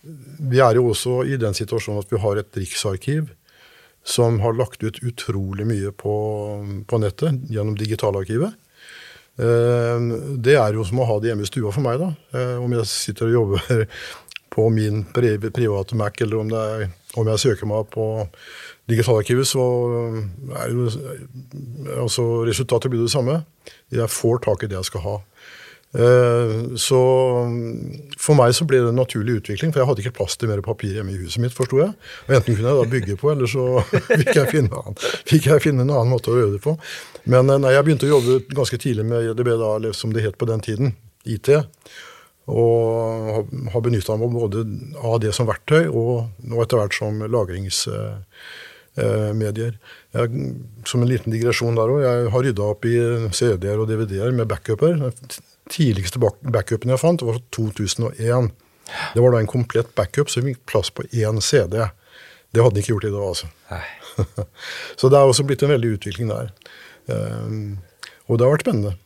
vi 0.01 0.61
er 0.63 0.79
jo 0.79 0.87
også 0.91 1.21
i 1.29 1.37
den 1.41 1.55
situasjonen 1.57 2.01
at 2.01 2.11
vi 2.11 2.19
har 2.21 2.41
et 2.41 2.57
riksarkiv 2.57 3.29
som 4.03 4.39
har 4.41 4.57
lagt 4.57 4.81
ut 4.81 4.97
utrolig 5.05 5.67
mye 5.69 5.91
på, 5.93 6.13
på 6.89 7.01
nettet 7.01 7.37
gjennom 7.53 7.77
Digitalarkivet. 7.77 8.55
Det 9.37 10.55
er 10.57 10.73
jo 10.75 10.85
som 10.85 11.01
å 11.01 11.07
ha 11.07 11.19
det 11.21 11.31
hjemme 11.31 11.45
i 11.45 11.49
stua 11.49 11.71
for 11.73 11.85
meg, 11.85 12.01
da. 12.01 12.09
Om 12.61 12.73
jeg 12.79 12.89
sitter 12.89 13.29
og 13.29 13.35
jobber 13.37 13.85
på 14.51 14.67
min 14.73 15.05
private 15.13 15.95
Mac, 15.95 16.17
eller 16.19 16.41
om, 16.41 16.49
er, 16.51 16.89
om 17.15 17.29
jeg 17.31 17.43
søker 17.45 17.69
meg 17.69 17.87
på 17.93 18.07
Digitalarkivet, 18.91 19.47
så 19.47 19.63
er 20.59 20.73
jo 20.73 20.89
altså 22.01 22.25
resultatet 22.49 22.91
blir 22.91 23.05
det 23.05 23.13
samme. 23.13 23.43
Jeg 23.93 24.11
får 24.11 24.41
tak 24.49 24.65
i 24.65 24.71
det 24.71 24.81
jeg 24.81 24.89
skal 24.89 25.05
ha. 25.05 25.15
Eh, 25.91 26.77
så 26.79 26.97
for 28.21 28.37
meg 28.39 28.53
så 28.55 28.63
ble 28.67 28.77
det 28.79 28.89
en 28.93 29.01
naturlig 29.01 29.33
utvikling, 29.41 29.71
for 29.73 29.79
jeg 29.81 29.87
hadde 29.89 30.01
ikke 30.05 30.17
plass 30.21 30.35
til 30.39 30.47
mer 30.51 30.61
papir 30.63 30.91
hjemme 30.95 31.11
i 31.11 31.19
huset 31.19 31.41
mitt, 31.43 31.55
forsto 31.55 31.75
jeg. 31.81 31.91
Og 32.27 32.31
enten 32.37 32.55
kunne 32.55 32.69
jeg 32.69 32.77
da 32.79 32.91
bygge 32.93 33.15
på, 33.19 33.25
eller 33.33 33.47
så 33.51 33.63
fikk 34.21 34.35
jeg 34.37 34.47
finne, 34.53 34.77
fikk 35.27 35.43
jeg 35.51 35.65
finne 35.67 35.81
en 35.83 35.91
annen 35.91 36.13
måte 36.13 36.31
å 36.31 36.39
gjøre 36.39 36.55
det 36.55 36.63
på. 36.63 36.71
Men 37.31 37.43
eh, 37.49 37.61
nei, 37.63 37.71
jeg 37.75 37.85
begynte 37.87 38.07
å 38.07 38.15
jobbe 38.15 38.31
ganske 38.61 38.77
tidlig 38.81 39.05
med 39.09 39.25
EDB, 39.33 39.49
da, 39.59 39.69
som 39.97 40.09
det 40.15 40.25
het 40.27 40.37
på 40.39 40.49
den 40.49 40.61
tiden, 40.63 40.87
IT. 41.27 41.47
Og 42.51 42.67
har 43.71 43.81
benytta 43.85 44.11
meg 44.17 44.29
både 44.33 44.57
av 44.97 45.15
det 45.23 45.31
som 45.37 45.47
verktøy 45.47 45.83
og 45.87 46.11
nå 46.41 46.55
etter 46.63 46.77
hvert 46.79 46.95
som 46.97 47.13
lagringsmedier. 47.21 49.73
Jeg, 50.17 50.25
som 50.89 50.99
en 51.03 51.11
liten 51.11 51.33
digresjon 51.35 51.77
der 51.77 51.91
òg, 51.93 51.99
jeg 52.01 52.31
har 52.33 52.41
rydda 52.47 52.63
opp 52.73 52.81
i 52.89 52.95
CD-er 53.37 53.77
og 53.83 53.89
DVD-er 53.91 54.31
med 54.35 54.49
backuper. 54.49 54.93
Tidligste 55.71 56.19
backupen 56.21 56.91
jeg 56.91 56.99
fant, 57.01 57.23
var 57.23 57.39
2001. 57.55 58.51
Det 59.13 59.23
var 59.23 59.31
da 59.31 59.39
en 59.39 59.49
komplett 59.49 59.93
backup 59.95 60.31
som 60.31 60.45
fikk 60.47 60.65
plass 60.67 60.91
på 60.91 61.05
én 61.15 61.39
CD. 61.43 61.79
Det 62.51 62.63
hadde 62.63 62.75
de 62.75 62.83
ikke 62.83 62.95
gjort 62.95 63.07
i 63.07 63.13
dag, 63.13 63.23
altså. 63.23 63.47
Så 64.99 65.07
det 65.07 65.19
er 65.19 65.29
også 65.29 65.45
blitt 65.47 65.63
en 65.63 65.71
veldig 65.71 65.93
utvikling 65.95 66.31
der. 66.31 66.51
Um, 67.07 67.79
og 68.27 68.37
det 68.37 68.45
har 68.45 68.53
vært 68.55 68.65
spennende. 68.67 68.97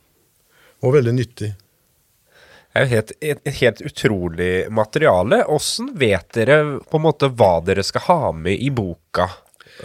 Og 0.84 0.92
veldig 0.92 1.14
nyttig 1.16 1.54
Det 1.56 2.76
er 2.76 2.84
jo 2.84 2.90
helt, 2.90 3.12
et, 3.24 3.46
helt 3.60 3.82
utrolig 3.88 4.50
materiale. 4.74 5.40
Åssen 5.48 5.94
vet 5.98 6.26
dere 6.36 6.58
på 6.84 6.98
en 6.98 7.06
måte 7.06 7.30
hva 7.32 7.54
dere 7.64 7.86
skal 7.86 8.04
ha 8.10 8.32
med 8.36 8.60
i 8.60 8.68
boka 8.74 9.30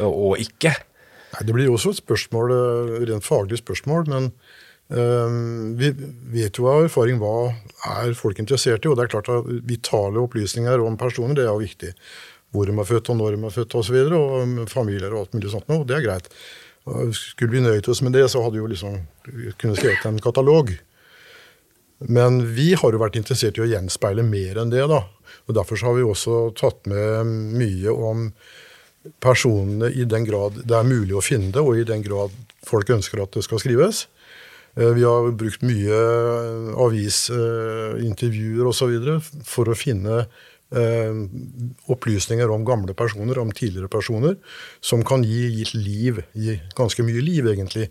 og 0.04 0.42
ikke? 0.42 0.74
Nei, 1.32 1.46
Det 1.48 1.56
blir 1.56 1.70
jo 1.70 1.78
også 1.78 1.94
et 1.94 2.02
spørsmål, 2.02 2.52
eh, 2.52 3.06
rent 3.08 3.26
faglig 3.26 3.62
spørsmål, 3.62 4.08
men 4.12 4.32
vi 4.92 5.89
vet 6.34 6.58
jo 6.60 6.68
av 6.68 6.86
erfaring 6.86 7.20
hva 7.22 7.54
er 8.02 8.16
folk 8.18 8.42
interessert 8.44 8.84
i. 8.84 8.92
Og 8.92 8.98
det 8.98 9.06
er 9.06 9.14
klart 9.14 9.32
at 9.32 9.48
vitale 9.68 10.20
opplysninger 10.20 10.84
om 10.84 11.00
personer 11.00 11.38
det 11.38 11.46
er 11.46 11.54
jo 11.54 11.64
viktig. 11.64 11.94
Hvor 12.52 12.68
de 12.68 12.76
er 12.76 12.88
født, 12.88 13.14
og 13.14 13.20
når 13.22 13.38
de 13.38 13.46
er 13.48 13.56
født 13.56 13.78
osv. 13.80 13.98
Og, 14.02 14.12
så 14.12 14.64
og 14.66 14.72
familier 14.72 15.14
og 15.14 15.24
alt 15.24 15.38
mulig 15.38 15.54
sånt 15.54 15.72
Og 15.72 15.88
Det 15.88 15.98
er 15.98 16.08
greit. 16.10 16.28
Skulle 17.16 17.54
vi 17.54 17.62
nøyd 17.64 17.88
oss 17.88 18.02
med 18.02 18.18
det, 18.18 18.26
så 18.34 18.42
hadde 18.44 18.58
vi 18.58 18.64
jo 18.64 18.72
liksom 18.72 18.98
kunne 19.62 19.78
skrevet 19.78 20.08
en 20.10 20.20
katalog. 20.20 20.74
Men 22.10 22.42
vi 22.56 22.72
har 22.74 22.92
jo 22.92 23.00
vært 23.00 23.20
interessert 23.20 23.60
i 23.60 23.64
å 23.64 23.70
gjenspeile 23.70 24.26
mer 24.26 24.58
enn 24.58 24.74
det. 24.74 24.88
da. 24.89 25.04
Og 25.48 25.56
Derfor 25.56 25.86
har 25.86 25.96
vi 25.96 26.04
også 26.04 26.50
tatt 26.58 26.89
med 26.89 27.30
mye 27.62 27.94
om 27.94 28.32
personene 29.22 29.89
i 29.94 30.06
den 30.06 30.26
grad 30.28 30.60
det 30.66 30.76
er 30.78 30.86
mulig 30.86 31.16
å 31.18 31.24
finne 31.26 31.54
det, 31.54 31.62
og 31.62 31.78
i 31.78 31.86
den 31.88 32.04
grad 32.06 32.34
folk 32.66 32.89
ønsker 32.94 33.24
at 33.24 33.38
det 33.38 33.46
skal 33.46 33.62
skrives. 33.62 34.06
Eh, 34.78 34.93
vi 34.95 35.03
har 35.03 35.32
brukt 35.36 35.65
mye 35.67 35.99
avisintervjuer 36.86 38.69
osv. 38.72 38.95
for 39.43 39.67
å 39.67 39.76
finne 39.76 40.22
eh, 40.72 41.11
opplysninger 41.91 42.53
om 42.53 42.63
gamle 42.67 42.95
personer, 42.95 43.39
om 43.39 43.51
tidligere 43.51 43.91
personer, 43.91 44.38
som 44.80 45.03
kan 45.03 45.26
gi, 45.28 45.49
gitt 45.59 45.76
liv, 45.76 46.24
gi 46.32 46.59
ganske 46.78 47.03
mye 47.03 47.24
liv, 47.26 47.51
egentlig, 47.51 47.89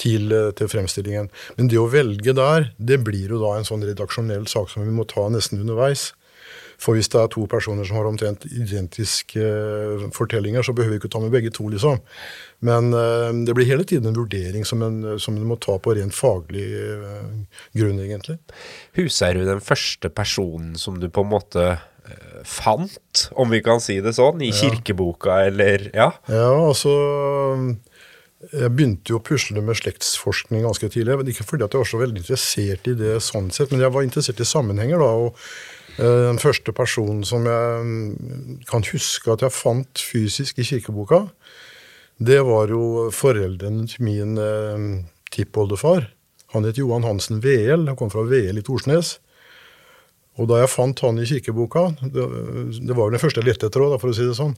til, 0.00 0.32
eh, 0.32 0.50
til, 0.56 0.72
fremstillingen. 0.72 1.28
Men 1.58 1.68
det 1.68 1.80
å 1.80 1.90
velge 1.92 2.32
der, 2.38 2.72
det 2.78 3.02
blir 3.04 3.36
jo 3.36 3.42
da 3.44 3.58
en 3.58 3.68
sånn 3.68 3.84
redaksjonell 3.84 4.48
sak 4.48 4.72
som 4.72 4.86
vi 4.86 4.94
må 4.94 5.04
ta 5.08 5.28
nesten 5.28 5.60
underveis. 5.60 6.12
For 6.82 6.98
hvis 6.98 7.12
det 7.12 7.20
er 7.20 7.28
to 7.30 7.44
personer 7.46 7.86
som 7.86 8.00
har 8.00 8.08
omtrent 8.08 8.42
identiske 8.48 9.44
fortellinger, 10.16 10.64
så 10.66 10.74
behøver 10.74 10.96
vi 10.96 11.02
ikke 11.02 11.12
ta 11.12 11.20
med 11.22 11.30
begge 11.30 11.52
to, 11.54 11.68
liksom. 11.70 12.00
Men 12.62 12.92
uh, 12.94 13.30
det 13.46 13.54
blir 13.58 13.68
hele 13.68 13.86
tiden 13.88 14.10
en 14.10 14.18
vurdering 14.18 14.66
som 14.68 14.82
en, 14.86 15.00
som 15.22 15.36
en 15.38 15.46
må 15.48 15.58
ta 15.62 15.78
på 15.82 15.96
rent 15.98 16.14
faglig 16.14 16.66
uh, 16.72 17.30
grunn, 17.78 18.02
egentlig. 18.02 18.38
Husker 18.98 19.38
du 19.38 19.46
den 19.48 19.62
første 19.64 20.12
personen 20.12 20.76
som 20.80 21.00
du 21.02 21.08
på 21.10 21.26
en 21.26 21.34
måte 21.34 21.72
fant, 22.44 23.20
om 23.38 23.52
vi 23.54 23.60
kan 23.64 23.78
si 23.80 23.94
det 24.02 24.10
sånn, 24.16 24.40
i 24.42 24.50
kirkeboka, 24.52 25.36
eller 25.46 25.86
Ja, 25.94 26.08
ja 26.26 26.48
altså 26.50 26.90
jeg 28.50 28.72
begynte 28.74 29.12
jo 29.12 29.20
å 29.20 29.22
pusle 29.22 29.62
med 29.62 29.78
slektsforskning 29.78 30.64
ganske 30.66 30.88
tidlig. 30.90 31.14
Men 31.18 31.30
ikke 31.30 31.46
fordi 31.46 31.66
at 31.66 31.74
jeg 31.74 31.84
var 31.84 31.90
så 31.92 32.00
veldig 32.00 32.22
interessert 32.24 32.88
i 32.90 32.96
det 32.98 33.14
sånn 33.22 33.52
sett, 33.54 33.70
men 33.70 33.84
jeg 33.84 33.94
var 33.94 34.06
interessert 34.06 34.42
i 34.42 34.48
sammenhenger. 34.48 34.98
da, 34.98 35.10
og 35.26 35.36
eh, 36.02 36.22
Den 36.26 36.40
første 36.42 36.74
personen 36.74 37.22
som 37.28 37.46
jeg 37.46 37.84
mm, 37.86 38.64
kan 38.70 38.86
huske 38.90 39.30
at 39.32 39.46
jeg 39.46 39.54
fant 39.54 40.06
fysisk 40.10 40.58
i 40.58 40.66
kirkeboka, 40.66 41.28
det 42.28 42.40
var 42.46 42.70
jo 42.72 43.08
foreldrene 43.14 43.86
til 43.90 44.06
min 44.06 44.38
eh, 44.40 44.86
tippoldefar. 45.34 46.08
Han 46.52 46.66
het 46.68 46.78
Johan 46.80 47.06
Hansen 47.06 47.40
VL, 47.42 47.86
han 47.88 47.98
kom 47.98 48.12
fra 48.12 48.24
VL 48.28 48.60
i 48.60 48.64
Torsnes. 48.66 49.16
Og 50.40 50.48
da 50.48 50.62
jeg 50.62 50.72
fant 50.72 51.00
han 51.04 51.20
i 51.20 51.28
kirkeboka, 51.28 51.90
det, 52.02 52.26
det 52.80 52.96
var 52.96 53.08
jo 53.08 53.14
den 53.14 53.22
første 53.22 53.42
jeg 53.42 53.50
lette 53.50 53.68
etter 53.68 53.84
òg, 53.84 53.96
for 54.00 54.12
å 54.12 54.16
si 54.16 54.24
det 54.24 54.36
sånn, 54.36 54.54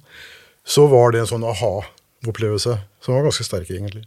så 0.64 0.86
var 0.90 1.14
det 1.14 1.22
en 1.22 1.30
sånn 1.30 1.46
aha 1.46 1.76
opplevelse 2.24 2.76
som 3.04 3.16
var 3.16 3.26
ganske 3.26 3.46
sterk, 3.46 3.70
egentlig. 3.70 4.04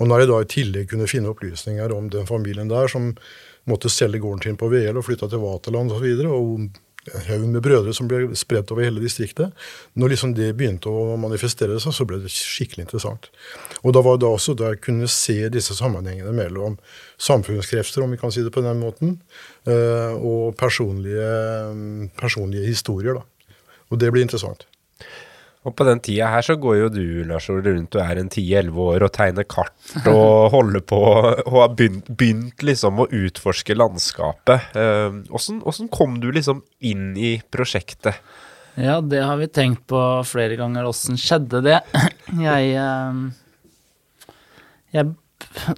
Og 0.00 0.10
når 0.10 0.22
jeg 0.22 0.30
da 0.30 0.40
i 0.40 0.48
tillegg 0.50 0.90
kunne 0.90 1.08
finne 1.10 1.30
opplysninger 1.32 1.94
om 1.94 2.10
den 2.12 2.26
familien 2.28 2.70
der 2.70 2.90
som 2.90 3.14
måtte 3.66 3.90
selge 3.90 4.20
gården 4.22 4.44
sin 4.44 4.58
på 4.60 4.68
VL 4.70 4.98
og 4.98 5.06
flytta 5.06 5.28
til 5.30 5.42
Vaterland 5.42 5.90
osv., 5.90 5.96
og, 5.96 6.02
så 6.02 6.06
videre, 6.06 6.34
og 6.34 6.82
en 7.14 7.24
haug 7.28 7.46
med 7.48 7.62
brødre 7.64 7.94
som 7.96 8.08
ble 8.10 8.34
spredt 8.38 8.70
over 8.74 8.86
hele 8.86 9.02
distriktet. 9.02 9.54
Når 9.94 10.12
liksom 10.14 10.34
det 10.36 10.52
begynte 10.58 10.90
å 10.90 11.16
manifestere 11.20 11.78
seg, 11.82 11.94
så 11.94 12.06
ble 12.08 12.20
det 12.24 12.32
skikkelig 12.32 12.86
interessant. 12.86 13.30
Og 13.82 13.94
da 13.96 14.02
var 14.04 14.20
det 14.20 14.28
også 14.28 14.56
da 14.58 14.72
jeg 14.72 14.82
kunne 14.86 15.10
se 15.10 15.38
disse 15.52 15.76
sammenhengene 15.78 16.34
mellom 16.36 16.78
samfunnskrefter, 17.22 18.04
om 18.04 18.14
vi 18.14 18.20
kan 18.20 18.34
si 18.34 18.44
det 18.44 18.54
på 18.54 18.64
den 18.64 18.80
måten, 18.82 19.18
eh, 19.66 20.14
og 20.16 20.56
personlige, 20.58 21.30
personlige 22.18 22.66
historier. 22.66 23.20
da. 23.20 23.54
Og 23.90 24.00
det 24.02 24.10
blir 24.12 24.26
interessant. 24.26 24.66
Og 25.66 25.74
på 25.74 25.86
den 25.88 25.98
tida 26.04 26.28
her 26.30 26.44
så 26.46 26.54
går 26.62 26.76
jo 26.78 26.88
du, 26.94 27.04
Lars 27.26 27.48
Ole, 27.50 27.64
rundt 27.66 27.96
og 27.98 28.02
er 28.04 28.20
en 28.20 28.30
10-11 28.30 28.76
år 28.86 29.04
og 29.06 29.12
tegner 29.16 29.46
kart 29.50 29.96
og 30.06 30.50
holder 30.54 30.84
på 30.86 31.00
og 31.02 31.56
har 31.56 31.72
begynt, 31.74 32.06
begynt 32.06 32.62
liksom 32.66 33.02
å 33.02 33.08
utforske 33.10 33.74
landskapet. 33.74 34.76
Åssen 35.34 35.62
eh, 35.66 35.88
kom 35.94 36.20
du 36.22 36.30
liksom 36.34 36.62
inn 36.86 37.16
i 37.18 37.36
prosjektet? 37.50 38.22
Ja, 38.76 39.00
det 39.00 39.24
har 39.24 39.40
vi 39.40 39.48
tenkt 39.48 39.86
på 39.90 39.98
flere 40.28 40.58
ganger. 40.60 40.86
Åssen 40.86 41.18
skjedde 41.18 41.64
det? 41.64 41.80
Jeg, 42.46 42.74
eh, 42.76 44.32
jeg 44.94 45.12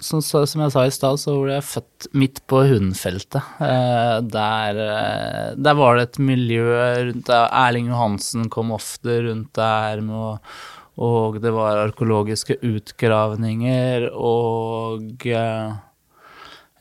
som, 0.06 0.22
som, 0.22 0.62
jeg 0.62 0.74
sa 0.74 0.84
i 0.86 0.94
stad, 0.94 1.20
så 1.20 1.34
ble 1.40 1.54
jeg 1.56 1.66
født 1.68 2.08
midt 2.18 2.40
på 2.50 2.62
Hundfeltet. 2.70 3.54
Eh, 3.64 4.18
der, 4.26 4.80
eh, 4.84 5.46
der, 5.56 5.78
var 5.78 5.98
det 5.98 6.08
et 6.08 6.20
miljø 6.30 6.66
rundt 7.10 7.28
der. 7.28 7.48
Erling 7.64 7.90
Johansen 7.92 8.48
kom 8.52 8.74
ofte 8.76 9.20
rundt 9.28 9.52
der. 9.58 10.02
Med, 10.04 10.52
og 10.98 11.38
det 11.42 11.52
var 11.54 11.84
arkeologiske 11.86 12.58
utgravninger. 12.66 14.08
Og 14.14 15.26
eh, 15.30 15.72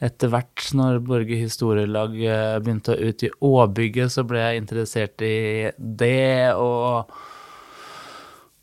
etter 0.07 0.33
hvert, 0.33 0.67
når 0.77 1.01
Borge 1.05 1.39
historielag 1.39 2.13
begynte 2.61 2.93
å 2.93 3.09
utgi 3.09 3.31
Åbygget, 3.33 4.13
så 4.13 4.25
ble 4.27 4.43
jeg 4.43 4.61
interessert 4.63 5.25
i 5.25 5.73
det. 5.77 6.53
og 6.53 7.17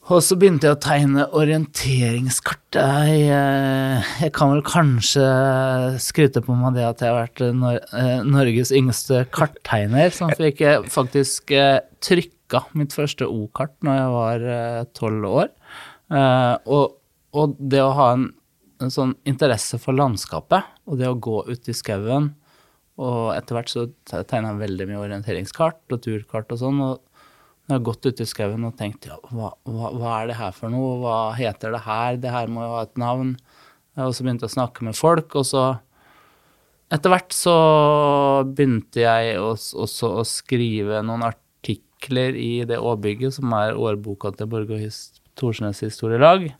og 0.04 0.20
så 0.20 0.36
begynte 0.36 0.68
jeg 0.68 0.76
å 0.76 0.80
tegne 0.84 1.22
orienteringskart. 1.32 2.76
Jeg, 2.76 3.20
eh, 3.32 4.10
jeg, 4.20 4.32
kan 4.36 4.50
vel 4.52 4.60
kanskje 4.66 5.24
skryte 6.02 6.42
på 6.44 6.56
meg 6.58 6.76
det 6.76 6.84
at 6.84 7.00
jeg 7.00 7.08
har 7.08 7.22
vært 7.22 7.40
Nor 7.56 7.78
eh, 7.96 8.20
Norges 8.28 8.72
yngste 8.76 9.22
karttegner, 9.32 10.12
som 10.12 10.34
fikk 10.36 10.60
faktisk 10.92 11.54
eh, 11.56 11.78
trykka 12.04 12.66
mitt 12.76 12.92
første 12.92 13.30
O-kart 13.30 13.72
når 13.86 13.96
jeg 13.96 14.12
var 14.18 14.46
tolv 14.92 15.30
år. 15.30 15.50
Og, 16.12 16.98
og, 17.32 17.56
det 17.58 17.80
å 17.80 17.94
ha 17.96 18.10
en, 18.18 18.28
en, 18.84 18.92
sånn 18.92 19.16
interesse 19.24 19.80
for 19.80 19.96
landskapet, 19.96 20.68
og 20.84 21.00
det 21.00 21.08
å 21.08 21.16
gå 21.16 21.40
ut 21.48 21.72
i 21.72 21.74
skauen 21.74 22.28
Og 23.00 23.32
etter 23.32 23.56
hvert 23.56 23.72
så 23.72 23.86
tegna 24.04 24.52
jeg 24.52 24.60
veldig 24.60 24.86
mye 24.90 25.00
orienteringskart 25.06 25.96
og 25.96 26.04
turkart 26.04 26.52
og 26.52 26.60
sånn. 26.60 26.84
og 26.84 27.00
Jeg 27.64 27.78
har 27.78 27.84
gått 27.86 28.04
ut 28.04 28.20
i 28.20 28.26
skauen 28.28 28.66
og 28.68 28.74
tenkt 28.76 29.06
ja, 29.08 29.16
hva, 29.32 29.54
hva, 29.64 29.90
hva 29.96 30.16
er 30.18 30.28
det 30.28 30.36
her 30.36 30.52
for 30.52 30.72
noe, 30.72 30.98
hva 31.00 31.18
heter 31.38 31.72
det 31.72 31.84
her, 31.86 32.18
det 32.20 32.32
her 32.34 32.50
må 32.52 32.66
jo 32.66 32.74
ha 32.76 32.82
et 32.84 33.00
navn. 33.00 33.30
Og 33.96 34.12
så 34.12 34.24
begynte 34.26 34.44
jeg 34.44 34.52
å 34.52 34.56
snakke 34.58 34.84
med 34.84 34.98
folk, 34.98 35.32
og 35.38 35.46
så 35.48 35.64
etter 36.92 37.10
hvert 37.10 37.32
så 37.34 37.54
begynte 38.44 39.00
jeg 39.02 39.38
også 39.40 40.10
å 40.20 40.26
skrive 40.28 41.00
noen 41.06 41.24
artikler 41.26 42.36
i 42.36 42.66
det 42.68 42.78
Åbygget, 42.78 43.38
som 43.38 43.54
er 43.56 43.78
årboka 43.80 44.34
til 44.36 44.50
Borge 44.52 44.76
og 44.76 44.98
Thorsnes 45.38 45.80
historielag. 45.86 46.50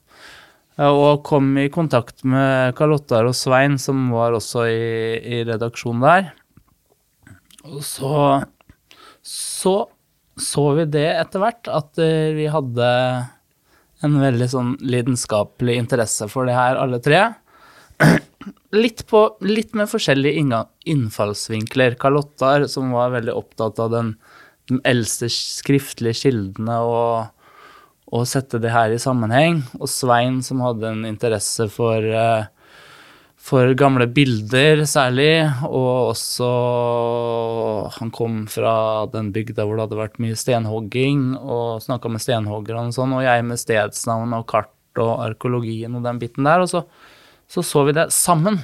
Og 0.80 1.20
kom 1.26 1.52
i 1.60 1.68
kontakt 1.70 2.24
med 2.26 2.74
Karl 2.78 2.96
og 2.96 3.36
Svein, 3.36 3.76
som 3.78 4.08
var 4.10 4.34
også 4.34 4.64
i, 4.66 4.88
i 5.22 5.42
redaksjonen 5.46 6.02
der. 6.02 6.32
Og 7.68 7.84
så, 7.86 8.16
så 9.22 9.76
så 10.40 10.66
vi 10.78 10.84
det 10.90 11.06
etter 11.14 11.42
hvert, 11.42 11.68
at 11.70 12.00
eh, 12.02 12.34
vi 12.34 12.48
hadde 12.50 12.86
en 14.04 14.20
veldig 14.20 14.48
sånn 14.50 14.72
lidenskapelig 14.84 15.76
interesse 15.78 16.26
for 16.30 16.48
det 16.48 16.56
her, 16.56 16.78
alle 16.80 17.00
tre. 17.02 17.26
Litt, 18.74 19.04
på, 19.08 19.20
litt 19.46 19.70
med 19.78 19.88
forskjellige 19.88 20.42
innfallsvinkler. 20.90 21.94
Karl 21.96 22.18
som 22.68 22.90
var 22.92 23.14
veldig 23.14 23.32
opptatt 23.32 23.78
av 23.80 23.92
den, 23.94 24.10
den 24.68 24.82
eldste 24.84 25.30
skriftlige 25.32 26.18
kildene 26.26 26.80
og, 26.84 27.30
og, 28.10 28.26
sette 28.28 28.60
det 28.60 28.74
her 28.74 28.92
i 28.92 28.98
sammenheng. 29.00 29.62
Og 29.78 29.88
Svein, 29.88 30.42
som 30.44 30.60
hadde 30.66 30.90
en 30.90 31.06
interesse 31.08 31.70
for 31.72 32.04
uh, 32.04 32.50
for 33.44 33.74
gamle 33.76 34.06
bilder 34.08 34.86
særlig, 34.88 35.44
og 35.68 36.14
også 36.14 36.50
Han 37.98 38.12
kom 38.14 38.46
fra 38.48 39.04
den 39.12 39.32
bygda 39.34 39.66
hvor 39.66 39.76
det 39.76 39.84
hadde 39.84 39.98
vært 39.98 40.22
mye 40.22 40.38
stenhogging, 40.38 41.34
og 41.36 41.82
snakka 41.84 42.08
med 42.08 42.24
stenhoggerne 42.24 42.88
og 42.88 42.96
sånn, 42.96 43.12
og 43.12 43.26
jeg 43.26 43.44
med 43.44 43.60
stedsnavn 43.60 44.32
og 44.38 44.46
kart 44.48 44.72
og 45.02 45.26
arkeologien 45.26 45.94
og 45.98 46.06
den 46.06 46.22
biten 46.22 46.48
der. 46.48 46.64
Og 46.64 46.70
så 46.70 46.86
så, 47.46 47.62
så 47.62 47.84
vi 47.84 47.92
det 47.92 48.12
sammen. 48.12 48.58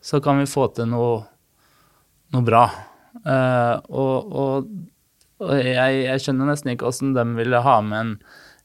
Så 0.00 0.20
kan 0.20 0.38
vi 0.40 0.48
få 0.50 0.68
til 0.74 0.88
noe, 0.90 1.22
noe 2.34 2.46
bra. 2.46 2.64
Uh, 3.26 3.76
og, 3.92 4.32
og, 4.32 4.70
og 5.42 5.52
jeg, 5.60 5.98
jeg, 6.06 6.22
skjønner 6.22 6.48
nesten 6.48 6.72
ikke 6.72 6.88
åssen 6.88 7.12
de 7.14 7.26
ville 7.36 7.60
ha 7.62 7.76
med 7.84 7.98
en, 7.98 8.14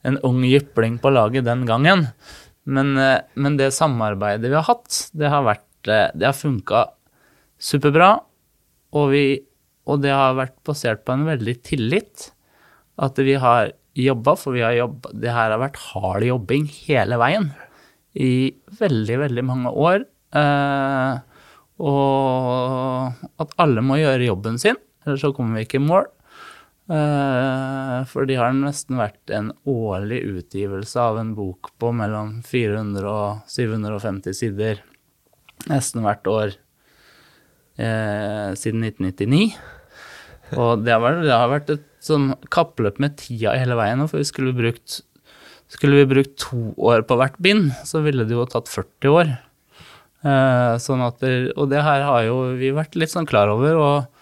en 0.08 0.18
ung 0.26 0.40
jypling 0.46 0.98
på 1.02 1.12
laget 1.14 1.46
den 1.46 1.66
gangen. 1.68 2.08
Men, 2.68 2.96
eh, 3.00 3.20
men, 3.34 3.56
det 3.56 3.72
samarbeidet 3.76 4.50
vi 4.50 4.56
har 4.56 4.66
hatt, 4.68 5.08
det 5.16 5.30
har 5.32 5.46
vært 5.46 5.88
eh, 5.88 6.10
har 6.20 6.36
funka 6.36 6.84
superbra. 7.58 8.10
Og, 8.96 9.06
vi, 9.12 9.24
og 9.88 10.02
det 10.04 10.12
har 10.14 10.36
vært 10.38 10.56
basert 10.68 11.04
på 11.04 11.16
en 11.16 11.26
veldig 11.28 11.56
tillit. 11.66 12.30
At 13.00 13.18
vi 13.20 13.38
har 13.40 13.72
jobba, 13.98 14.34
for 14.38 14.54
vi 14.54 14.62
har 14.62 14.76
jobba 14.76 15.10
Det 15.14 15.32
her 15.32 15.52
har 15.52 15.60
vært 15.60 15.80
hard 15.90 16.26
jobbing 16.26 16.68
hele 16.86 17.18
veien. 17.20 17.50
I 18.18 18.52
veldig, 18.80 19.18
veldig 19.24 19.44
mange 19.46 19.72
år. 19.72 20.04
Eh, 20.36 21.24
og 21.78 23.40
at 23.40 23.58
alle 23.62 23.84
må 23.86 24.00
gjøre 24.00 24.26
jobben 24.26 24.56
sin, 24.58 24.76
ellers 25.06 25.22
så 25.22 25.30
kommer 25.32 25.60
vi 25.60 25.68
ikke 25.68 25.78
i 25.78 25.84
mål. 25.86 26.08
Eh, 26.88 27.98
for 28.08 28.24
de 28.28 28.38
har 28.40 28.54
nesten 28.56 28.96
vært 28.96 29.32
en 29.34 29.50
årlig 29.68 30.22
utgivelse 30.24 31.02
av 31.02 31.18
en 31.20 31.34
bok 31.36 31.74
på 31.76 31.90
mellom 31.92 32.38
400 32.46 33.04
og 33.04 33.50
750 33.52 34.36
sider 34.36 34.80
nesten 35.68 36.06
hvert 36.06 36.30
år 36.32 36.54
eh, 37.76 38.56
siden 38.56 38.86
1999. 38.88 39.52
Og 40.56 40.80
det 40.80 40.94
har, 40.94 41.04
vært, 41.50 41.68
det 41.68 41.76
et 41.76 41.86
sånn 42.00 42.30
kappløp 42.48 43.02
med 43.04 43.18
tida 43.20 43.52
hele 43.58 43.76
veien, 43.76 44.06
for 44.08 44.22
vi 44.22 44.30
skulle 44.30 44.56
brukt 44.56 45.02
skulle 45.68 45.98
vi 46.00 46.08
brukt 46.08 46.38
to 46.40 46.70
år 46.80 47.02
på 47.04 47.18
hvert 47.20 47.36
bind, 47.44 47.74
så 47.84 48.00
ville 48.00 48.24
det 48.24 48.32
jo 48.32 48.46
tatt 48.48 48.70
40 48.72 49.10
år. 49.12 49.34
Eh, 50.24 50.74
sånn 50.80 51.04
at 51.04 51.20
og 51.52 51.66
det 51.68 51.82
her 51.84 52.06
har 52.06 52.22
jo 52.24 52.38
vi 52.56 52.72
vært 52.72 52.96
litt 52.96 53.12
sånn 53.12 53.28
klar 53.28 53.52
over. 53.52 53.76
og 53.76 54.17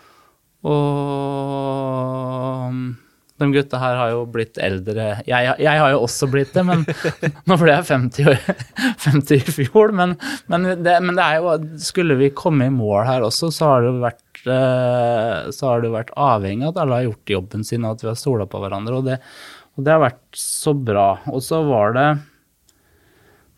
og 0.67 2.71
um, 2.71 2.87
de 3.37 3.49
gutta 3.53 3.79
her 3.81 3.99
har 4.01 4.13
jo 4.15 4.23
blitt 4.33 4.57
eldre. 4.63 5.09
Jeg, 5.29 5.51
jeg, 5.61 5.81
har 5.81 5.91
jo 5.93 5.99
også 6.07 6.29
blitt 6.33 6.55
det, 6.57 6.63
men 6.65 6.85
nå 7.49 7.59
ble 7.61 7.75
jeg 7.75 7.89
50, 7.91 8.31
år, 8.33 8.39
50 9.05 9.35
i 9.37 9.57
fjor. 9.59 9.93
Men, 9.97 10.15
men, 10.53 10.65
det, 10.81 10.95
men, 11.05 11.19
det, 11.19 11.27
er 11.27 11.45
jo 11.45 11.83
Skulle 11.83 12.17
vi 12.21 12.31
komme 12.37 12.71
i 12.71 12.73
mål 12.73 13.05
her 13.09 13.27
også, 13.27 13.51
så 13.53 13.75
har 13.75 13.85
det 13.85 13.93
vært, 14.07 14.41
eh, 14.49 15.51
så 15.53 15.69
har 15.69 15.85
det 15.85 15.93
vært 15.93 16.15
avhengig 16.17 16.65
av 16.65 16.73
at 16.73 16.81
alle 16.85 17.01
har 17.01 17.11
gjort 17.11 17.35
jobben 17.37 17.69
sin, 17.69 17.85
og 17.85 17.99
at 17.99 18.07
vi 18.07 18.11
har 18.13 18.23
stola 18.23 18.49
på 18.49 18.63
hverandre. 18.63 19.03
Og 19.03 19.11
det, 19.11 19.21
og 19.77 19.85
det, 19.85 19.93
har 19.93 20.07
vært 20.07 20.41
så 20.41 20.73
bra. 20.73 21.11
Og 21.29 21.45
så 21.45 21.61
var 21.69 21.93
det 21.99 22.09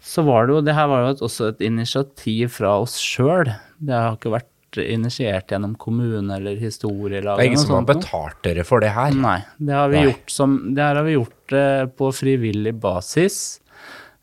så 0.09 0.23
var 0.23 0.47
det 0.47 0.55
jo 0.55 0.61
Det 0.63 0.77
her 0.77 0.87
var 0.91 1.03
jo 1.03 1.27
også 1.27 1.53
et 1.53 1.65
initiativ 1.67 2.55
fra 2.55 2.79
oss 2.83 2.97
sjøl. 3.03 3.51
Det 3.79 3.95
har 3.95 4.17
ikke 4.17 4.35
vært 4.35 4.51
initiert 4.77 5.53
gjennom 5.53 5.75
kommune 5.81 6.37
eller 6.37 6.59
historielag. 6.61 7.39
Det 7.39 7.47
er 7.47 7.53
ingen 7.53 7.63
som 7.63 7.79
har 7.79 7.87
betalt 7.89 8.43
dere 8.45 8.67
for 8.69 8.85
det 8.85 8.93
her? 8.93 9.15
Nei, 9.17 9.41
det 9.57 9.75
har 9.75 9.89
vi 9.93 9.97
Nei. 10.01 10.05
gjort, 10.11 10.35
som, 10.35 10.59
det 10.77 10.85
har 10.85 11.01
vi 11.07 11.17
gjort 11.17 11.57
eh, 11.57 11.87
på 11.89 12.11
frivillig 12.15 12.75
basis. 12.83 13.39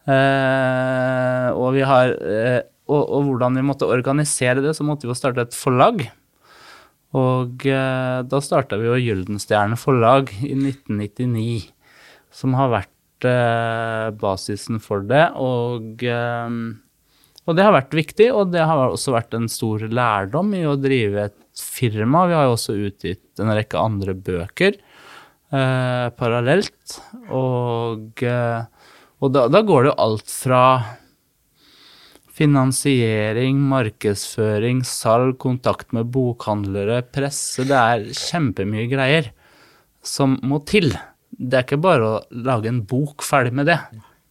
Eh, 0.06 1.48
og, 1.50 1.72
vi 1.74 1.82
har, 1.88 2.14
eh, 2.14 2.60
og, 2.86 3.02
og, 3.02 3.32
hvordan 3.32 3.58
vi 3.58 3.66
måtte 3.66 3.89
organisere 3.89 4.62
det, 4.62 4.76
så 4.78 4.86
måtte 4.86 5.08
vi 5.08 5.14
jo 5.14 5.18
starte 5.18 5.48
et 5.48 5.58
forlag. 5.58 6.06
Og 7.16 7.66
eh, 7.70 8.20
da 8.28 8.41
starta 8.43 8.78
vi 8.80 8.89
jo 8.89 9.00
Gyldenstjerne 9.00 9.80
forlag 9.80 10.30
i 10.43 10.54
1999, 10.54 11.72
som 12.36 12.58
har 12.60 12.74
vært 12.74 13.28
eh, 13.30 14.10
basisen 14.20 14.82
for 14.84 15.06
det. 15.10 15.30
Og 15.41 16.04
eh, 16.06 16.60
og 17.46 17.58
det 17.58 17.66
har 17.66 17.76
vært 17.76 17.93
viktig, 17.93 18.32
og 18.34 18.54
det 18.56 18.64
har 18.66 18.88
også 18.89 19.14
vært 19.14 19.36
en 19.38 19.48
stor 19.52 19.86
lærdom 19.86 20.54
i 20.58 20.64
å 20.66 20.78
drive 20.82 21.28
et 21.30 21.39
firma. 21.56 22.26
Vi 22.30 22.34
har 22.38 22.48
jo 22.48 22.56
også 22.56 22.78
utgitt 22.88 23.41
en 23.41 23.54
rekke 23.54 23.78
andre 23.78 24.16
bøker 24.18 24.74
eh, 25.54 26.08
parallelt. 26.18 26.98
Og, 27.30 28.24
eh, 28.26 28.89
og 29.22 29.36
da, 29.36 29.46
da, 29.54 29.62
går 29.62 29.86
det 29.86 29.91
jo 29.91 29.98
alt 30.08 30.34
fra 30.34 30.64
finansiering, 32.36 33.62
markedsføring, 33.70 34.82
salg, 34.88 35.38
kontakt 35.39 35.93
med 35.96 36.10
bokhandlere, 36.12 37.04
presse 37.16 37.64
Det 37.70 37.78
er 37.78 38.10
kjempemye 38.10 38.89
greier 38.91 39.30
som 40.06 40.36
må 40.43 40.60
til. 40.68 40.91
Det 41.30 41.62
er 41.62 41.68
ikke 41.68 41.84
bare 41.84 42.10
å 42.10 42.20
lage 42.46 42.74
en 42.74 42.84
bok, 42.89 43.24
ferdig 43.24 43.54
med 43.56 43.70
det. 43.70 43.80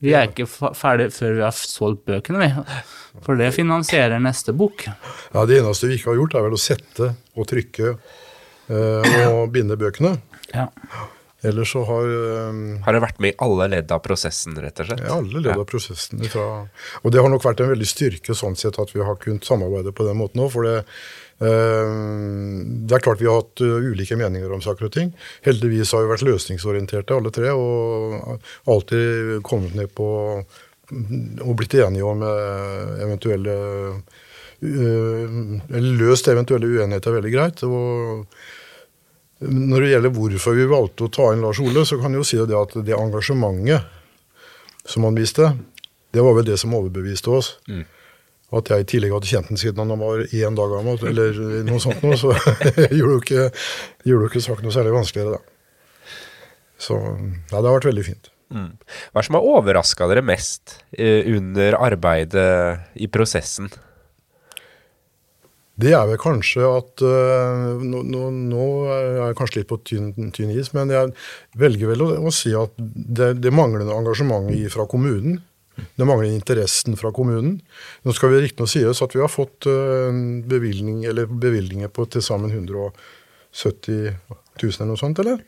Vi 0.05 0.13
er 0.13 0.29
ikke 0.29 0.47
ferdig 0.77 1.09
før 1.15 1.39
vi 1.39 1.43
har 1.47 1.57
solgt 1.57 2.05
bøkene, 2.09 2.45
vi. 2.45 2.77
For 3.25 3.41
det 3.41 3.53
finansierer 3.57 4.21
neste 4.21 4.53
bok. 4.57 4.87
Ja, 4.87 5.47
Det 5.49 5.61
eneste 5.63 5.89
vi 5.89 5.99
ikke 5.99 6.13
har 6.13 6.21
gjort, 6.21 6.37
er 6.37 6.47
vel 6.49 6.57
å 6.59 6.61
sette 6.61 7.11
og 7.35 7.49
trykke 7.49 7.95
uh, 7.95 9.13
og 9.33 9.53
binde 9.55 9.79
bøkene. 9.81 10.17
Ja. 10.53 10.69
Ellers 11.45 11.75
så 11.75 11.83
har 11.85 12.07
um, 12.49 12.61
Har 12.87 12.97
det 12.97 13.03
vært 13.05 13.19
med 13.21 13.35
i 13.35 13.37
alle 13.45 13.67
ledd 13.75 13.91
av 13.93 14.01
prosessen, 14.05 14.57
rett 14.65 14.81
og 14.81 14.89
slett? 14.89 15.03
Ja, 15.05 15.19
alle 15.19 15.43
ledd 15.45 15.59
av 15.61 15.67
prosessen. 15.69 16.23
Fra, 16.33 16.47
og 17.03 17.13
det 17.13 17.21
har 17.21 17.33
nok 17.33 17.45
vært 17.45 17.61
en 17.61 17.73
veldig 17.75 17.89
styrke 17.89 18.37
sånn 18.37 18.57
sett 18.57 18.79
at 18.81 18.95
vi 18.95 19.05
har 19.05 19.19
kunnet 19.21 19.45
samarbeide 19.45 19.93
på 19.97 20.07
den 20.09 20.21
måten 20.21 20.41
òg. 20.45 20.53
For 20.55 20.69
det, 20.69 20.79
det 21.45 22.95
er 22.97 23.03
klart 23.05 23.21
vi 23.21 23.29
har 23.29 23.43
hatt 23.43 23.61
ulike 23.61 24.17
meninger 24.17 24.53
om 24.55 24.63
saker 24.65 24.89
og 24.89 24.95
ting. 24.95 25.11
Heldigvis 25.45 25.93
har 25.93 26.05
vi 26.05 26.13
vært 26.13 26.27
løsningsorienterte 26.27 27.17
alle 27.17 27.33
tre 27.35 27.53
og 27.53 28.39
alltid 28.71 29.43
kommet 29.47 29.77
ned 29.77 29.93
på 29.97 30.09
og 31.45 31.55
blitt 31.59 31.75
enige 31.81 32.05
om 32.05 32.21
eventuelle 32.25 33.55
Eller 34.65 35.97
løst 35.99 36.29
eventuelle 36.29 36.69
uenigheter 36.69 37.17
veldig 37.19 37.33
greit. 37.33 37.65
og 37.65 38.27
når 39.45 39.81
det 39.83 39.91
gjelder 39.91 40.13
hvorfor 40.15 40.57
vi 40.57 40.67
valgte 40.71 41.05
å 41.05 41.13
ta 41.13 41.33
inn 41.33 41.43
Lars 41.45 41.61
Ole, 41.61 41.85
så 41.85 41.99
kan 42.01 42.15
jeg 42.15 42.23
jo 42.23 42.29
si 42.29 42.39
det 42.39 42.57
at 42.57 42.77
det 42.87 42.95
engasjementet 42.97 43.91
som 44.89 45.05
han 45.05 45.17
viste, 45.17 45.51
det 46.15 46.23
var 46.23 46.37
vel 46.37 46.47
det 46.47 46.59
som 46.61 46.75
overbeviste 46.77 47.33
oss. 47.33 47.55
Mm. 47.69 47.85
At 48.55 48.71
jeg 48.71 48.85
i 48.85 48.89
tillegg 48.95 49.15
hadde 49.17 49.31
kjent 49.31 49.51
den 49.51 49.61
siden 49.61 49.91
han 49.91 49.99
var 50.01 50.23
én 50.25 50.59
dag 50.59 50.71
gammel, 50.71 51.01
eller 51.11 51.41
noe 51.67 51.81
sånt 51.83 52.05
noe, 52.05 52.19
så 52.21 52.35
gjorde 52.99 53.17
jo 53.17 53.23
ikke, 53.23 53.49
gjorde 54.07 54.31
ikke 54.31 54.45
saken 54.45 54.69
noe 54.69 54.77
særlig 54.77 54.95
vanskeligere, 54.95 55.39
da. 55.39 55.51
Så 56.85 56.99
ja, 56.99 57.59
det 57.59 57.65
har 57.65 57.73
vært 57.73 57.89
veldig 57.89 58.05
fint. 58.07 58.31
Mm. 58.55 58.71
Hva 58.77 59.19
er 59.19 59.25
det 59.25 59.27
som 59.27 59.39
har 59.39 59.49
overraska 59.57 60.07
dere 60.11 60.23
mest 60.27 60.77
eh, 60.93 61.27
under 61.35 61.79
arbeidet 61.83 62.95
i 63.01 63.09
prosessen? 63.11 63.73
Det 65.75 65.91
er 65.91 66.05
vel 66.07 66.21
kanskje 66.23 66.63
at 66.71 67.03
uh, 67.03 67.81
nå, 67.83 68.05
nå, 68.07 68.29
nå, 68.53 68.67
er 68.95 69.09
jeg 69.19 69.39
kanskje 69.41 69.59
litt 69.59 69.71
på 69.73 69.81
tynn, 69.83 70.13
tynn 70.37 70.53
is, 70.55 70.71
men 70.77 70.93
jeg 70.95 71.11
velger 71.59 71.91
vel 71.91 72.05
å, 72.05 72.09
å 72.31 72.33
si 72.35 72.53
at 72.55 72.77
det, 72.79 73.33
det 73.43 73.51
manglende 73.55 73.97
engasjementet 73.97 74.71
fra 74.71 74.87
kommunen 74.91 75.41
det 75.75 76.07
mangler 76.07 76.31
interessen 76.31 76.99
fra 77.01 77.13
kommunen. 77.15 77.59
Nå 78.05 78.15
skal 78.17 78.35
vi 78.35 78.45
riktignok 78.45 78.71
sies 78.71 79.03
at 79.05 79.17
vi 79.17 79.23
har 79.23 79.33
fått 79.33 79.69
uh, 79.71 80.11
bevilgning, 80.51 81.03
bevilgninger 81.41 81.91
på 81.95 82.07
til 82.11 82.25
sammen 82.25 82.55
170 82.55 82.95
000 84.15 84.71
eller 84.71 84.93
noe 84.93 85.01
sånt, 85.01 85.23
eller? 85.25 85.43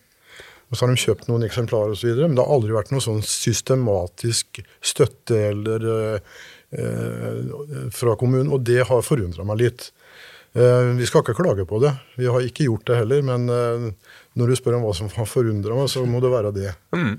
Og 0.67 0.75
så 0.75 0.83
har 0.83 0.91
de 0.91 0.99
kjøpt 0.99 1.29
noen 1.31 1.47
eksemplarer 1.47 1.95
osv. 1.95 2.11
Men 2.25 2.35
det 2.35 2.43
har 2.43 2.55
aldri 2.57 2.75
vært 2.75 2.91
noe 2.95 3.05
sånn 3.05 3.23
systematisk 3.23 4.61
støtte 4.83 5.39
eller 5.53 5.87
eh, 5.95 6.41
fra 7.95 8.17
kommunen, 8.19 8.51
og 8.51 8.65
det 8.67 8.83
har 8.89 9.07
forundra 9.07 9.47
meg 9.47 9.63
litt. 9.63 9.91
Eh, 10.57 10.91
vi 10.99 11.07
skal 11.07 11.23
ikke 11.23 11.37
klage 11.39 11.67
på 11.69 11.79
det. 11.85 11.93
Vi 12.17 12.27
har 12.27 12.43
ikke 12.43 12.67
gjort 12.67 12.87
det 12.89 12.99
heller, 13.03 13.23
men 13.29 13.47
eh, 13.53 13.87
når 14.41 14.51
du 14.51 14.59
spør 14.59 14.81
om 14.81 14.89
hva 14.89 14.97
som 14.97 15.13
har 15.13 15.31
forundra 15.31 15.79
meg, 15.79 15.91
så 15.93 16.03
må 16.09 16.23
det 16.25 16.33
være 16.33 16.53
det. 16.57 16.75
Mm. 16.97 17.15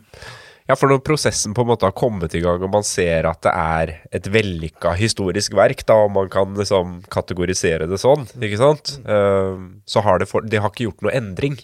Ja, 0.68 0.76
for 0.76 0.92
når 0.92 1.00
prosessen 1.08 1.54
på 1.56 1.64
en 1.64 1.70
måte 1.70 1.88
har 1.88 1.96
kommet 1.96 2.34
i 2.36 2.42
gang, 2.44 2.60
og 2.66 2.74
man 2.74 2.84
ser 2.84 3.30
at 3.30 3.40
det 3.46 3.54
er 3.56 3.94
et 4.20 4.28
vellykka 4.32 4.92
historisk 5.00 5.56
verk, 5.56 5.86
da, 5.88 5.96
og 6.04 6.12
man 6.16 6.28
kan 6.32 6.58
liksom 6.60 6.98
kategorisere 7.14 7.88
det 7.88 8.02
sånn, 8.04 8.28
ikke 8.36 8.60
sant, 8.60 8.98
uh, 9.08 9.56
så 9.88 10.04
har 10.04 10.20
det, 10.20 10.28
for, 10.28 10.44
de 10.44 10.60
har 10.60 10.74
ikke 10.74 10.90
gjort 10.90 11.08
noe 11.08 11.16
endring. 11.16 11.56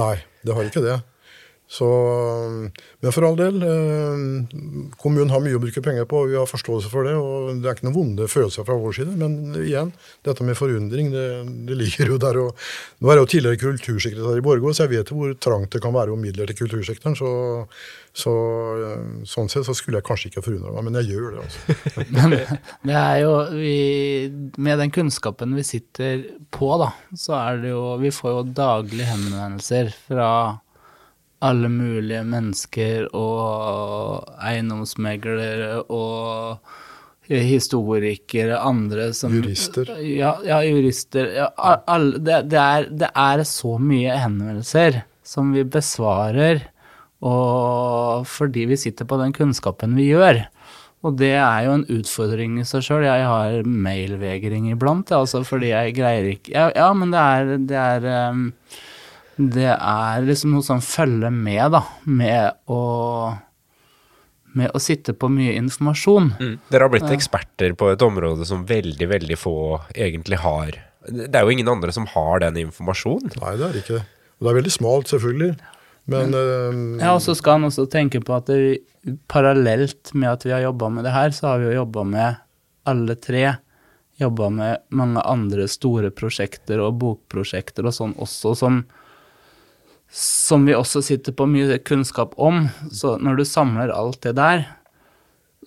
Nei, 0.00 0.16
det 0.42 0.56
har 0.56 0.66
ikke 0.66 0.82
det. 0.82 0.98
Så, 1.70 1.86
men 2.98 3.12
for 3.14 3.22
all 3.28 3.36
del, 3.38 3.60
eh, 3.62 4.22
kommunen 4.98 5.30
har 5.30 5.42
mye 5.44 5.54
å 5.54 5.60
bruke 5.62 5.82
penger 5.84 6.06
på, 6.10 6.24
og 6.24 6.32
vi 6.32 6.34
har 6.34 6.48
forståelse 6.50 6.90
for 6.90 7.06
det. 7.06 7.12
og 7.14 7.60
Det 7.62 7.68
er 7.68 7.76
ikke 7.76 7.86
noen 7.86 7.94
vonde 7.94 8.26
følelser 8.26 8.66
fra 8.66 8.74
vår 8.74 8.96
side. 8.96 9.12
Men 9.20 9.54
igjen, 9.54 9.92
dette 10.26 10.42
med 10.42 10.58
forundring, 10.58 11.12
det, 11.14 11.26
det 11.68 11.76
ligger 11.78 12.10
jo 12.10 12.16
der. 12.24 12.38
og 12.42 12.64
Nå 12.98 13.12
er 13.12 13.20
jeg 13.20 13.22
jo 13.22 13.28
tidligere 13.34 13.60
kultursekretær 13.62 14.40
i 14.40 14.42
Borgå, 14.42 14.72
så 14.74 14.88
jeg 14.88 14.96
vet 14.96 15.12
jo 15.12 15.18
hvor 15.20 15.36
trangt 15.38 15.70
det 15.70 15.82
kan 15.84 15.94
være 15.94 16.10
om 16.10 16.18
midler 16.18 16.50
til 16.50 16.58
kultursektoren. 16.58 17.14
så, 17.20 17.30
så 18.18 18.34
Sånn 19.30 19.50
sett 19.52 19.68
så 19.68 19.76
skulle 19.78 20.00
jeg 20.00 20.06
kanskje 20.08 20.32
ikke 20.32 20.42
forundre 20.42 20.72
meg, 20.74 20.88
men 20.88 20.98
jeg 20.98 21.12
gjør 21.12 21.36
det. 21.36 21.44
altså. 21.44 22.08
men 22.16 22.34
det 22.90 22.96
er 22.98 23.20
jo 23.22 23.36
vi, 23.52 23.76
Med 24.58 24.82
den 24.82 24.90
kunnskapen 24.90 25.54
vi 25.54 25.62
sitter 25.70 26.26
på, 26.50 26.72
da, 26.82 26.90
så 27.14 27.38
er 27.38 27.62
det 27.62 27.70
jo 27.70 27.84
Vi 28.02 28.10
får 28.18 28.34
jo 28.34 28.42
daglige 28.58 29.06
henvendelser 29.12 29.94
fra 30.08 30.32
alle 31.40 31.70
mulige 31.72 32.22
mennesker 32.28 33.08
og 33.16 34.28
eiendomsmeglere 34.44 35.80
og 35.88 36.60
historikere, 37.30 38.58
andre 38.58 39.12
som 39.14 39.34
Jurister. 39.34 39.92
Ja, 40.02 40.34
ja 40.44 40.60
jurister. 40.66 41.30
Ja, 41.38 41.48
alle, 41.86 42.18
det, 42.18 42.42
det, 42.50 42.58
er, 42.58 42.88
det, 42.90 43.10
er, 43.14 43.44
så 43.46 43.76
mye 43.78 44.18
henvendelser 44.18 45.04
som 45.26 45.52
vi 45.54 45.62
besvarer, 45.62 46.64
og 47.22 48.26
fordi 48.26 48.66
vi 48.72 48.80
sitter 48.80 49.06
på 49.06 49.20
den 49.20 49.34
kunnskapen 49.36 49.94
vi 49.98 50.10
gjør. 50.10 50.42
Og 51.06 51.16
det 51.16 51.32
er 51.38 51.64
jo 51.64 51.78
en 51.78 51.86
utfordring 51.94 52.58
i 52.60 52.66
seg 52.68 52.84
sjøl. 52.84 53.06
Jeg 53.06 53.24
har 53.24 53.62
mailvegring 53.64 54.66
iblant, 54.72 55.12
altså 55.16 55.40
fordi 55.46 55.70
jeg 55.70 55.94
greier 55.96 56.26
ikke 56.34 56.52
Ja, 56.52 56.66
ja 56.76 56.90
men 56.92 57.14
det 57.14 57.22
er, 57.22 57.52
det 57.70 57.78
er 57.80 58.08
um, 58.34 58.48
det 59.36 59.70
er 59.70 60.26
liksom 60.26 60.56
noe 60.56 60.66
som 60.66 60.82
følger 60.84 61.32
med, 61.32 61.70
da, 61.76 61.84
med 62.04 62.58
å 62.70 62.80
med 64.52 64.72
å 64.74 64.80
sitte 64.82 65.14
på 65.14 65.28
mye 65.30 65.52
informasjon. 65.60 66.32
Mm. 66.40 66.54
Dere 66.72 66.86
har 66.86 66.90
blitt 66.90 67.12
eksperter 67.14 67.74
på 67.78 67.90
et 67.92 68.02
område 68.02 68.46
som 68.48 68.64
veldig, 68.66 69.06
veldig 69.12 69.36
få 69.38 69.58
egentlig 69.94 70.40
har. 70.42 70.80
Det 71.06 71.30
er 71.30 71.46
jo 71.46 71.54
ingen 71.54 71.70
andre 71.70 71.94
som 71.94 72.08
har 72.10 72.42
den 72.42 72.58
informasjonen. 72.66 73.30
Nei, 73.40 73.54
det 73.60 73.68
er 73.68 73.78
ikke 73.78 73.98
det. 74.00 74.02
Og 74.40 74.46
det 74.46 74.50
er 74.50 74.58
veldig 74.58 74.74
smalt, 74.74 75.12
selvfølgelig. 75.12 75.54
Men 76.10 76.34
mm. 76.34 76.84
Ja, 76.98 77.14
og 77.14 77.22
så 77.22 77.36
skal 77.38 77.58
han 77.58 77.68
også 77.68 77.86
tenke 77.92 78.22
på 78.24 78.34
at 78.34 78.50
det, 78.50 78.80
parallelt 79.30 80.12
med 80.16 80.32
at 80.32 80.46
vi 80.46 80.54
har 80.54 80.64
jobba 80.66 80.90
med 80.92 81.06
det 81.06 81.14
her, 81.14 81.34
så 81.36 81.52
har 81.52 81.60
vi 81.60 81.70
jo 81.70 81.80
jobba 81.82 82.06
med 82.08 82.40
alle 82.90 83.16
tre. 83.20 83.44
Jobba 84.20 84.50
med 84.52 84.82
mange 84.96 85.22
andre 85.24 85.68
store 85.70 86.10
prosjekter 86.12 86.82
og 86.84 86.98
bokprosjekter 87.00 87.86
og 87.88 87.96
sånn 87.96 88.16
også, 88.20 88.56
som 88.58 88.82
som 90.10 90.66
vi 90.66 90.74
også 90.74 91.02
sitter 91.06 91.34
på 91.36 91.46
mye 91.46 91.78
kunnskap 91.86 92.34
om. 92.40 92.66
Så 92.90 93.16
når 93.22 93.40
du 93.40 93.44
samler 93.46 93.92
alt 93.94 94.20
det 94.26 94.34
der, 94.38 94.66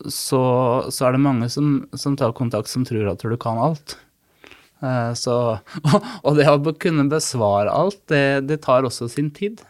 så, 0.10 0.44
så 0.92 1.08
er 1.08 1.16
det 1.16 1.24
mange 1.24 1.50
som, 1.54 1.84
som, 1.96 2.18
tar 2.20 2.36
kontakt 2.36 2.72
som 2.72 2.86
tror 2.88 3.14
at 3.14 3.24
du 3.24 3.38
kan 3.40 3.62
alt. 3.62 3.98
Uh, 4.84 5.14
så, 5.16 5.36
og, 5.88 6.10
og, 6.24 6.34
det 6.40 6.50
å 6.50 6.76
kunne 6.76 7.08
besvare 7.12 7.72
alt, 7.72 8.02
det, 8.12 8.44
det 8.50 8.64
tar 8.66 8.88
også 8.88 9.08
sin 9.12 9.32
tid. 9.36 9.64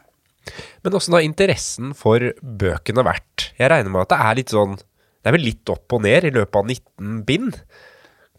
Men 0.83 0.97
åssen 0.97 1.15
har 1.15 1.23
interessen 1.23 1.93
for 1.95 2.33
bøkene 2.41 3.05
vært? 3.05 3.51
Jeg 3.59 3.69
regner 3.71 3.93
med 3.93 4.07
at 4.07 4.11
det 4.11 4.23
er 4.25 4.39
litt 4.41 4.51
sånn 4.51 4.73
Det 4.75 5.29
er 5.29 5.35
vel 5.37 5.45
litt 5.47 5.69
opp 5.71 5.95
og 5.95 6.01
ned 6.03 6.27
i 6.27 6.33
løpet 6.35 6.57
av 6.59 6.67
19 6.67 7.21
bind? 7.29 7.61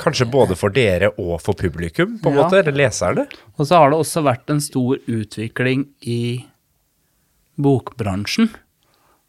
Kanskje 0.03 0.27
både 0.27 0.57
for 0.59 0.75
dere 0.75 1.13
og 1.23 1.37
for 1.43 1.55
publikum, 1.55 2.17
på 2.19 2.33
en 2.33 2.39
ja. 2.39 2.43
måte, 2.43 2.59
eller 2.63 2.75
leserne? 2.75 3.29
Og 3.55 3.69
så 3.69 3.79
har 3.79 3.93
det 3.93 4.01
også 4.03 4.25
vært 4.27 4.51
en 4.51 4.63
stor 4.63 4.99
utvikling 5.07 5.87
i 6.03 6.23
bokbransjen. 7.63 8.51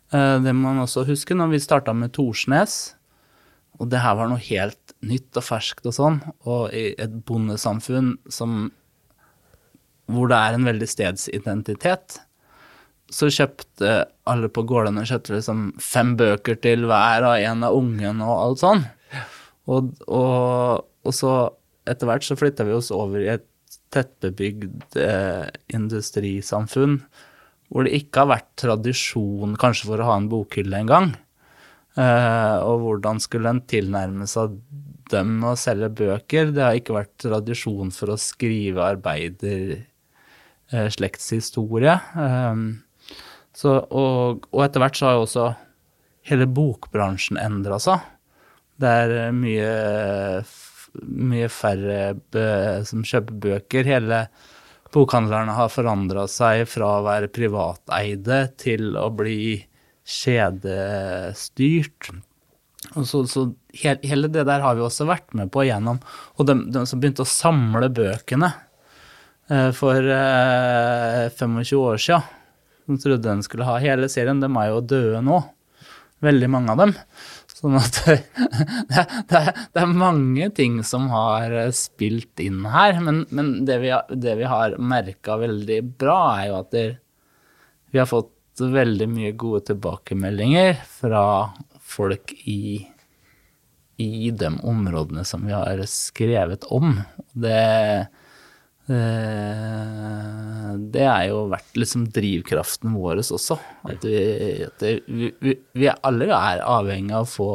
Eh, 0.09 0.38
det 0.41 0.53
må 0.53 0.72
man 0.72 0.82
også 0.86 1.05
huske 1.05 1.38
når 1.38 1.53
vi 1.53 1.61
starta 1.61 1.93
med 1.93 2.16
Torsnes. 2.18 2.95
Og 3.78 3.91
det 3.91 4.01
her 4.01 4.18
var 4.18 4.32
noe 4.32 4.41
helt 4.41 4.95
nytt 5.05 5.38
og 5.38 5.45
ferskt 5.45 5.86
og 5.89 5.95
sånn. 5.97 6.20
Og 6.47 6.74
i 6.74 6.88
et 6.97 7.13
bondesamfunn 7.28 8.16
som 8.32 8.72
hvor 10.11 10.30
det 10.30 10.38
er 10.38 10.55
en 10.55 10.68
veldig 10.68 10.88
stedsidentitet, 10.89 12.20
så 13.09 13.30
kjøpte 13.30 13.93
alle 14.30 14.49
på 14.53 14.63
gårdene 14.70 15.05
kjøpte 15.05 15.34
liksom 15.36 15.66
fem 15.82 16.13
bøker 16.18 16.57
til 16.61 16.86
hver 16.89 17.26
av 17.26 17.38
en 17.38 17.66
av 17.66 17.78
ungene 17.78 18.26
og 18.26 18.41
alt 18.41 18.61
sånn. 18.61 18.86
Og, 19.72 19.93
og, 20.05 20.86
og 21.05 21.16
så 21.16 21.36
etter 21.89 22.09
hvert 22.09 22.26
så 22.26 22.38
flytta 22.38 22.66
vi 22.68 22.76
oss 22.76 22.91
over 22.93 23.22
i 23.22 23.32
et 23.34 23.45
tettbebygd 23.93 24.97
eh, 24.99 25.47
industrisamfunn 25.74 26.99
hvor 27.70 27.86
det 27.86 27.97
ikke 27.97 28.24
har 28.24 28.32
vært 28.36 28.49
tradisjon 28.61 29.55
kanskje 29.59 29.89
for 29.89 30.01
å 30.01 30.09
ha 30.09 30.18
en 30.20 30.30
bokhylle 30.32 30.84
engang. 30.84 31.16
Eh, 31.97 32.57
og 32.61 32.84
hvordan 32.84 33.22
skulle 33.24 33.51
en 33.51 33.63
tilnærme 33.68 34.28
seg 34.30 34.57
dem 35.11 35.39
å 35.47 35.55
selge 35.59 35.89
bøker? 35.97 36.51
Det 36.53 36.63
har 36.63 36.78
ikke 36.78 36.97
vært 36.97 37.13
tradisjon 37.26 37.91
for 37.95 38.13
å 38.13 38.20
skrive 38.22 38.84
arbeider, 38.86 39.78
eh, 40.72 40.89
slektshistorie. 40.93 41.97
Eh, 42.26 42.63
så, 43.55 43.78
og, 43.89 44.45
og, 44.51 44.63
etter 44.66 44.84
hvert 44.84 44.99
så 44.99 45.09
har 45.09 45.18
jo 45.18 45.26
også 45.26 45.47
hele 46.30 46.49
bokbransjen 46.51 47.39
endra 47.39 47.80
seg. 47.82 48.03
Det 48.82 48.90
er 49.04 49.10
eh, 49.20 49.36
mye, 49.36 49.72
mye 51.32 51.50
færre 51.52 52.00
som 52.88 53.06
kjøper 53.08 53.36
bøker. 53.48 53.84
Hele 53.88 54.20
bokhandlerne 54.96 55.54
har 55.58 55.74
forandra 55.74 56.24
seg 56.32 56.56
fra 56.72 56.88
å 56.98 57.06
være 57.06 57.34
privateide 57.34 58.40
til 58.62 58.84
å 59.00 59.10
bli 59.16 59.40
kjedestyrt. 60.06 62.02
Og 62.94 63.08
så, 63.10 63.24
så 63.28 63.48
hele 63.82 64.30
det 64.32 64.46
der 64.48 64.64
har 64.64 64.78
vi 64.78 64.86
også 64.86 65.08
vært 65.10 65.34
med 65.38 65.52
på 65.54 65.66
gjennom. 65.66 66.00
Og 66.38 66.48
de, 66.48 66.54
de 66.72 66.86
som 66.88 67.00
begynte 67.02 67.26
å 67.26 67.30
samle 67.30 67.90
bøkene 67.94 68.52
eh, 69.50 69.72
for 69.76 70.00
eh, 70.00 71.34
25 71.34 71.82
år 71.82 71.98
sia, 72.02 72.22
som 72.86 72.96
trodde 73.02 73.32
en 73.32 73.44
skulle 73.46 73.68
ha 73.68 73.76
hele 73.82 74.10
serien, 74.12 74.42
de 74.44 74.50
er 74.52 74.68
jo 74.70 74.86
døde 74.86 75.22
nå. 75.26 75.38
Veldig 76.24 76.50
mange 76.50 76.72
av 76.72 76.78
dem. 76.80 76.94
Sånn 77.66 77.80
at 77.80 77.95
det, 78.05 78.16
det, 79.32 79.39
det, 79.74 79.82
er, 79.82 79.93
mange 79.97 80.51
ting 80.53 80.84
som 80.86 81.07
har 81.09 81.55
spilt 81.74 82.43
inn 82.43 82.61
her. 82.70 82.99
Men, 83.01 83.24
men 83.34 83.55
det, 83.66 83.80
vi, 83.82 83.89
det 84.13 84.36
vi 84.38 84.45
har 84.51 84.78
merka 84.78 85.39
veldig 85.41 85.80
bra, 85.97 86.20
er 86.38 86.51
jo 86.51 86.59
at 86.59 86.78
vi 87.89 88.01
har 88.01 88.09
fått 88.11 88.61
veldig 88.61 89.07
mye 89.09 89.32
gode 89.34 89.63
tilbakemeldinger 89.72 90.78
fra 90.99 91.26
folk 91.82 92.36
i, 92.45 92.86
i 93.97 94.30
de 94.30 94.51
områdene 94.61 95.26
som 95.26 95.49
vi 95.49 95.57
har 95.57 95.82
skrevet 95.89 96.70
om. 96.70 96.99
Det, 97.34 97.57
det 100.96 101.06
er 101.10 101.28
jo 101.32 101.46
vært 101.50 101.78
liksom 101.78 102.06
drivkraften 102.14 102.94
vår 102.94 103.24
også. 103.24 103.58
At, 103.90 104.06
vi, 104.06 104.64
at 104.66 104.84
vi, 105.08 105.32
vi, 105.42 105.56
vi, 105.74 105.90
alle 105.90 106.28
er 106.30 106.62
avhengig 106.62 107.16
av 107.18 107.26
å 107.26 107.32
få, 107.32 107.50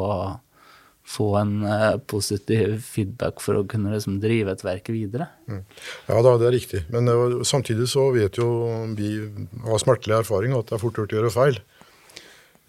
få 1.07 1.27
en 1.39 1.53
uh, 1.63 1.95
positiv 2.11 2.81
feedback 2.83 3.39
for 3.43 3.59
å 3.59 3.67
kunne 3.69 3.93
liksom 3.93 4.19
drive 4.23 4.51
et 4.55 4.65
verk 4.65 4.91
videre. 4.91 5.29
Mm. 5.47 5.63
Ja 6.09 6.19
da, 6.19 6.37
det 6.41 6.49
er 6.49 6.57
riktig. 6.57 6.81
Men 6.91 7.07
uh, 7.07 7.39
samtidig 7.47 7.87
så 7.91 8.09
vet 8.15 8.39
jo 8.41 8.49
vi 8.97 9.15
av 9.63 9.79
smertelig 9.83 10.19
erfaring 10.19 10.51
at 10.57 10.67
det 10.67 10.75
er 10.77 10.83
fort 10.83 10.99
gjort 10.99 11.15
å 11.15 11.21
gjøre 11.21 11.37
feil. 11.37 11.61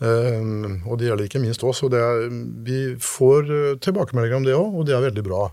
Og 0.02 0.98
det 0.98 1.06
gjelder 1.06 1.28
ikke 1.28 1.38
minst 1.38 1.62
oss. 1.62 1.78
og 1.86 1.94
er, 1.94 2.24
Vi 2.66 2.96
får 2.98 3.78
tilbakemeldinger 3.84 4.40
om 4.40 4.46
det 4.48 4.56
òg, 4.58 4.70
og 4.74 4.88
det 4.88 4.96
er 4.96 5.04
veldig 5.04 5.22
bra. 5.22 5.44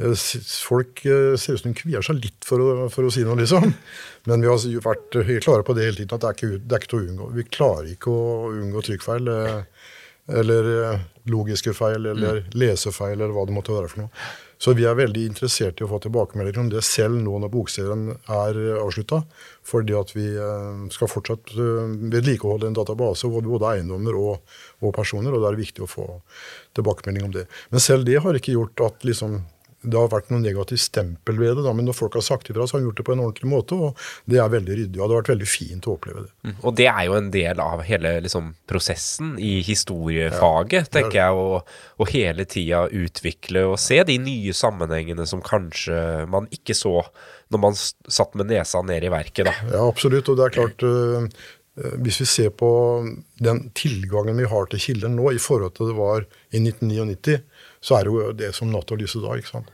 Eh, 0.00 0.14
folk 0.64 1.04
eh, 1.04 1.36
ser 1.36 1.54
ut 1.54 1.60
som 1.60 1.72
de 1.72 1.76
kvier 1.76 2.04
seg 2.04 2.20
litt 2.22 2.46
for 2.48 2.62
å, 2.64 2.68
for 2.92 3.04
å, 3.04 3.12
si 3.12 3.24
noe, 3.26 3.36
liksom. 3.40 3.72
Men 4.28 4.44
vi 4.44 4.48
har 4.48 4.84
vært 4.86 5.18
helt 5.20 5.44
klare 5.44 5.66
på 5.66 5.76
det 5.76 5.88
hele 5.88 6.00
tiden, 6.00 6.14
at 6.16 6.22
det 6.22 6.30
er 6.30 6.38
ikke, 6.38 6.62
det 6.62 6.76
er 6.76 6.84
ikke 6.84 6.92
til 6.94 7.00
å 7.00 7.08
unngå. 7.10 7.32
Vi 7.36 7.48
klarer 7.50 7.90
ikke 7.92 8.14
å 8.14 8.30
unngå 8.54 8.86
trykkfeil. 8.88 9.34
Eh, 9.34 9.90
eller 10.32 10.68
logiske 11.26 11.72
feil, 11.74 12.06
eller 12.06 12.38
mm. 12.38 12.52
lesefeil, 12.54 13.16
eller 13.16 13.32
hva 13.34 13.42
det 13.44 13.54
måtte 13.56 13.74
være 13.74 13.88
for 13.90 14.04
noe. 14.04 14.26
Så 14.62 14.70
vi 14.78 14.84
er 14.86 14.94
veldig 14.94 15.24
interessert 15.26 15.80
i 15.80 15.84
å 15.84 15.88
få 15.90 15.98
tilbakemeldinger 16.04 16.60
om 16.62 16.68
det 16.70 16.84
selv 16.86 17.18
nå 17.18 17.40
når 17.42 17.50
bokserien 17.50 18.04
er 18.30 18.60
avslutta. 18.78 19.18
Fordi 19.66 19.96
at 19.98 20.12
vi 20.14 20.28
skal 20.94 21.10
fortsatt 21.10 21.50
eh, 21.58 21.96
vedlikeholde 22.14 22.70
en 22.70 22.78
database 22.78 23.28
hvor 23.28 23.42
både 23.44 23.74
eiendommer 23.74 24.16
og, 24.20 24.54
og 24.80 24.94
personer, 24.94 25.34
og 25.34 25.42
da 25.42 25.50
er 25.50 25.58
det 25.58 25.66
viktig 25.66 25.84
å 25.84 25.90
få 25.90 26.06
tilbakemelding 26.78 27.26
om 27.26 27.34
det. 27.34 27.48
Men 27.74 27.82
selv 27.82 28.06
det 28.06 28.22
har 28.22 28.38
ikke 28.38 28.54
gjort 28.54 28.86
at 28.86 29.10
liksom 29.10 29.42
det 29.82 29.98
har 29.98 30.10
vært 30.12 30.30
noe 30.30 30.42
negativt 30.42 30.82
stempel 30.84 31.38
ved 31.40 31.56
det, 31.58 31.64
da, 31.66 31.72
men 31.74 31.88
når 31.88 31.96
folk 31.98 32.16
har 32.18 32.24
sagt 32.24 32.50
ifra, 32.50 32.66
så 32.68 32.76
har 32.76 32.82
de 32.82 32.88
gjort 32.88 33.00
det 33.00 33.06
på 33.08 33.14
en 33.16 33.22
ordentlig 33.24 33.50
måte. 33.50 33.74
og 33.74 33.98
Det 34.30 34.38
er 34.38 34.52
veldig 34.52 34.76
ryddig. 34.78 35.00
og 35.00 35.02
Det 35.02 35.14
har 35.16 35.22
vært 35.22 35.32
veldig 35.32 35.48
fint 35.50 35.88
å 35.88 35.96
oppleve 35.96 36.24
det. 36.26 36.32
Mm. 36.46 36.56
Og 36.60 36.76
det 36.78 36.88
er 36.92 37.02
jo 37.08 37.16
en 37.18 37.30
del 37.34 37.62
av 37.64 37.82
hele 37.86 38.14
liksom, 38.26 38.52
prosessen 38.70 39.34
i 39.42 39.54
historiefaget, 39.66 40.86
ja, 40.86 40.92
tenker 40.98 41.18
jeg. 41.18 41.72
Å 42.02 42.08
hele 42.12 42.46
tida 42.50 42.84
utvikle 42.88 43.66
og 43.72 43.78
se 43.82 43.98
de 44.06 44.18
nye 44.22 44.54
sammenhengene 44.56 45.26
som 45.28 45.42
kanskje 45.44 45.96
man 46.30 46.46
ikke 46.54 46.76
så 46.78 47.00
når 47.52 47.60
man 47.60 47.74
satt 47.76 48.38
med 48.38 48.48
nesa 48.48 48.80
ned 48.86 49.04
i 49.04 49.10
verket. 49.12 49.48
da. 49.48 49.56
Ja, 49.74 49.82
absolutt. 49.84 50.30
Og 50.30 50.38
det 50.38 50.46
er 50.46 50.54
klart 50.54 50.86
øh, 50.86 51.26
hvis 52.04 52.20
vi 52.20 52.28
ser 52.28 52.50
på 52.56 52.70
den 53.40 53.64
tilgangen 53.76 54.36
vi 54.36 54.48
har 54.48 54.68
til 54.68 54.82
kilder 54.82 55.12
nå 55.12 55.30
i 55.32 55.40
forhold 55.40 55.76
til 55.76 55.88
det 55.88 55.96
var 55.96 56.26
i 56.52 56.60
1999, 56.60 57.38
så 57.82 57.98
er 57.98 58.06
det 58.06 58.12
jo 58.14 58.32
det 58.38 58.50
som 58.56 58.70
natt 58.72 58.90
og 58.94 59.00
lyse 59.02 59.20
da. 59.22 59.36
ikke 59.36 59.52
sant? 59.52 59.70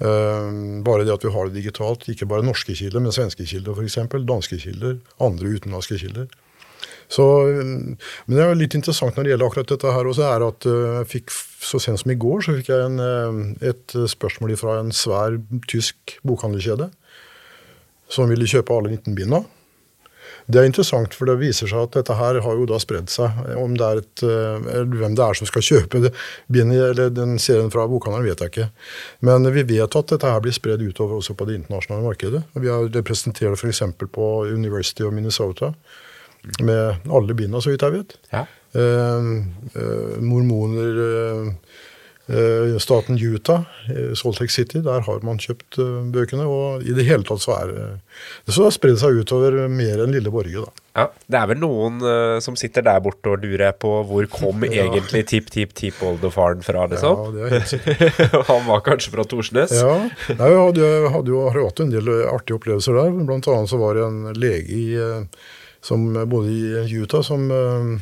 Uh, 0.00 0.80
bare 0.84 1.04
det 1.04 1.12
at 1.12 1.24
vi 1.26 1.32
har 1.32 1.48
det 1.48 1.58
digitalt, 1.60 2.06
ikke 2.08 2.28
bare 2.28 2.46
norske 2.46 2.72
kilder, 2.76 3.02
men 3.04 3.12
svenske 3.12 3.44
kilder 3.44 3.76
f.eks., 3.76 3.98
danske 4.28 4.60
kilder, 4.62 4.96
andre 5.20 5.56
utenlandske 5.56 6.00
kilder. 6.00 6.30
Så, 7.10 7.24
men 7.50 7.98
det 8.30 8.40
er 8.40 8.52
jo 8.52 8.60
litt 8.62 8.76
interessant 8.78 9.16
når 9.18 9.26
det 9.26 9.32
gjelder 9.32 9.50
akkurat 9.50 9.72
dette 9.74 9.92
her 9.92 10.08
også, 10.08 10.24
er 10.30 10.46
at 10.46 10.68
uh, 10.70 10.78
jeg 11.00 11.10
fikk, 11.16 11.36
så 11.60 11.82
sent 11.82 12.00
som 12.00 12.14
i 12.14 12.18
går 12.24 12.46
så 12.46 12.56
fikk 12.56 12.72
jeg 12.72 12.86
en, 12.86 13.02
uh, 13.04 13.68
et 13.72 13.96
spørsmål 14.14 14.56
fra 14.60 14.78
en 14.80 14.94
svær 14.94 15.36
tysk 15.68 16.16
bokhandelkjede 16.24 16.88
som 18.10 18.30
ville 18.30 18.48
kjøpe 18.48 18.74
alle 18.74 18.96
19 18.96 19.18
binda. 19.18 19.44
Det 20.50 20.60
er 20.60 20.66
interessant, 20.68 21.14
for 21.14 21.30
det 21.30 21.38
viser 21.40 21.70
seg 21.70 21.84
at 21.86 21.96
dette 21.98 22.16
her 22.18 22.40
har 22.44 22.58
jo 22.58 22.66
da 22.68 22.78
spredd 22.82 23.10
seg. 23.12 23.38
Om 23.60 23.76
det 23.78 23.86
er 23.86 24.02
et, 24.02 24.24
eh, 24.26 24.68
eller 24.80 25.00
hvem 25.02 25.16
det 25.18 25.24
er 25.26 25.38
som 25.38 25.50
skal 25.50 25.66
kjøpe 25.66 26.02
det, 26.04 26.12
eller 26.50 27.10
den 27.14 27.38
serien 27.38 27.70
fra 27.72 27.86
bokhandelen, 27.90 28.28
vet 28.28 28.44
jeg 28.44 28.52
ikke. 28.52 28.68
Men 29.26 29.46
vi 29.54 29.66
vet 29.76 29.96
at 29.96 30.14
dette 30.14 30.34
her 30.34 30.42
blir 30.44 30.56
spredd 30.56 30.82
utover 30.82 31.20
også 31.20 31.36
på 31.38 31.46
det 31.48 31.60
internasjonale 31.60 32.06
markedet. 32.06 32.44
Vi 32.54 32.68
har 32.68 32.90
representert 32.90 33.54
det 33.54 33.60
f.eks. 33.60 33.82
på 34.10 34.30
University 34.50 35.06
of 35.06 35.14
Minnesota 35.14 35.74
med 36.64 37.06
alle 37.10 37.36
bindene, 37.36 37.60
så 37.62 37.70
vidt 37.70 37.84
jeg 37.84 37.98
vet. 37.98 38.16
Ja. 38.32 38.46
Eh, 38.74 39.30
eh, 39.74 40.18
mormoner 40.24 41.00
Eh, 41.10 41.52
staten 42.78 43.18
Utah, 43.18 43.64
Salt 44.14 44.40
Lake 44.40 44.52
City, 44.52 44.78
der 44.84 45.02
har 45.06 45.24
man 45.26 45.40
kjøpt 45.40 45.78
eh, 45.82 45.96
bøkene. 46.14 46.46
Og 46.46 46.84
i 46.86 46.94
det 46.94 47.06
hele 47.08 47.26
tatt 47.26 47.42
så 47.42 47.56
er 47.56 47.72
det 47.72 47.86
så 48.50 48.66
har 48.66 48.74
spredd 48.74 48.98
seg 49.00 49.18
utover 49.22 49.56
mer 49.70 50.02
enn 50.04 50.14
Lille 50.14 50.30
Borge, 50.32 50.62
da. 50.64 50.84
Ja, 50.98 51.04
Det 51.30 51.38
er 51.38 51.46
vel 51.52 51.60
noen 51.62 52.00
uh, 52.02 52.40
som 52.42 52.56
sitter 52.58 52.82
der 52.82 52.98
borte 53.02 53.30
og 53.30 53.44
lurer 53.44 53.70
på 53.78 53.92
hvor 54.08 54.26
kom 54.32 54.64
ja. 54.66 54.88
egentlig 54.88 55.22
tipp-tipp-tippoldefaren 55.30 56.64
fra, 56.66 56.88
liksom? 56.90 57.20
Ja, 57.20 57.30
det 57.34 57.44
er 57.46 57.54
helt 57.56 57.70
sikkert. 57.70 58.34
Han 58.50 58.66
var 58.66 58.82
kanskje 58.86 59.14
fra 59.14 59.26
Torsnes? 59.30 59.76
Ja, 59.78 59.94
Nei, 60.34 60.50
jeg 60.50 60.64
hadde, 60.64 60.90
hadde 61.14 61.34
jo 61.34 61.46
hatt 61.54 61.84
en 61.84 61.94
del 61.94 62.10
artige 62.26 62.58
opplevelser 62.58 62.98
der. 62.98 63.14
Blant 63.22 63.48
annet 63.50 63.70
så 63.70 63.80
var 63.80 63.96
det 63.96 64.04
en 64.08 64.20
lege 64.34 64.82
i, 64.82 64.84
som 65.86 66.10
bodde 66.30 66.52
i 66.52 66.98
Utah 66.98 67.24
som 67.26 67.46
uh, 67.54 67.94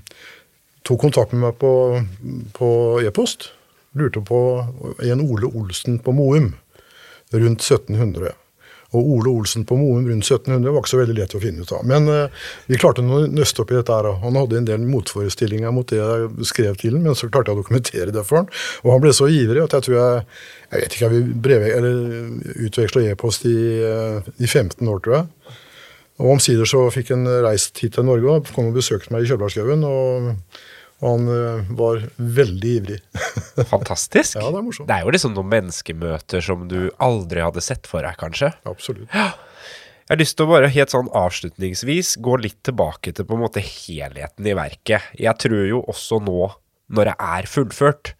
tok 0.88 1.04
kontakt 1.04 1.36
med 1.36 1.44
meg 1.44 1.60
på 2.56 2.72
e-post 3.04 3.52
lurte 3.96 4.20
på 4.24 4.40
en 5.04 5.22
Ole 5.24 5.48
Olsen 5.48 5.98
på 6.02 6.12
Moum 6.12 6.52
rundt 7.32 7.64
1700. 7.64 8.32
Og 8.96 9.04
Ole 9.04 9.28
Olsen 9.28 9.66
på 9.68 9.76
Moum 9.76 10.06
rundt 10.08 10.24
1700 10.24 10.72
var 10.72 10.80
ikke 10.80 10.90
så 10.94 11.00
veldig 11.02 11.16
lett 11.18 11.34
å 11.36 11.40
finne 11.42 11.64
ut 11.64 11.72
av. 11.76 11.84
Men 11.88 12.08
eh, 12.08 12.46
vi 12.70 12.78
klarte 12.80 13.04
å 13.04 13.20
nøste 13.28 13.60
opp 13.60 13.72
i 13.72 13.76
dette. 13.76 13.92
her. 13.92 14.08
Han 14.22 14.38
hadde 14.40 14.60
en 14.62 14.68
del 14.70 14.86
motforestillinger 14.88 15.74
mot 15.76 15.88
det 15.92 15.98
jeg 16.00 16.48
skrev 16.48 16.78
til 16.80 16.96
ham, 16.96 17.04
men 17.04 17.18
så 17.18 17.28
klarte 17.28 17.52
jeg 17.52 17.58
å 17.58 17.62
dokumentere 17.62 18.14
det 18.16 18.24
for 18.24 18.40
han. 18.40 18.48
Og 18.86 18.94
han 18.94 19.04
ble 19.04 19.12
så 19.16 19.28
ivrig 19.28 19.64
at 19.66 19.76
jeg 19.76 19.88
tror 19.88 19.98
jeg 19.98 20.22
jeg 20.68 20.82
vet 20.82 20.96
ikke, 20.96 21.10
jeg 21.10 21.82
vil 21.84 22.64
utveksla 22.68 23.04
e-post 23.08 23.46
i, 23.48 23.58
uh, 23.88 24.26
i 24.36 24.48
15 24.48 24.84
år, 24.84 24.98
tror 25.04 25.14
jeg. 25.16 25.54
Og 26.18 26.32
omsider 26.34 26.68
så 26.68 26.82
fikk 26.92 27.14
han 27.14 27.28
reist 27.44 27.78
hit 27.80 27.94
til 27.96 28.04
Norge 28.04 28.28
og 28.28 28.50
kom 28.52 28.68
og 28.68 28.76
besøkte 28.76 29.14
meg 29.14 29.24
i 29.24 29.30
Kjølbergskauen. 29.30 29.84
og 29.86 30.32
og 30.98 31.12
han 31.12 31.28
uh, 31.30 31.68
var 31.78 32.02
veldig 32.18 32.70
ivrig. 32.80 32.98
Fantastisk. 33.72 34.38
Ja, 34.38 34.48
Det 34.50 34.58
er 34.58 34.66
morsomt. 34.66 34.88
Det 34.88 34.96
er 34.96 35.06
jo 35.06 35.14
liksom 35.14 35.36
noen 35.36 35.52
menneskemøter 35.52 36.44
som 36.44 36.64
du 36.70 36.78
aldri 37.04 37.44
hadde 37.44 37.62
sett 37.64 37.86
for 37.90 38.02
deg, 38.06 38.18
kanskje? 38.18 38.50
Absolutt. 38.68 39.06
Ja. 39.14 39.30
Jeg 40.08 40.14
har 40.14 40.22
lyst 40.22 40.38
til 40.38 40.48
å 40.48 40.52
bare 40.54 40.70
helt 40.72 40.92
sånn 40.94 41.10
avslutningsvis 41.20 42.14
gå 42.24 42.38
litt 42.40 42.62
tilbake 42.64 43.12
til 43.12 43.26
på 43.28 43.36
en 43.36 43.42
måte 43.44 43.60
helheten 43.60 44.46
i 44.48 44.56
verket. 44.56 45.10
Jeg 45.20 45.36
tror 45.42 45.66
jo 45.68 45.82
også 45.84 46.18
nå, 46.24 46.48
når 46.96 47.10
det 47.10 47.16
er 47.28 47.48
fullført, 47.52 48.14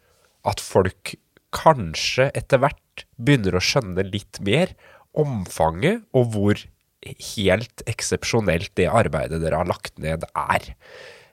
at 0.47 0.61
folk 0.61 1.15
kanskje 1.57 2.29
etter 2.37 2.61
hvert 2.61 3.07
begynner 3.17 3.57
å 3.57 3.65
skjønne 3.65 4.05
litt 4.05 4.37
mer 4.45 4.75
omfanget 5.17 6.05
og 6.13 6.35
hvor 6.35 6.61
helt 7.07 7.83
eksepsjonelt 7.89 8.75
det 8.77 8.91
arbeidet 8.91 9.41
dere 9.43 9.63
har 9.63 9.71
lagt 9.71 9.97
ned, 10.03 10.27
er. 10.37 10.69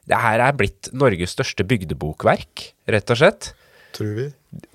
Det 0.09 0.21
her 0.21 0.43
er 0.45 0.57
blitt 0.57 0.91
Norges 0.93 1.33
største 1.35 1.65
bygdebokverk, 1.67 2.71
rett 2.91 3.13
og 3.13 3.21
slett. 3.21 3.53
Tror 3.95 4.11
vi. 4.17 4.25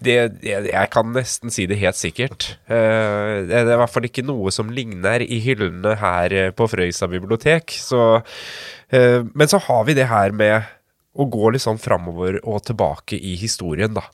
Det, 0.00 0.16
jeg, 0.44 0.66
jeg 0.68 0.90
kan 0.92 1.12
nesten 1.14 1.52
si 1.52 1.66
det 1.68 1.78
helt 1.80 1.98
sikkert. 1.98 2.50
Uh, 2.68 3.46
det 3.48 3.62
er 3.62 3.72
i 3.74 3.78
hvert 3.80 3.92
fall 3.92 4.08
ikke 4.08 4.26
noe 4.26 4.52
som 4.52 4.72
ligner 4.72 5.24
i 5.24 5.40
hyllene 5.44 5.94
her 6.00 6.34
eh, 6.36 6.52
på 6.56 6.68
Frøysa 6.68 7.08
bibliotek. 7.10 7.72
Så, 7.80 8.20
uh, 8.20 9.20
men 9.32 9.50
så 9.50 9.60
har 9.68 9.84
vi 9.88 9.96
det 9.96 10.08
her 10.10 10.36
med 10.36 10.68
å 11.16 11.26
gå 11.28 11.52
litt 11.52 11.64
sånn 11.64 11.80
framover 11.80 12.38
og 12.44 12.64
tilbake 12.68 13.18
i 13.18 13.36
historien, 13.40 13.92
da. 13.96 14.04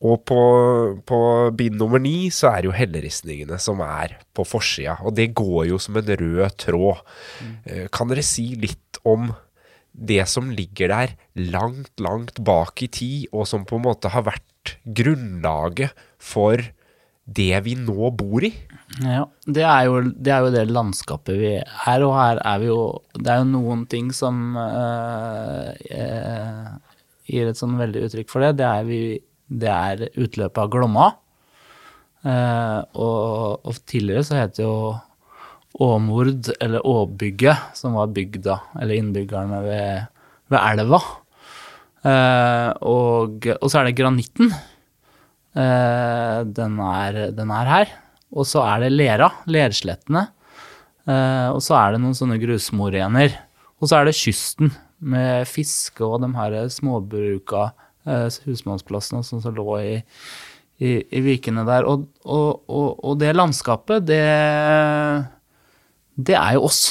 Og 0.00 0.22
på, 0.24 0.40
på 1.04 1.20
bind 1.52 1.76
nummer 1.76 2.00
ni 2.00 2.30
så 2.32 2.48
er 2.50 2.62
det 2.62 2.70
jo 2.70 2.76
helleristningene 2.76 3.58
som 3.60 3.82
er 3.84 4.16
på 4.32 4.46
forsida, 4.48 4.96
og 5.04 5.12
det 5.18 5.28
går 5.36 5.66
jo 5.74 5.80
som 5.82 5.98
en 6.00 6.12
rød 6.22 6.56
tråd. 6.64 7.02
Mm. 7.44 7.54
Uh, 7.66 7.86
kan 7.94 8.10
dere 8.10 8.26
si 8.26 8.52
litt 8.58 9.02
om 9.06 9.28
det 10.00 10.24
som 10.32 10.48
ligger 10.54 10.88
der 10.92 11.14
langt, 11.52 11.92
langt 12.00 12.40
bak 12.44 12.82
i 12.82 12.88
tid, 12.88 13.28
og 13.32 13.46
som 13.48 13.66
på 13.68 13.76
en 13.76 13.86
måte 13.90 14.12
har 14.12 14.24
vært 14.26 14.76
grunnlaget 14.84 15.96
for 16.20 16.62
det 17.30 17.60
vi 17.62 17.76
nå 17.78 18.10
bor 18.16 18.44
i. 18.46 18.50
Ja, 19.04 19.24
det 19.46 19.62
er 19.62 19.86
jo 19.86 20.00
det, 20.10 20.32
er 20.34 20.46
jo 20.46 20.52
det 20.54 20.64
landskapet 20.72 21.36
vi 21.38 21.52
er, 21.60 22.02
og 22.02 22.16
her 22.16 22.40
er 22.42 22.58
vi 22.58 22.70
jo 22.72 22.80
Det 23.14 23.28
er 23.30 23.42
jo 23.42 23.50
noen 23.52 23.84
ting 23.90 24.08
som 24.14 24.56
øh, 24.58 25.68
gir 27.30 27.50
et 27.50 27.60
sånn 27.60 27.78
veldig 27.78 28.06
uttrykk 28.08 28.32
for 28.32 28.42
det. 28.44 28.56
Det 28.58 28.66
er, 28.66 28.88
vi, 28.88 29.00
det 29.46 29.70
er 29.70 30.08
utløpet 30.10 30.64
av 30.64 30.72
Glomma. 30.72 31.10
Uh, 32.20 32.84
og, 33.00 33.62
og, 33.64 33.76
tidligere 33.88 34.26
så 34.28 34.42
het 34.42 34.58
det 34.58 34.66
jo 34.66 34.92
Åmord, 35.80 36.50
eller 36.60 36.86
Åbygget, 36.86 37.72
som 37.74 37.96
var 37.96 38.12
bygda, 38.12 38.58
eller 38.80 39.00
innbyggerne 39.00 39.62
ved, 39.64 40.10
ved 40.52 40.60
elva. 40.60 41.00
Eh, 42.04 42.68
og, 42.84 43.46
og, 43.56 43.66
så 43.68 43.80
er 43.80 43.88
det 43.88 43.96
granitten. 43.96 44.52
Eh, 45.56 46.42
den, 46.44 46.76
er, 46.84 47.22
den, 47.36 47.54
er, 47.56 47.72
her. 47.74 47.94
Og 48.30 48.46
så 48.48 48.62
er 48.66 48.84
det 48.84 48.92
lera, 48.92 49.30
lerslettene. 49.50 50.26
Eh, 51.08 51.48
og 51.48 51.62
så 51.64 51.78
er 51.80 51.96
det 51.96 52.04
noen 52.04 52.16
sånne 52.18 52.38
grusmorener. 52.42 53.40
Og 53.80 53.88
så 53.88 54.00
er 54.00 54.08
det 54.08 54.18
kysten 54.20 54.74
med 55.00 55.48
fiske 55.48 56.04
og 56.04 56.20
de 56.22 56.30
her 56.36 56.60
småbruka, 56.72 57.70
eh, 58.04 58.28
husmannsplassene 58.44 59.24
sånn 59.24 59.40
som 59.40 59.56
lå 59.56 59.68
i, 59.80 59.94
i, 60.84 60.96
i 61.00 61.24
vikene 61.24 61.64
der. 61.68 61.88
Og, 61.88 62.04
og, 62.28 62.68
og, 62.68 63.14
det 63.20 63.32
landskapet, 63.36 64.04
det 64.08 64.24
det 66.16 66.36
er 66.38 66.56
jo 66.56 66.66
oss. 66.68 66.82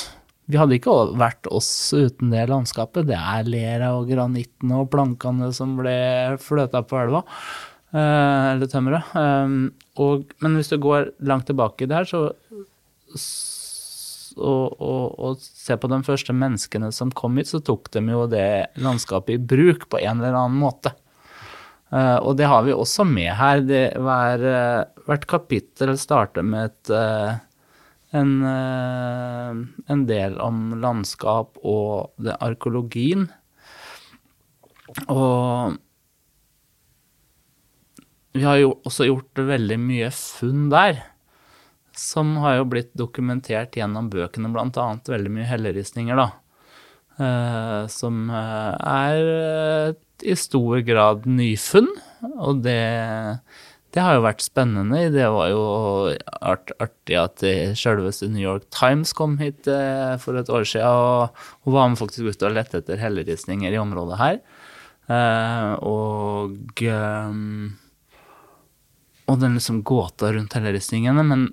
Vi 0.49 0.57
hadde 0.57 0.79
ikke 0.79 0.95
vært 1.19 1.49
oss 1.53 1.69
uten 1.93 2.31
det 2.33 2.47
landskapet. 2.49 3.07
Det 3.09 3.17
er 3.17 3.49
lera 3.49 3.91
og 3.99 4.09
granitten 4.09 4.73
og 4.73 4.89
plankene 4.93 5.51
som 5.53 5.75
ble 5.77 5.93
fløta 6.41 6.81
på 6.87 6.97
elva. 7.03 7.21
Eh, 7.93 8.45
eller 8.55 8.71
tømmeret. 8.71 9.13
Eh, 9.13 10.25
men 10.41 10.57
hvis 10.57 10.71
du 10.73 10.79
går 10.81 11.11
langt 11.29 11.49
tilbake 11.49 11.89
her, 11.91 12.09
så 12.09 12.29
og, 14.39 14.79
og, 14.79 15.03
og 15.19 15.41
se 15.41 15.75
på 15.77 15.89
de 15.91 15.99
første 16.05 16.33
menneskene 16.35 16.91
som 16.95 17.11
kom 17.15 17.37
hit, 17.39 17.49
så 17.51 17.61
tok 17.65 17.91
de 17.93 18.03
jo 18.13 18.25
det 18.31 18.71
landskapet 18.79 19.35
i 19.35 19.43
bruk 19.51 19.87
på 19.91 20.01
en 20.01 20.21
eller 20.21 20.37
annen 20.37 20.59
måte. 20.61 20.93
Uh, 21.89 22.21
og 22.21 22.35
det 22.37 22.45
har 22.45 22.63
vi 22.67 22.75
også 22.75 23.05
med 23.07 23.31
her. 23.33 23.63
Det, 23.65 23.83
hver, 23.97 24.43
uh, 24.45 25.05
hvert 25.09 25.25
kapittel 25.29 25.95
starter 25.97 26.45
med 26.45 26.69
et 26.69 26.91
uh, 26.93 27.39
en, 28.15 28.31
eh, 28.43 29.59
en 29.93 30.05
del 30.09 30.39
om 30.41 30.79
landskap 30.81 31.59
og 31.63 32.11
det 32.17 32.37
arkeologien. 32.41 33.27
Og 35.07 35.77
vi 38.33 38.43
har 38.45 38.59
jo 38.61 38.75
også 38.87 39.09
gjort 39.09 39.41
veldig 39.49 39.79
mye 39.81 40.09
funn 40.15 40.67
der. 40.73 41.03
Som 41.99 42.37
har 42.39 42.59
jo 42.59 42.69
blitt 42.71 42.93
dokumentert 42.97 43.75
gjennom 43.75 44.09
bøkene, 44.09 44.51
annet 44.55 45.09
veldig 45.11 45.31
mye 45.35 45.49
helleristninger, 45.49 46.15
da. 46.15 46.29
Eh, 47.19 47.87
som 47.91 48.29
eh, 48.31 48.75
er 48.79 49.97
i 50.23 50.35
stor 50.39 50.79
grad 50.87 51.25
nyfunn, 51.27 51.89
og 52.39 52.63
det, 52.63 52.79
det 53.95 54.03
har 54.05 54.17
jo 54.17 54.25
vært 54.25 54.43
spennende. 54.45 55.01
Det 55.13 55.25
var 55.33 55.49
jo 55.49 55.61
art, 56.45 56.71
artig 56.77 57.17
at 57.17 57.43
selveste 57.79 58.29
New 58.29 58.43
York 58.43 58.67
Times 58.73 59.15
kom 59.17 59.37
hit 59.41 59.69
eh, 59.71 60.13
for 60.21 60.37
et 60.37 60.51
år 60.53 60.67
siden 60.67 60.85
og, 60.87 61.39
og 61.65 61.73
var 61.73 61.89
med 61.89 61.97
faktisk 61.97 62.29
ute 62.29 62.49
og 62.49 62.57
lette 62.57 62.83
etter 62.83 63.01
helleristninger 63.01 63.73
i 63.73 63.81
området 63.81 64.19
her. 64.21 64.41
Eh, 65.09 65.71
og 65.89 66.83
eh, 66.85 67.39
og 69.29 69.41
den 69.41 69.57
liksom 69.57 69.81
gåta 69.85 70.31
rundt 70.33 70.55
helleristningene. 70.57 71.25
Men 71.25 71.49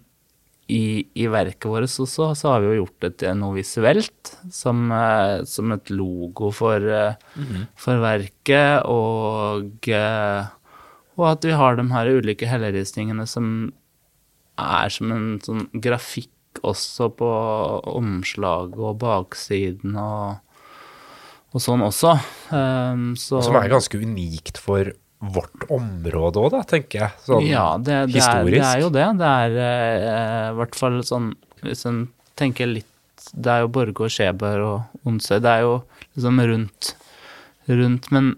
i, 0.73 1.07
i, 1.15 1.27
verket 1.31 1.69
vårt 1.71 1.89
også 1.89 2.33
så 2.35 2.53
har 2.55 2.63
vi 2.63 2.73
jo 2.73 2.79
gjort 2.83 3.05
det 3.05 3.11
til 3.23 3.37
noe 3.39 3.55
visuelt, 3.55 4.33
som, 4.51 4.89
som 5.47 5.75
et 5.77 5.93
logo 5.93 6.51
for, 6.51 6.81
mm 6.81 7.45
-hmm. 7.45 7.67
for 7.77 8.01
verket. 8.01 8.83
Og, 8.85 9.71
og, 11.17 11.27
at 11.33 11.45
vi 11.49 11.57
har 11.57 11.79
de 11.79 11.87
her 11.91 12.11
ulike 12.19 12.49
helleristningene 12.49 13.27
som 13.29 13.71
er 14.57 14.93
som 14.93 15.13
en 15.13 15.29
sånn 15.45 15.67
grafikk 15.73 16.33
også 16.65 17.11
på 17.19 17.31
omslaget 17.93 18.79
og 18.81 18.99
baksiden 19.03 19.97
og, 20.01 20.39
og 21.53 21.63
sånn 21.63 21.85
også. 21.85 22.15
Um, 22.49 23.11
så, 23.21 23.43
som 23.45 23.59
er 23.61 23.69
ganske 23.73 24.01
unikt 24.01 24.61
for 24.63 24.93
vårt 25.17 25.65
område 25.73 26.41
òg, 26.41 26.59
tenker 26.69 27.07
jeg. 27.07 27.17
Sånn 27.25 27.47
ja, 27.49 27.67
det, 27.81 28.03
det 28.13 28.21
historisk. 28.21 28.61
Er, 28.61 28.61
det 28.61 28.69
er 28.69 28.85
jo 28.85 28.91
det. 28.93 29.07
Det 29.21 29.31
er 29.33 29.57
i 29.57 29.71
i 30.47 30.57
hvert 30.61 30.77
fall 30.79 31.01
sånn 31.05 31.33
Hvis 31.65 31.87
en 31.89 32.03
tenker 32.39 32.69
litt 32.69 33.29
Det 33.33 33.51
er 33.51 33.65
jo 33.65 33.71
Borge 33.73 34.07
og 34.07 34.13
Skjeberg 34.13 34.65
og 34.67 35.09
Onsøy. 35.09 35.39
Det 35.43 35.53
er 35.53 35.65
jo 35.65 35.79
liksom 36.15 36.43
rundt, 36.53 36.91
rundt 37.69 38.11
men, 38.15 38.35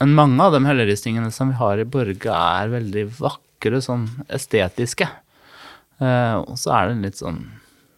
men, 0.00 0.16
mange 0.16 0.44
av 0.44 0.54
de 0.56 0.64
helleristningene 0.64 1.30
som 1.34 1.52
vi 1.52 1.58
har 1.60 1.80
i 1.80 1.88
Borge, 1.88 2.34
er 2.34 2.72
veldig 2.72 3.06
vakre, 3.20 3.82
sånn 3.84 4.06
estetiske. 4.32 5.08
Eh, 6.00 6.36
og 6.40 6.56
så 6.60 6.72
er 6.76 6.90
det 6.90 7.02
litt 7.04 7.20
sånn 7.20 7.42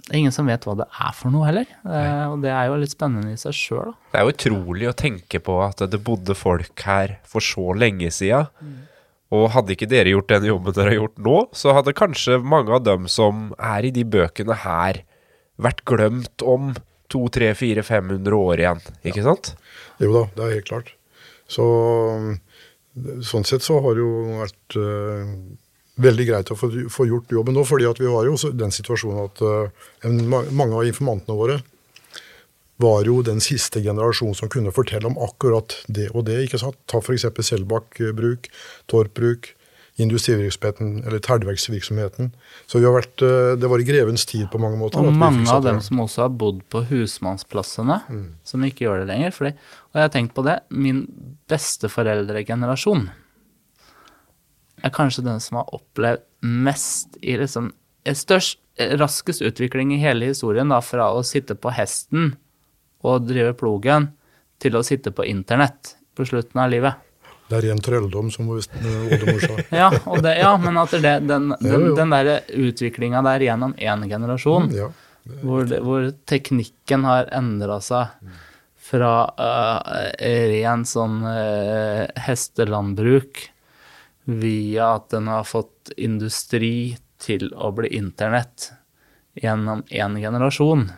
det 0.03 0.17
er 0.17 0.19
ingen 0.19 0.35
som 0.35 0.49
vet 0.51 0.65
hva 0.67 0.75
det 0.77 0.85
er 0.91 1.13
for 1.15 1.31
noe 1.31 1.47
heller. 1.47 1.69
Eh, 1.87 2.25
og 2.27 2.41
det 2.43 2.51
er 2.51 2.67
jo 2.67 2.79
litt 2.83 2.93
spennende 2.93 3.33
i 3.33 3.39
seg 3.39 3.55
sjøl. 3.55 3.93
Det 4.11 4.19
er 4.19 4.27
jo 4.27 4.33
utrolig 4.35 4.89
å 4.91 4.97
tenke 4.99 5.39
på 5.41 5.61
at 5.63 5.85
det 5.89 6.01
bodde 6.03 6.35
folk 6.37 6.83
her 6.85 7.15
for 7.25 7.45
så 7.45 7.71
lenge 7.79 8.11
sida. 8.13 8.49
Mm. 8.59 8.81
Og 9.33 9.47
hadde 9.55 9.77
ikke 9.77 9.89
dere 9.89 10.13
gjort 10.13 10.33
den 10.35 10.49
jobben 10.51 10.75
dere 10.77 10.93
har 10.93 10.99
gjort 10.99 11.23
nå, 11.23 11.37
så 11.57 11.77
hadde 11.79 11.95
kanskje 11.97 12.41
mange 12.43 12.75
av 12.75 12.83
dem 12.85 13.07
som 13.09 13.53
er 13.57 13.87
i 13.89 13.95
de 13.95 14.03
bøkene 14.05 14.59
her, 14.67 15.01
vært 15.63 15.85
glemt 15.89 16.45
om 16.45 16.75
200-400-500 17.15 18.37
år 18.37 18.65
igjen, 18.65 18.83
ikke 19.01 19.23
ja. 19.23 19.31
sant? 19.31 19.55
Jo 20.03 20.13
da, 20.17 20.27
det 20.35 20.45
er 20.45 20.55
helt 20.59 20.69
klart. 20.69 20.93
Så 21.51 21.67
sånn 23.25 23.47
sett 23.49 23.65
så 23.65 23.79
har 23.83 23.97
det 23.97 24.05
jo 24.05 24.39
vært 24.43 24.77
uh, 24.77 25.31
veldig 26.03 26.27
greit 26.29 26.53
å 26.53 26.57
få, 26.59 26.71
få, 26.93 27.07
gjort 27.09 27.33
jobben 27.33 27.57
nå. 27.57 27.65
fordi 27.69 27.89
vi 28.01 28.11
har 28.13 28.29
jo 28.29 28.37
den 28.53 28.75
situasjonen 28.75 29.25
at 29.25 29.43
uh, 29.45 30.49
mange 30.53 30.77
av 30.77 30.89
informantene 30.89 31.39
våre 31.39 31.61
var 32.83 33.07
jo 33.07 33.21
den 33.25 33.41
siste 33.45 33.83
generasjonen 33.85 34.37
som 34.37 34.51
kunne 34.51 34.73
fortelle 34.75 35.07
om 35.07 35.19
akkurat 35.23 35.77
det 35.87 36.09
og 36.13 36.27
det. 36.27 36.41
ikke 36.47 36.61
sant? 36.61 36.79
Ta 36.91 36.99
f.eks. 36.99 37.29
Selbakk-bruk, 37.47 38.49
Torp-bruk, 38.91 39.53
industrivirksomheten 40.01 41.03
eller 41.05 41.21
terdverksvirksomheten. 41.21 42.31
Så 42.67 42.81
vi 42.81 42.87
har 42.89 42.95
vært, 42.97 43.25
uh, 43.25 43.53
det 43.61 43.69
var 43.69 43.83
i 43.83 43.87
grevens 43.87 44.25
tid 44.29 44.47
på 44.53 44.61
mange 44.63 44.79
måter. 44.81 45.05
Og 45.05 45.13
mange 45.13 45.45
av 45.53 45.65
dem 45.67 45.83
som 45.85 46.01
også 46.05 46.25
har 46.25 46.37
bodd 46.41 46.63
på 46.73 46.85
husmannsplassene, 46.89 47.99
mm. 48.09 48.29
som 48.49 48.65
ikke 48.65 48.87
gjør 48.87 49.03
det 49.03 49.11
lenger. 49.13 49.37
Fordi, 49.37 49.53
og 49.91 50.01
jeg 50.01 50.09
har 50.09 50.15
tenkt 50.15 50.37
på 50.39 50.47
det, 50.47 50.61
min 50.73 51.05
besteforeldregenerasjon 51.53 53.11
er 54.83 54.91
kanskje 54.95 55.25
den 55.27 55.41
som 55.43 55.61
har 55.61 55.71
opplevd 55.77 56.25
mest 56.43 57.19
i 57.23 57.37
liksom 57.39 57.71
størst, 58.03 58.59
raskest 58.99 59.45
utvikling 59.45 59.93
i 59.95 60.01
hele 60.03 60.31
historien, 60.33 60.73
da, 60.73 60.81
fra 60.83 61.11
å 61.15 61.23
sitte 61.27 61.55
på 61.55 61.71
hesten 61.77 62.33
og 63.07 63.29
drive 63.29 63.53
plogen, 63.59 64.11
til 64.63 64.79
å 64.79 64.85
sitte 64.87 65.11
på 65.15 65.27
internett 65.27 65.97
på 66.17 66.25
slutten 66.27 66.61
av 66.63 66.71
livet. 66.71 66.99
Det 67.53 67.59
er 67.59 67.67
ren 67.69 67.81
trølldom, 67.85 68.31
som 68.33 68.49
oldemor 68.49 69.43
sa. 69.43 69.57
ja, 69.83 69.91
det, 70.25 70.31
ja, 70.41 70.53
men 70.57 70.79
at 70.81 70.95
det, 70.97 71.11
den, 71.29 71.51
den, 71.61 71.91
den 71.99 72.15
der 72.15 72.31
utviklinga 72.49 73.21
der 73.27 73.45
gjennom 73.45 73.75
én 73.77 74.07
generasjon, 74.09 74.71
mm, 74.71 74.79
ja, 74.79 74.89
hvor, 75.43 75.69
hvor, 75.85 76.07
teknikken 76.25 77.05
har 77.05 77.29
endra 77.37 77.77
seg 77.85 78.15
fra 78.83 79.13
uh, 79.37 80.01
ren 80.49 80.87
sånn 80.89 81.21
uh, 81.29 82.09
hestelandbruk 82.25 83.45
via 84.25 84.95
at 84.97 85.11
den 85.13 85.29
har 85.29 85.45
fått 85.45 85.93
industri 86.01 86.97
til 87.23 87.51
å 87.53 87.69
bli 87.77 87.93
internett 88.01 88.71
gjennom 89.37 89.85
én 89.93 90.17
generasjon. 90.25 90.89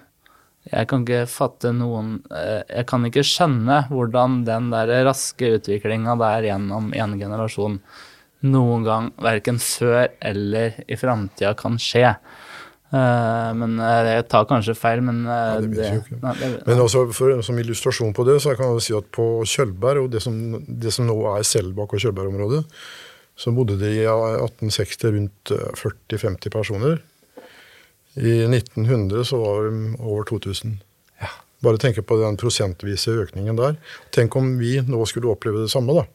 Jeg 0.71 0.89
kan 0.89 1.05
ikke 1.05 1.27
fatte 1.29 1.75
noen 1.77 2.17
eh, 2.33 2.63
Jeg 2.71 2.87
kan 2.89 3.05
ikke 3.05 3.25
skjønne 3.27 3.83
hvordan 3.91 4.41
den 4.47 4.71
der 4.73 4.93
raske 5.05 5.55
utviklinga 5.59 6.17
der 6.21 6.49
gjennom 6.49 6.93
én 6.97 7.19
generasjon 7.21 7.79
noen 8.45 8.83
gang, 8.85 9.07
verken 9.25 9.57
før 9.61 10.11
eller 10.21 10.75
i 10.85 10.99
framtida, 11.01 11.55
kan 11.57 11.79
skje. 11.81 12.11
Eh, 12.95 13.51
men 13.57 13.79
eh, 13.81 14.11
jeg 14.19 14.27
tar 14.31 14.45
kanskje 14.51 14.77
feil, 14.77 15.01
men 15.07 15.23
ja, 15.25 15.63
det, 15.65 15.89
nei, 16.21 16.35
det, 16.41 16.51
Men 16.69 16.83
også 16.85 17.07
for, 17.17 17.41
som 17.47 17.59
illustrasjon 17.61 18.13
på 18.17 18.27
det, 18.29 18.37
så 18.45 18.53
kan 18.59 18.75
jeg 18.75 18.85
si 18.85 18.97
at 18.99 19.09
på 19.15 19.27
Kjølberg, 19.49 20.05
og 20.05 20.13
det 20.13 20.23
som, 20.25 20.37
det 20.61 20.93
som 20.95 21.09
nå 21.09 21.17
er 21.33 21.49
Selbakk 21.49 21.97
og 21.97 22.05
Kjølberg-området, 22.05 22.63
så 23.35 23.51
bodde 23.55 23.79
det 23.81 23.91
i 23.97 24.05
1860 24.07 25.17
rundt 25.17 25.55
40-50 25.81 26.29
eh, 26.47 26.53
personer. 26.55 27.01
I 28.15 28.45
1900 28.47 29.25
så 29.25 29.39
var 29.43 29.65
det 29.65 30.01
over 30.01 30.25
2000. 30.29 30.77
Ja. 31.21 31.31
Bare 31.65 31.81
tenke 31.83 32.03
på 32.03 32.19
den 32.21 32.37
prosentvise 32.39 33.17
økningen 33.25 33.59
der. 33.59 33.79
Tenk 34.15 34.37
om 34.39 34.55
vi 34.61 34.77
nå 34.87 35.01
skulle 35.11 35.33
oppleve 35.33 35.65
det 35.65 35.73
samme. 35.73 35.97
da. 35.97 36.07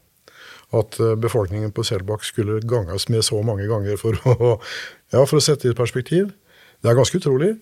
At 0.80 1.00
eh, 1.00 1.18
befolkningen 1.20 1.74
på 1.76 1.84
Selbakk 1.84 2.24
skulle 2.24 2.62
ganges 2.62 3.10
med 3.10 3.26
så 3.26 3.42
mange 3.44 3.68
ganger 3.68 4.00
for 4.00 4.16
å, 4.32 4.56
ja, 5.12 5.26
for 5.26 5.40
å 5.40 5.44
sette 5.44 5.68
det 5.68 5.76
i 5.76 5.80
perspektiv. 5.80 6.32
Det 6.80 6.92
er 6.92 6.96
ganske 6.96 7.20
utrolig. 7.20 7.58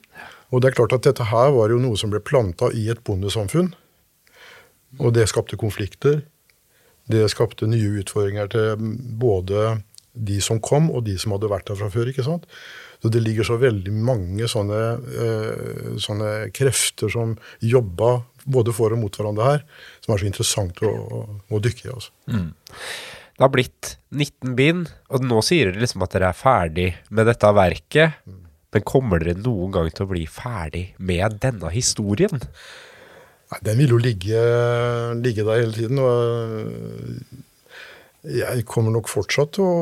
Og 0.53 0.61
det 0.61 0.69
er 0.69 0.77
klart 0.77 0.93
at 0.93 1.07
dette 1.07 1.31
her 1.31 1.51
var 1.55 1.73
jo 1.73 1.81
noe 1.81 1.97
som 1.97 2.13
ble 2.13 2.21
planta 2.21 2.69
i 2.75 2.87
et 2.93 3.01
bondesamfunn. 3.07 3.73
Og 5.01 5.13
det 5.15 5.27
skapte 5.31 5.59
konflikter. 5.59 6.21
Det 7.09 7.25
skapte 7.31 7.67
nye 7.69 8.03
utfordringer 8.03 8.51
til 8.51 8.87
både 9.19 9.79
de 10.17 10.37
som 10.41 10.59
kom, 10.63 10.89
og 10.91 11.05
de 11.07 11.15
som 11.19 11.33
hadde 11.35 11.49
vært 11.51 11.67
der 11.69 11.79
fra 11.79 11.89
før. 11.93 12.11
ikke 12.11 12.25
sant? 12.25 12.45
Så 13.03 13.11
det 13.13 13.21
ligger 13.21 13.45
så 13.45 13.59
veldig 13.61 13.93
mange 13.93 14.47
sånne, 14.49 14.81
eh, 15.25 15.91
sånne 16.01 16.31
krefter 16.55 17.11
som 17.13 17.35
jobba 17.61 18.23
både 18.47 18.73
for 18.73 18.95
og 18.95 19.01
mot 19.03 19.19
hverandre 19.19 19.51
her, 19.51 19.61
som 20.01 20.15
er 20.15 20.23
så 20.23 20.29
interessant 20.29 20.81
å, 20.81 20.89
å, 20.89 21.21
å 21.53 21.61
dykke 21.61 21.85
i. 21.85 21.93
altså. 21.93 22.11
Mm. 22.31 22.49
Det 23.37 23.45
har 23.45 23.53
blitt 23.53 23.93
19 24.09 24.55
bind, 24.57 24.89
og 25.13 25.25
nå 25.29 25.43
sier 25.45 25.69
dere 25.69 25.83
liksom 25.83 26.01
at 26.07 26.15
dere 26.15 26.31
er 26.31 26.37
ferdig 26.37 26.89
med 27.13 27.29
dette 27.29 27.51
verket. 27.53 28.17
Mm. 28.25 28.43
Men 28.73 28.85
kommer 28.87 29.21
dere 29.21 29.37
noen 29.39 29.71
gang 29.75 29.89
til 29.93 30.07
å 30.07 30.09
bli 30.09 30.25
ferdig 30.29 30.85
med 30.97 31.37
denne 31.43 31.69
historien? 31.73 32.41
Nei, 33.51 33.59
Den 33.63 33.77
vil 33.79 33.93
jo 33.95 33.99
ligge, 34.01 34.41
ligge, 35.21 35.45
der 35.47 35.61
hele 35.61 35.75
tiden. 35.75 35.99
Og 36.01 36.11
jeg 38.27 38.65
kommer 38.67 38.91
nok 38.95 39.07
fortsatt 39.11 39.53
til 39.55 39.63
å, 39.63 39.75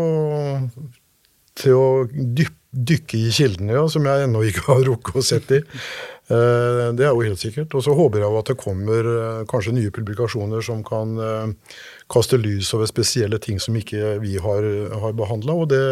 til 1.57 1.73
å 1.79 1.87
dyp, 2.11 2.59
dykke 2.75 3.21
i 3.27 3.31
kildene, 3.33 3.77
ja, 3.77 3.85
som 3.91 4.05
jeg 4.07 4.27
ennå 4.27 4.43
ikke 4.49 4.65
har 4.71 4.83
rukket 4.87 5.21
å 5.21 5.23
sett 5.25 5.53
i. 5.55 5.61
Eh, 5.61 6.81
det 6.97 7.05
er 7.05 7.11
jo 7.13 7.25
helt 7.25 7.41
sikkert. 7.41 7.75
Og 7.77 7.85
så 7.85 7.95
håper 7.97 8.23
jeg 8.23 8.39
at 8.39 8.51
det 8.51 8.57
kommer 8.61 9.11
eh, 9.11 9.43
kanskje 9.51 9.75
nye 9.77 9.93
publikasjoner 9.95 10.65
som 10.65 10.81
kan 10.87 11.13
eh, 11.21 11.77
kaste 12.11 12.39
lys 12.41 12.73
over 12.77 12.89
spesielle 12.89 13.39
ting 13.43 13.61
som 13.63 13.77
ikke 13.79 14.17
vi 14.23 14.35
har, 14.41 14.67
har 15.05 15.15
behandla. 15.17 15.55
Og 15.63 15.71
det, 15.71 15.85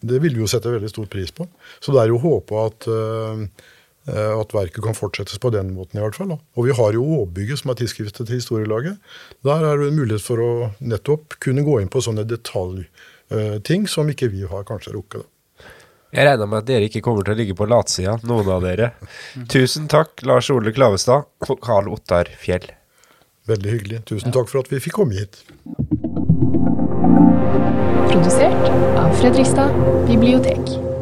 det, 0.00 0.18
vil 0.24 0.38
vi 0.38 0.44
jo 0.44 0.50
sette 0.50 0.72
veldig 0.72 0.92
stor 0.92 1.08
pris 1.12 1.34
på. 1.34 1.46
Så 1.80 1.94
det 1.94 2.04
er 2.04 2.14
jo 2.14 2.22
håpet 2.24 2.60
at 2.64 2.92
Eh, 4.04 4.32
at 4.36 4.52
verket 4.52 4.82
kan 4.84 4.96
fortsettes 4.96 5.40
på 5.40 5.48
den 5.54 5.70
måten, 5.72 5.96
i 5.96 6.02
hvert 6.04 6.16
fall. 6.18 6.34
Og 6.36 6.66
vi 6.66 6.74
har 6.76 6.92
jo 6.92 7.04
Åbygget, 7.22 7.62
som 7.62 7.72
er 7.72 7.78
tidsskriftet 7.80 8.26
til 8.26 8.36
historielaget. 8.36 8.98
Der 9.46 9.64
er 9.64 9.80
det 9.80 9.88
en 9.88 9.96
mulighet 9.96 10.24
for 10.24 10.42
å 10.44 10.50
nettopp 10.84 11.38
kunne 11.40 11.64
gå 11.64 11.78
inn 11.80 11.88
på 11.92 12.02
sånne 12.04 12.26
detaljting 12.28 13.88
som 13.88 14.10
ikke 14.12 14.28
vi 14.34 14.44
har 14.50 14.66
kanskje 14.68 14.92
rukket. 14.98 15.24
Da. 15.24 15.33
Jeg 16.14 16.28
regner 16.28 16.46
med 16.46 16.62
at 16.62 16.68
dere 16.68 16.86
ikke 16.86 17.02
kommer 17.02 17.26
til 17.26 17.34
å 17.34 17.38
ligge 17.40 17.56
på 17.58 17.66
latsida, 17.66 18.14
noen 18.28 18.50
av 18.54 18.62
dere. 18.62 18.92
Tusen 19.50 19.88
takk, 19.90 20.22
Lars 20.22 20.46
Ole 20.54 20.70
Klavestad 20.74 21.26
og 21.48 21.60
Karl 21.64 21.90
Ottar 21.90 22.30
Fjell. 22.38 22.68
Veldig 23.50 23.72
hyggelig. 23.72 24.04
Tusen 24.08 24.32
takk 24.34 24.46
for 24.48 24.62
at 24.62 24.70
vi 24.70 24.78
fikk 24.84 25.00
komme 25.00 25.18
hit. 25.18 25.42
Produsert 28.14 28.70
av 29.00 29.10
Fredrikstad 29.18 29.74
bibliotek. 30.06 30.93